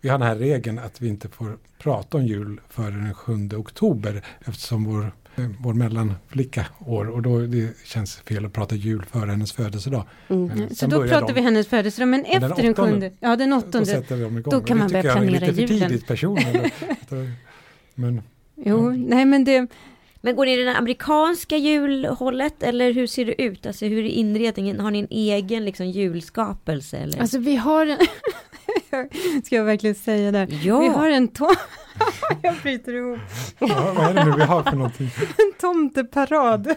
vi 0.02 0.08
har 0.08 0.18
den 0.18 0.28
här 0.28 0.36
regeln 0.36 0.78
att 0.78 1.00
vi 1.00 1.08
inte 1.08 1.28
får 1.28 1.58
prata 1.78 2.16
om 2.18 2.26
jul 2.26 2.60
före 2.68 2.90
den 2.90 3.14
7 3.14 3.48
oktober 3.56 4.24
eftersom 4.44 4.84
vår 4.84 5.12
eh, 5.36 5.44
vår 5.60 5.74
mellanflicka 5.74 6.66
år 6.86 7.06
och 7.10 7.22
då 7.22 7.38
det 7.40 7.76
känns 7.84 8.16
fel 8.16 8.44
att 8.46 8.52
prata 8.52 8.74
jul 8.74 9.04
före 9.12 9.30
hennes 9.30 9.52
födelsedag. 9.52 10.04
Mm. 10.28 10.74
Så 10.74 10.86
då 10.86 11.02
pratar 11.08 11.26
de- 11.26 11.32
vi 11.32 11.40
hennes 11.40 11.66
födelsedag, 11.66 12.08
men 12.08 12.22
den 12.22 12.32
efter 12.32 12.62
den 12.62 12.72
åttonde. 12.72 12.90
sjunde, 12.92 13.12
ja 13.20 13.36
den 13.36 13.50
Då 13.50 13.56
åttonde, 13.56 13.86
sätter 13.86 14.16
de 14.20 14.38
igång. 14.38 14.50
då 14.52 14.60
kan 14.60 14.76
det 14.76 14.82
man 14.82 14.88
tycker 14.88 15.02
börja 15.02 15.14
jag 15.14 15.24
är 15.24 15.28
planera 15.28 15.46
lite 15.46 15.66
för 15.66 15.74
julen. 15.74 15.88
tidigt 15.88 16.06
personligen. 16.06 16.70
Då- 17.08 17.26
Men 17.94 18.22
jo, 18.56 18.90
nej 18.90 19.24
men 19.24 19.44
det, 19.44 19.66
Men 20.20 20.36
går 20.36 20.46
ni 20.46 20.60
i 20.60 20.64
det 20.64 20.76
amerikanska 20.76 21.56
julhållet 21.56 22.62
eller 22.62 22.92
hur 22.92 23.06
ser 23.06 23.24
det 23.24 23.42
ut? 23.42 23.66
Alltså 23.66 23.86
hur 23.86 24.04
är 24.04 24.08
inredningen? 24.08 24.80
Har 24.80 24.90
ni 24.90 24.98
en 24.98 25.06
egen 25.10 25.64
liksom 25.64 25.86
julskapelse? 25.86 26.96
Eller? 26.98 27.20
alltså 27.20 27.38
vi 27.38 27.56
har 27.56 27.86
en, 27.86 27.98
ska 29.44 29.56
jag 29.56 29.64
verkligen 29.64 29.94
säga 29.94 30.32
det, 30.32 30.48
ja, 30.62 30.78
vi 30.78 30.88
har 30.88 31.10
en 31.10 31.28
tom, 31.28 31.54
jag 32.42 32.54
bryter 32.62 32.94
ihop, 32.94 33.18
ja, 33.58 33.92
vad 33.96 34.06
är 34.06 34.14
det 34.14 34.24
nu 34.24 34.32
vi 34.36 34.42
har 34.42 34.62
för 34.62 34.76
någonting? 34.76 35.10
en 35.20 35.52
tomteparad. 35.60 36.74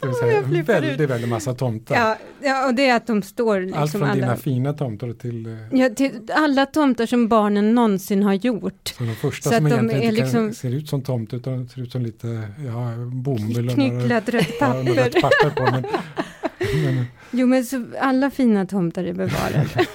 Det 0.00 0.06
vill 0.08 0.16
säga, 0.16 0.40
ut. 0.40 0.68
väldigt, 0.68 1.10
väldigt 1.10 1.28
massa 1.30 1.54
tomtar. 1.54 1.94
Ja, 1.96 2.16
ja, 2.42 2.66
och 2.66 2.74
det 2.74 2.88
är 2.88 2.96
att 2.96 3.06
de 3.06 3.22
står 3.22 3.60
liksom 3.60 3.82
Allt 3.82 3.92
från 3.92 4.02
alla, 4.02 4.14
dina 4.14 4.36
fina 4.36 4.72
tomtar 4.72 5.12
till 5.12 5.46
eh, 5.46 5.52
ja, 5.80 5.88
till 5.88 6.20
alla 6.34 6.66
tomtar 6.66 7.06
som 7.06 7.28
barnen 7.28 7.74
någonsin 7.74 8.22
har 8.22 8.32
gjort. 8.34 8.88
så 8.98 9.04
de 9.04 9.14
första 9.14 9.50
Så 9.50 9.56
som 9.56 9.66
att 9.66 9.70
de 9.72 9.76
egentligen 9.76 10.02
är 10.02 10.08
inte 10.08 10.16
kan, 10.32 10.44
liksom- 10.44 10.54
ser 10.54 10.74
ut 10.76 10.88
som 10.88 11.02
tomte 11.02 11.36
utan 11.36 11.68
ser 11.68 11.80
ut 11.82 11.92
som 11.92 12.02
lite 12.02 12.26
ja, 12.66 12.92
bomull 13.12 13.70
Knycklat 13.74 14.28
rött 14.28 14.46
ja, 14.60 14.66
papper. 14.66 14.94
rött 14.94 15.20
papper 15.22 15.50
på. 15.56 15.62
Men, 15.72 15.84
men, 16.84 17.04
Jo 17.30 17.46
men 17.46 17.64
så 17.64 17.84
alla 18.00 18.30
fina 18.30 18.66
tomtar 18.66 19.04
är 19.04 19.12
bevarade. 19.12 19.86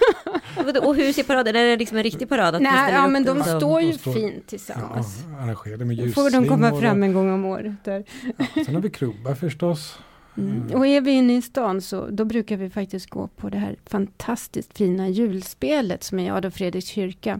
Och 0.79 0.95
hur 0.95 1.13
ser 1.13 1.23
paraden? 1.23 1.55
Är 1.55 1.63
det 1.65 1.77
liksom 1.77 1.97
en 1.97 2.03
riktig 2.03 2.29
parad? 2.29 2.55
Att 2.55 2.61
Nej, 2.61 2.93
ja 2.93 3.07
men 3.07 3.23
de 3.23 3.43
står 3.43 3.81
ju 3.81 3.91
de 3.91 3.97
står- 3.97 4.13
fint 4.13 4.33
ja, 4.35 4.41
tillsammans. 4.47 5.23
arrangerade 5.39 5.85
med 5.85 5.95
ljusslingor. 5.95 6.29
får 6.29 6.41
de 6.41 6.47
komma 6.47 6.79
fram 6.79 7.03
en 7.03 7.13
gång 7.13 7.31
om 7.31 7.45
året. 7.45 7.83
Där. 7.83 8.03
Ja, 8.37 8.45
sen 8.65 8.75
har 8.75 8.81
vi 8.81 8.89
klubbar 8.89 9.35
förstås. 9.35 9.99
Mm. 10.37 10.71
Och 10.73 10.87
är 10.87 11.01
vi 11.01 11.11
inne 11.11 11.37
i 11.37 11.41
stan 11.41 11.81
så 11.81 12.07
då 12.09 12.25
brukar 12.25 12.57
vi 12.57 12.69
faktiskt 12.69 13.09
gå 13.09 13.27
på 13.27 13.49
det 13.49 13.57
här 13.57 13.75
fantastiskt 13.85 14.77
fina 14.77 15.09
julspelet 15.09 16.03
som 16.03 16.19
är 16.19 16.25
i 16.25 16.29
Adolf 16.29 16.53
Fredriks 16.53 16.87
kyrka. 16.87 17.39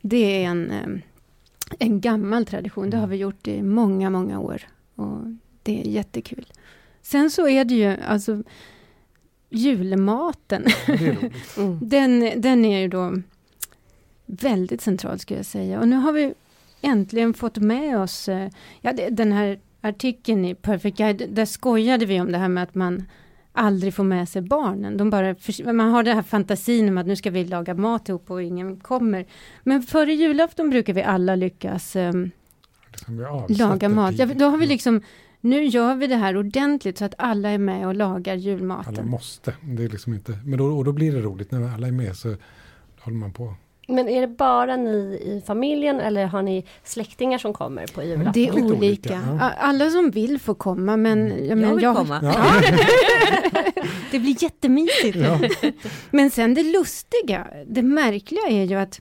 Det 0.00 0.44
är 0.44 0.48
en, 0.48 0.70
eh, 0.70 1.00
en 1.78 2.00
gammal 2.00 2.46
tradition, 2.46 2.90
det 2.90 2.96
har 2.96 3.06
vi 3.06 3.16
gjort 3.16 3.48
i 3.48 3.62
många, 3.62 4.10
många 4.10 4.40
år. 4.40 4.62
Och 4.94 5.18
det 5.62 5.80
är 5.80 5.84
jättekul. 5.84 6.46
Sen 7.10 7.30
så 7.30 7.48
är 7.48 7.64
det 7.64 7.74
ju 7.74 7.96
alltså 8.06 8.42
julmaten. 9.50 10.64
Mm. 11.56 11.78
Den, 11.82 12.40
den 12.40 12.64
är 12.64 12.80
ju 12.80 12.88
då 12.88 13.22
väldigt 14.26 14.80
central 14.80 15.18
skulle 15.18 15.38
jag 15.38 15.46
säga. 15.46 15.80
Och 15.80 15.88
nu 15.88 15.96
har 15.96 16.12
vi 16.12 16.34
äntligen 16.80 17.34
fått 17.34 17.56
med 17.56 17.98
oss, 17.98 18.28
eh, 18.28 18.50
ja, 18.80 18.92
den 19.10 19.32
här 19.32 19.60
artikeln 19.80 20.44
i 20.44 20.54
Perfect 20.54 20.96
Guide, 20.96 21.28
där 21.28 21.44
skojade 21.44 22.06
vi 22.06 22.20
om 22.20 22.32
det 22.32 22.38
här 22.38 22.48
med 22.48 22.62
att 22.62 22.74
man 22.74 23.04
aldrig 23.52 23.94
får 23.94 24.04
med 24.04 24.28
sig 24.28 24.42
barnen. 24.42 24.96
De 24.96 25.10
bara, 25.10 25.34
man 25.72 25.90
har 25.90 26.02
den 26.02 26.16
här 26.16 26.22
fantasin 26.22 26.88
om 26.88 26.98
att 26.98 27.06
nu 27.06 27.16
ska 27.16 27.30
vi 27.30 27.44
laga 27.44 27.74
mat 27.74 28.08
ihop 28.08 28.30
och 28.30 28.42
ingen 28.42 28.80
kommer. 28.80 29.26
Men 29.62 29.82
före 29.82 30.14
julafton 30.14 30.70
brukar 30.70 30.92
vi 30.92 31.02
alla 31.02 31.36
lyckas 31.36 31.96
vi 33.08 33.24
avsätter 33.24 33.54
laga 33.54 33.88
mat. 33.88 34.18
Ja, 34.18 34.26
då 34.26 34.48
har 34.48 34.58
vi 34.58 34.66
liksom, 34.66 35.02
nu 35.40 35.64
gör 35.64 35.94
vi 35.94 36.06
det 36.06 36.16
här 36.16 36.36
ordentligt 36.36 36.98
så 36.98 37.04
att 37.04 37.14
alla 37.18 37.50
är 37.50 37.58
med 37.58 37.86
och 37.86 37.94
lagar 37.94 38.32
Alla 38.32 38.40
julmaten. 38.42 39.08
måste. 39.10 39.54
Det 39.62 39.84
är 39.84 39.88
liksom 39.88 40.14
inte, 40.14 40.38
men 40.44 40.58
då, 40.58 40.64
och 40.64 40.84
då 40.84 40.92
blir 40.92 41.12
det 41.12 41.20
roligt 41.20 41.50
när 41.50 41.74
alla 41.74 41.86
är 41.86 41.92
med 41.92 42.16
så 42.16 42.36
håller 43.00 43.16
man 43.16 43.32
på. 43.32 43.54
Men 43.90 44.08
är 44.08 44.20
det 44.20 44.26
bara 44.28 44.76
ni 44.76 44.98
i 45.24 45.42
familjen 45.46 46.00
eller 46.00 46.26
har 46.26 46.42
ni 46.42 46.64
släktingar 46.84 47.38
som 47.38 47.52
kommer 47.52 47.86
på 47.86 48.02
julafton? 48.02 48.32
Det 48.32 48.48
är 48.48 48.52
olika. 48.52 48.74
olika, 48.76 49.20
ja. 49.40 49.50
Alla 49.50 49.90
som 49.90 50.10
vill 50.10 50.38
får 50.40 50.54
komma 50.54 50.96
men, 50.96 51.28
jag, 51.28 51.46
Jag 51.46 51.58
men 51.58 51.74
vill 51.74 51.82
jag, 51.82 51.96
komma. 51.96 52.20
Ja. 52.22 52.62
det 54.10 54.18
blir 54.18 54.42
jättemysigt. 54.42 55.16
Ja. 55.16 55.38
Men 56.10 56.30
sen 56.30 56.54
det 56.54 56.62
lustiga, 56.62 57.46
det 57.66 57.82
märkliga 57.82 58.48
är 58.48 58.64
ju 58.64 58.74
att 58.74 59.00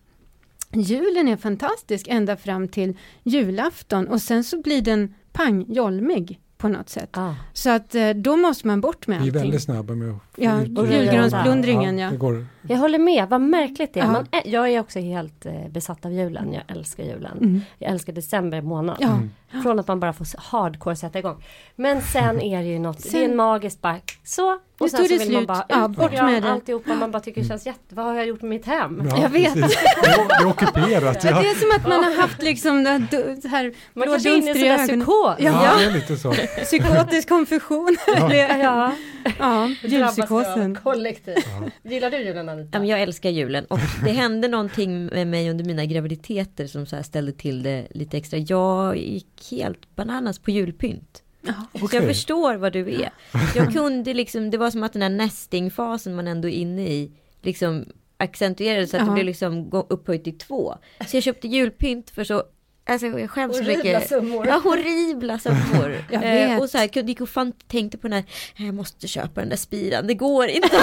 julen 0.74 1.28
är 1.28 1.38
fantastisk 1.38 2.08
ända 2.10 2.38
fram 2.38 2.68
till 2.68 2.98
julafton 3.24 4.08
och 4.08 4.22
sen 4.22 4.44
så 4.44 4.62
blir 4.62 4.82
den 4.82 5.14
pang 5.38 5.66
jolmig 5.68 6.40
på 6.58 6.68
något 6.68 6.90
sätt. 6.90 7.18
Ah. 7.18 7.34
Så 7.54 7.70
att 7.70 7.96
eh, 7.96 8.10
då 8.10 8.36
måste 8.38 8.68
man 8.68 8.82
bort 8.82 9.08
med 9.08 9.18
Vi 9.22 9.28
är 9.28 9.32
allting. 9.32 9.42
väldigt 9.42 9.62
snabba 9.64 9.94
med 9.96 10.10
att 10.10 10.16
få 10.32 10.44
Ja, 10.44 10.62
ut 10.62 10.78
och 10.78 10.86
julen. 10.86 11.04
julgransplundringen 11.04 11.98
ja. 11.98 12.10
Går, 12.12 12.46
Jag 12.62 12.78
håller 12.78 13.00
med, 13.00 13.30
vad 13.30 13.42
märkligt 13.42 13.94
det 13.94 14.00
är. 14.00 14.06
Ja. 14.06 14.12
Man 14.12 14.28
är. 14.32 14.42
Jag 14.52 14.70
är 14.70 14.80
också 14.80 15.00
helt 15.00 15.46
eh, 15.46 15.54
besatt 15.70 16.06
av 16.06 16.12
julen, 16.14 16.54
jag 16.54 16.64
älskar 16.78 17.04
julen. 17.04 17.38
Mm. 17.38 17.62
Jag 17.78 17.92
älskar 17.92 18.14
december 18.14 18.62
månad. 18.62 18.98
Ja, 19.00 19.08
Mm. 19.08 19.30
Från 19.64 19.80
att 19.80 19.88
man 19.88 20.00
bara 20.00 20.14
får 20.14 20.28
hardcore 20.38 20.95
sätta 20.95 21.20
igång. 21.20 21.43
Men 21.76 22.02
sen 22.02 22.41
är 22.41 22.58
det 22.64 22.70
ju 22.70 22.80
något, 22.80 23.04
det 23.04 23.10
är 23.10 23.12
Sen- 23.12 23.24
en 23.32 23.36
magisk 23.36 23.82
bara 23.82 24.00
så. 24.24 24.52
Nu 24.80 24.84
Och 24.86 24.91
sen 24.91 24.98
så 24.98 25.04
vill 25.08 25.20
man 25.20 25.28
slut. 25.28 25.48
bara 25.48 25.66
Ja, 25.70 25.86
ut 25.86 25.91
bort 25.91 26.08
program, 26.10 26.32
med 26.32 26.43
det. 26.43 26.52
alltihopa. 26.52 26.93
Man 26.95 27.12
bara 27.12 27.20
tycker 27.20 27.41
det 27.41 27.48
känns 27.48 27.66
jätte, 27.66 27.95
vad 27.95 28.06
har 28.06 28.14
jag 28.16 28.28
gjort 28.28 28.41
med 28.41 28.50
mitt 28.50 28.66
hem? 28.66 29.08
ja, 29.10 29.22
Jag 29.22 29.30
vet. 29.30 29.54
precis. 29.54 29.78
Det 30.04 30.10
är, 30.41 30.45
ockuperat. 30.48 31.22
det 31.22 31.30
Ja. 31.30 31.39
är 31.43 31.54
som 31.56 31.72
att 31.82 31.88
man 31.89 32.04
har 32.04 32.22
haft 32.22 32.41
liksom 32.43 32.84
det 32.84 32.89
här, 32.89 33.08
du- 33.12 33.41
så 33.41 33.48
här 33.48 33.74
Man 33.93 34.08
kanske 34.08 34.30
är 34.30 34.38
inne 34.38 34.52
i 34.52 34.70
ögonen. 34.70 34.88
psykos. 34.88 35.36
Ja. 35.39 35.64
Ja, 35.66 35.78
det 35.80 35.86
är 35.86 35.91
lite 35.91 36.18
så. 36.18 36.34
Psykotisk 36.64 37.30
konfession. 37.30 37.98
Ja. 38.08 38.34
Ja, 38.58 38.91
ja, 39.39 39.68
julpsykosen. 39.84 40.76
kollektivt. 40.84 41.48
Ja. 41.84 41.89
Gillar 41.91 42.12
du 42.12 42.18
julen 42.18 42.50
Anita? 42.50 42.70
Ja, 42.74 42.80
men 42.80 42.88
jag 42.88 43.02
älskar 43.02 43.30
julen 43.30 43.66
och 43.66 43.80
det 44.04 44.12
hände 44.12 44.48
någonting 44.48 45.06
med 45.06 45.28
mig 45.28 45.50
under 45.50 45.66
mina 45.66 45.86
graviditeter 45.86 46.68
som 46.68 46.86
så 46.86 46.95
här 46.95 47.04
ställde 47.04 47.32
till 47.32 47.64
det 47.64 47.88
lite 47.91 48.18
extra. 48.18 48.39
Jag 48.39 48.98
gick 48.98 49.28
helt 49.52 49.96
bananas 49.96 50.40
på 50.40 50.52
julpynt. 50.52 51.24
Så 51.46 51.54
jag 51.74 51.84
Okej. 51.84 52.08
förstår 52.08 52.56
vad 52.56 52.74
du 52.74 52.94
är. 52.94 53.10
Jag 53.56 53.74
kunde 53.74 54.14
liksom, 54.14 54.50
det 54.50 54.58
var 54.58 54.72
som 54.72 54.84
att 54.84 54.94
den 54.94 55.02
här 55.02 55.10
nestingfasen 55.10 56.16
man 56.16 56.28
ändå 56.28 56.48
är 56.48 56.54
inne 56.54 56.88
i, 56.88 57.12
liksom 57.42 57.86
accentuerades 58.18 58.90
så 58.92 58.98
att 58.98 59.02
Ja. 59.04 59.08
det 59.08 59.14
blev 59.14 59.26
liksom 59.26 59.70
upphöjt 59.90 60.24
till 60.24 60.38
två. 60.38 60.76
Så 61.08 61.16
jag 61.18 61.24
köpte 61.24 61.48
julpynt 61.48 62.10
för 62.10 62.24
så, 62.24 62.44
alltså 62.88 63.08
jag 63.08 63.30
skäms 63.30 63.58
så 63.58 63.64
Horribla 63.64 63.84
mycket. 63.84 64.10
summor. 64.10 64.48
Ja, 64.48 64.62
horribla 64.64 65.40
summor. 65.40 65.96
Jag 66.12 66.24
Eh, 66.52 66.60
och 66.60 66.70
så 66.70 66.78
här, 66.78 66.88
kunde- 66.88 67.12
gick 67.12 67.22
och 67.22 67.30
fan, 67.30 67.54
tänkte 67.68 67.98
på 67.98 68.08
den 68.08 68.14
här, 68.14 68.66
jag 68.66 68.76
måste 68.76 69.08
köpa 69.08 69.40
den 69.42 69.50
där 69.50 69.58
spiran, 69.58 70.08
det 70.08 70.14
går 70.14 70.48
inte. 70.48 70.70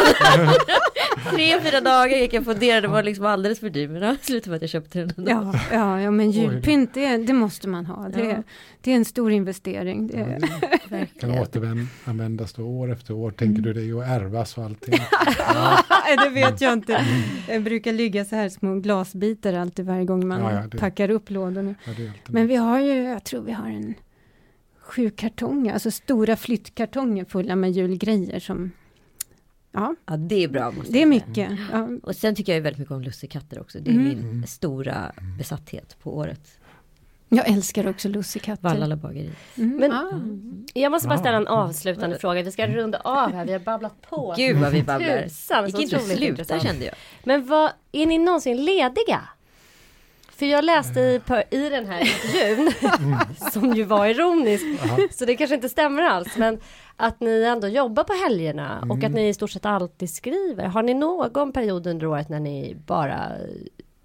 Tre, 1.31 1.61
fyra 1.61 1.81
dagar 1.81 2.17
gick 2.17 2.33
jag 2.35 2.41
och 2.41 2.47
funderade, 2.47 2.81
det 2.81 2.89
var 2.89 3.03
liksom 3.03 3.27
alldeles 3.27 3.61
för 3.61 3.71
dyr. 3.71 3.89
Men 3.89 4.01
det 4.01 4.17
slutade 4.23 4.51
med 4.51 4.57
att 4.57 4.63
jag 4.63 4.71
köpte 4.71 4.99
den 4.99 5.13
ändå. 5.17 5.31
Ja, 5.31 5.61
ja, 5.73 6.01
ja, 6.01 6.11
men 6.11 6.31
julpynt 6.31 6.95
det, 6.95 7.17
det 7.17 7.33
måste 7.33 7.69
man 7.69 7.87
ha. 7.87 8.09
Det, 8.09 8.21
Ja. 8.25 8.43
Det 8.85 8.93
är 8.93 8.97
en 8.97 9.05
stor 9.05 9.33
investering. 9.33 10.07
Det, 10.07 10.39
Ja, 10.51 10.69
det 10.89 11.07
kan 11.21 11.31
återanvändas 11.39 12.53
då 12.53 12.63
år 12.65 12.93
efter 12.93 13.15
år. 13.15 13.31
Tänker 13.31 13.63
du 13.63 13.73
det 13.73 13.93
och 13.95 14.05
ärvas 14.05 14.59
och 14.59 14.65
allting. 14.65 14.95
Nej, 16.07 16.17
det 16.25 16.31
vet 16.31 16.61
jag 16.61 16.73
inte. 16.73 17.05
Det 17.47 17.61
brukar 17.61 17.93
ligga 17.93 18.25
så 18.25 18.37
här 18.37 18.49
små 18.49 18.75
glasbitar 18.81 19.53
alltid 19.53 19.87
varje 19.87 20.05
gång 20.05 20.29
man 20.29 20.41
Ja, 20.41 20.53
ja, 20.53 20.67
det- 20.71 20.79
packar 20.79 21.11
upp 21.11 21.31
lådorna. 21.31 21.75
Ja, 21.85 21.93
Men 22.29 22.47
vi 22.47 22.57
har 22.57 22.81
ju, 22.81 22.93
jag 23.03 23.25
tror 23.25 23.43
vi 23.43 23.53
har 23.53 23.69
en 23.69 23.95
sju 24.81 25.11
kartonger, 25.11 25.73
alltså 25.73 25.91
stora 25.91 26.37
flyttkartonger 26.37 27.25
fulla 27.25 27.57
med 27.57 27.73
julgrejer 27.73 28.41
som, 28.41 28.71
ja, 29.73 29.95
Ja, 30.07 30.17
det 30.17 30.45
är 30.45 30.49
bra. 30.49 30.73
det 30.89 31.03
är 31.03 31.07
mycket. 31.07 31.51
Ja, 31.73 31.89
Och 32.03 32.17
sen 32.17 32.35
tycker 32.35 32.55
jag 32.55 32.61
väldigt 32.61 32.79
mycket 32.79 32.93
om 32.95 33.03
lussekatter 33.03 33.61
också. 33.61 33.79
Det 33.79 33.91
är 33.91 33.95
Mm. 33.95 34.05
min 34.05 34.19
Mm. 34.19 34.47
stora 34.47 35.13
besatthet 35.39 35.97
på 36.03 36.17
året. 36.17 36.59
Jag 37.29 37.49
älskar 37.49 37.89
också 37.89 38.09
lussekatter. 38.09 38.63
Vallala 38.63 38.97
bageri. 38.97 39.31
Mm, 39.57 39.77
Men- 39.77 39.93
ah. 39.93 40.11
Jag 40.75 40.93
måste 40.93 41.09
bara 41.09 41.19
ställa 41.19 41.37
en 41.37 41.47
avslutande 41.47 42.19
fråga. 42.19 42.43
Vi 42.43 42.53
ska 42.53 42.67
runda 42.67 43.01
av 43.05 43.33
här. 43.33 43.45
Vi 43.45 43.53
har 43.53 43.59
babblat 43.61 44.03
på. 44.03 44.35
Gud 44.37 44.57
vad 44.57 44.73
vi 44.73 44.83
babblar. 44.83 45.23
Tusan, 45.23 45.67
gick 45.67 45.79
inte 45.81 45.97
att 45.97 46.03
sluta 46.03 46.25
intressant. 46.25 46.63
kände 46.63 46.85
jag. 46.85 46.95
Men 47.25 47.47
vad, 47.47 47.71
är 47.93 48.07
ni 48.07 48.19
någonsin 48.19 48.65
lediga? 48.65 49.21
För 50.37 50.47
jag 50.47 50.65
läste 50.65 51.01
i, 51.01 51.21
i 51.51 51.69
den 51.69 51.87
här 51.87 52.01
intervjun, 52.01 52.73
som 53.53 53.73
ju 53.75 53.85
var 53.85 54.07
ironisk, 54.07 54.65
så 55.11 55.25
det 55.25 55.37
kanske 55.37 55.55
inte 55.55 55.69
stämmer 55.69 56.03
alls, 56.03 56.37
men 56.37 56.61
att 56.97 57.21
ni 57.21 57.43
ändå 57.43 57.69
jobbar 57.69 58.05
på 58.05 58.13
helgerna 58.13 58.79
och 58.79 58.85
Mm. 58.97 59.05
att 59.07 59.13
ni 59.13 59.29
i 59.29 59.35
stort 59.35 59.51
sett 59.51 59.67
alltid 59.67 60.11
skriver. 60.11 60.67
Har 60.67 60.83
ni 60.83 60.95
någon 60.95 61.53
period 61.53 61.87
under 61.87 62.07
året 62.07 62.29
när 62.29 62.41
ni 62.41 62.77
bara 62.87 63.15
eh, 63.15 63.47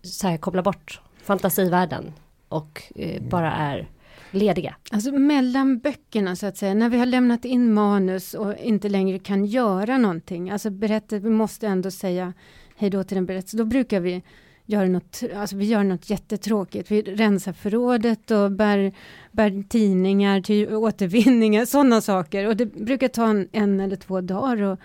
så 0.04 0.28
här, 0.28 0.38
kopplar 0.38 0.64
bort 0.64 1.02
fantasivärlden 1.24 2.14
och 2.50 2.84
eh, 2.96 3.22
bara 3.22 3.52
är 3.52 3.88
lediga? 4.32 4.76
Alltså 4.92 5.12
mellan 5.12 5.80
böckerna 5.80 6.36
så 6.36 6.46
att 6.46 6.58
säga, 6.58 6.74
när 6.74 6.90
vi 6.90 7.00
har 7.00 7.06
lämnat 7.06 7.46
in 7.46 7.74
manus 7.74 8.34
och 8.34 8.56
inte 8.58 8.90
längre 8.90 9.20
kan 9.20 9.46
göra 9.46 9.98
någonting, 9.98 10.50
alltså 10.50 10.70
berätta, 10.70 11.20
vi 11.20 11.30
måste 11.30 11.68
ändå 11.68 11.92
säga 11.92 12.34
hej 12.76 12.90
då 12.90 13.04
till 13.04 13.16
den 13.16 13.26
berättelsen, 13.26 13.58
då 13.58 13.66
brukar 13.66 14.00
vi 14.00 14.24
göra 14.66 14.88
något, 14.88 15.22
alltså 15.36 15.56
vi 15.56 15.66
gör 15.66 15.84
något 15.84 16.10
jättetråkigt, 16.10 16.92
vi 16.92 17.02
rensar 17.02 17.54
förrådet 17.54 18.32
och 18.32 18.52
bär, 18.52 18.94
bär 19.32 19.64
tidningar 19.70 20.42
till 20.42 20.76
återvinningar, 20.76 21.66
sådana 21.66 22.02
saker, 22.02 22.48
och 22.48 22.58
det 22.58 22.66
brukar 22.66 23.08
ta 23.08 23.28
en, 23.28 23.50
en 23.52 23.80
eller 23.80 23.96
två 23.96 24.22
dagar 24.22 24.62
och 24.62 24.80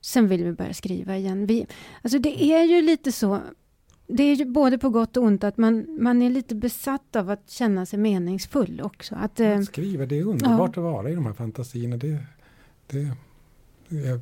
sen 0.00 0.28
vill 0.28 0.44
vi 0.44 0.52
börja 0.52 0.74
skriva 0.74 1.16
igen. 1.16 1.46
Vi, 1.46 1.66
alltså 2.02 2.18
det 2.18 2.44
är 2.44 2.64
ju 2.64 2.82
lite 2.82 3.12
så, 3.12 3.40
det 4.06 4.22
är 4.22 4.34
ju 4.36 4.44
både 4.44 4.78
på 4.78 4.90
gott 4.90 5.16
och 5.16 5.22
ont 5.22 5.44
att 5.44 5.56
man, 5.56 5.86
man 6.02 6.22
är 6.22 6.30
lite 6.30 6.54
besatt 6.54 7.16
av 7.16 7.30
att 7.30 7.50
känna 7.50 7.86
sig 7.86 7.98
meningsfull 7.98 8.80
också. 8.84 9.14
Att, 9.14 9.40
eh, 9.40 9.58
Att 9.58 9.64
skriva, 9.64 10.06
det 10.06 10.18
är 10.18 10.24
underbart 10.24 10.76
att 10.76 10.82
vara 10.84 11.10
i 11.10 11.14
de 11.14 11.26
här 11.26 11.32
fantasierna. 11.32 11.96
Det, 11.96 12.18
det, 12.86 13.10
jag, 13.88 14.20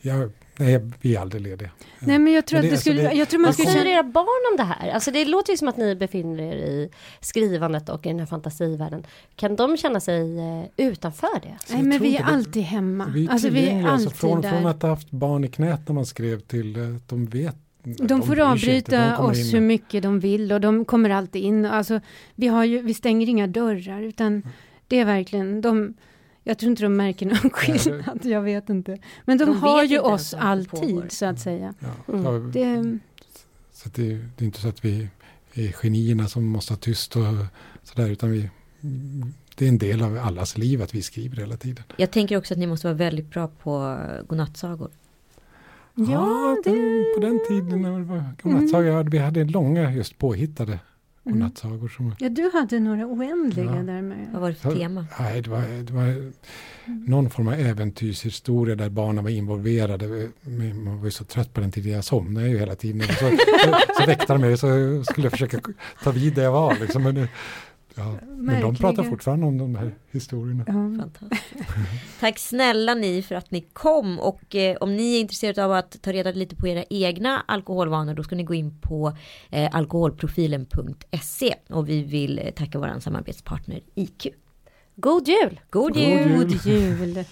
jag, 0.00 0.30
nej, 0.56 0.90
vi 1.00 1.16
är 1.16 1.20
aldrig 1.20 1.42
lediga. 1.42 1.70
nej 2.00 2.18
men 2.18 2.32
jag 2.32 2.46
tror 2.46 2.58
Men 2.58 2.64
att 2.66 2.70
det- 2.70 2.76
det 2.76 2.80
skulle, 2.80 3.00
alltså 3.00 3.14
det- 3.14 3.18
jag 3.18 3.28
tror 3.28 3.40
man 3.40 3.48
Vad 3.48 3.54
skulle 3.54 3.68
säger 3.70 3.84
känna, 3.84 3.94
era 3.94 4.02
barn 4.02 4.52
om 4.52 4.56
det 4.56 4.62
här? 4.62 4.90
Alltså 4.90 5.10
det 5.10 5.24
låter 5.24 5.52
ju 5.52 5.56
som 5.56 5.68
att 5.68 5.76
ni 5.76 5.94
befinner 5.96 6.38
er 6.42 6.56
i 6.56 6.90
skrivandet 7.20 7.88
och 7.88 8.06
i 8.06 8.08
den 8.08 8.18
här 8.18 8.26
fantasivärlden. 8.26 9.06
Kan 9.36 9.56
de 9.56 9.76
känna 9.76 10.00
sig 10.00 10.38
eh, 10.38 10.64
utanför 10.76 11.40
det? 11.42 11.56
Så 11.66 11.72
nej 11.72 11.82
jag 11.82 11.86
men 11.88 11.98
vi 12.02 12.16
är 12.16 12.18
det- 12.18 12.24
alltid 12.24 12.62
hemma. 12.62 13.12
Vi 13.14 13.26
är 13.26 13.30
alltså 13.30 13.48
vi 13.48 13.58
är 13.58 13.62
tillgängliga, 13.62 13.90
alltid 13.90 14.06
alltså 14.06 14.26
från, 14.26 14.40
där. 14.40 14.50
från 14.50 14.66
att 14.66 14.82
ha 14.82 14.88
haft 14.88 15.10
barn 15.10 15.44
i 15.44 15.48
knät 15.48 15.88
när 15.88 15.94
man 15.94 16.06
skrev 16.06 16.40
till 16.40 16.76
eh, 16.76 16.96
att 16.96 17.08
de 17.08 17.26
vet. 17.26 17.56
De 17.82 17.96
får 18.08 18.16
inte, 18.18 18.34
de 18.34 18.42
avbryta 18.42 19.16
kommer 19.16 19.30
oss 19.30 19.38
in. 19.38 19.54
hur 19.54 19.60
mycket 19.60 20.02
de 20.02 20.20
vill 20.20 20.52
och 20.52 20.60
de 20.60 20.84
kommer 20.84 21.10
alltid 21.10 21.42
in. 21.42 21.64
Alltså, 21.64 22.00
vi, 22.34 22.46
har 22.46 22.64
ju, 22.64 22.82
vi 22.82 22.94
stänger 22.94 23.28
inga 23.28 23.46
dörrar 23.46 24.02
utan 24.02 24.42
det 24.88 24.98
är 24.98 25.04
verkligen 25.04 25.60
de 25.60 25.94
jag 26.44 26.58
tror 26.58 26.70
inte 26.70 26.82
de 26.82 26.96
märker 26.96 27.26
någon 27.26 27.50
skillnad, 27.50 28.20
jag 28.22 28.42
vet 28.42 28.68
inte. 28.68 28.98
Men 29.24 29.38
de, 29.38 29.44
De 29.44 29.56
har 29.56 29.82
ju 29.82 29.96
inte 29.96 30.00
oss 30.08 30.34
alltid 30.34 31.12
så 31.12 31.26
att 31.26 31.40
säga. 31.40 31.74
Ja, 31.78 32.14
Mm. 32.14 32.24
ja, 32.24 32.30
Det, 32.32 32.98
Så 33.72 33.88
att 33.88 33.94
det, 33.94 34.08
det 34.36 34.44
är 34.44 34.46
inte 34.46 34.60
så 34.60 34.68
att 34.68 34.84
vi 34.84 35.08
är 35.54 35.72
genierna 35.72 36.28
som 36.28 36.44
måste 36.44 36.72
ha 36.72 36.78
tyst 36.78 37.16
och 37.16 37.22
sådär, 37.82 38.10
utan 38.10 38.30
vi, 38.30 38.50
det 39.56 39.64
är 39.64 39.68
en 39.68 39.78
del 39.78 40.02
av 40.02 40.18
allas 40.18 40.58
liv 40.58 40.82
att 40.82 40.94
vi 40.94 41.02
skriver 41.02 41.36
hela 41.36 41.56
tiden. 41.56 41.84
Jag 41.96 42.10
tänker 42.10 42.36
också 42.36 42.54
att 42.54 42.58
ni 42.58 42.66
måste 42.66 42.86
vara 42.86 42.96
väldigt 42.96 43.30
bra 43.30 43.48
på 43.48 43.98
godnattsagor. 44.26 44.90
Ja, 45.94 46.56
det, 46.64 47.04
på 47.14 47.20
den 47.20 47.40
tiden 47.48 47.82
när 47.82 47.98
det 47.98 48.04
var 48.04 48.24
godnattsagor, 48.42 48.86
ja, 48.86 49.02
vi 49.02 49.18
hade 49.18 49.44
långa 49.44 49.92
just 49.92 50.18
påhittade 50.18 50.72
mm. 50.72 50.80
godnattsagor. 51.24 51.88
Som, 51.88 52.14
ja, 52.18 52.28
du 52.28 52.50
hade 52.54 52.80
några 52.80 53.06
oändliga 53.06 53.66
Ja. 53.66 53.72
där 53.82 53.92
Vad 53.94 54.02
med. 54.02 54.28
var 54.32 54.48
det 54.48 54.54
för 54.54 54.74
tema? 54.74 55.06
nej, 55.20 55.42
det, 55.42 55.50
var, 55.50 55.82
det 55.82 55.92
var 55.92 56.32
någon 57.08 57.30
form 57.30 57.48
av 57.48 57.54
äventyrshistoria 57.54 58.74
där 58.76 58.88
barnen 58.88 59.24
var 59.24 59.30
involverade. 59.30 60.28
Man 60.74 60.98
var 60.98 61.04
ju 61.04 61.10
så 61.10 61.24
trött 61.24 61.52
på 61.54 61.60
den 61.60 61.70
tiden, 61.72 61.92
jag 61.92 62.04
somnade 62.04 62.48
ju 62.48 62.58
hela 62.58 62.74
tiden. 62.74 63.08
Så, 63.08 63.14
så, 63.14 63.76
så 64.00 64.06
väckte 64.06 64.32
de 64.32 64.40
mig 64.40 64.58
så 64.58 64.66
skulle 65.04 65.24
jag 65.24 65.32
försöka 65.32 65.58
ta 66.02 66.10
vid 66.10 66.34
där 66.34 66.42
jag 66.42 66.52
var. 66.52 66.76
Liksom. 66.80 67.02
Men, 67.02 67.14
det- 67.14 67.28
ja, 67.96 68.18
men 68.36 68.60
de 68.60 68.74
pratar 68.74 69.02
fortfarande 69.02 69.46
om 69.46 69.58
de 69.58 69.74
här 69.74 69.94
historierna. 70.10 70.64
Ja. 70.66 70.72
Fantastiskt. 70.72 71.44
Tack 72.20 72.38
snälla 72.38 72.94
ni 72.94 73.22
för 73.22 73.34
att 73.34 73.50
ni 73.50 73.60
kom 73.60 74.18
och 74.18 74.54
eh, 74.54 74.76
om 74.76 74.96
ni 74.96 75.16
är 75.16 75.20
intresserade 75.20 75.64
av 75.64 75.72
att 75.72 76.02
ta 76.02 76.12
reda 76.12 76.32
lite 76.32 76.56
på 76.56 76.68
era 76.68 76.84
egna 76.90 77.44
alkoholvanor 77.48 78.14
då 78.14 78.22
ska 78.22 78.36
ni 78.36 78.42
gå 78.42 78.54
in 78.54 78.80
på 78.80 79.16
eh, 79.50 79.74
alkoholprofilen.se 79.74 81.54
och 81.68 81.88
vi 81.88 82.02
vill 82.02 82.38
eh, 82.38 82.50
tacka 82.50 82.78
våran 82.78 83.00
samarbetspartner 83.00 83.80
IQ. 83.94 84.26
God 84.96 85.28
jul! 85.28 85.60
God 85.70 85.96
jul. 85.96 86.38
God 86.38 86.66
jul! 86.66 87.24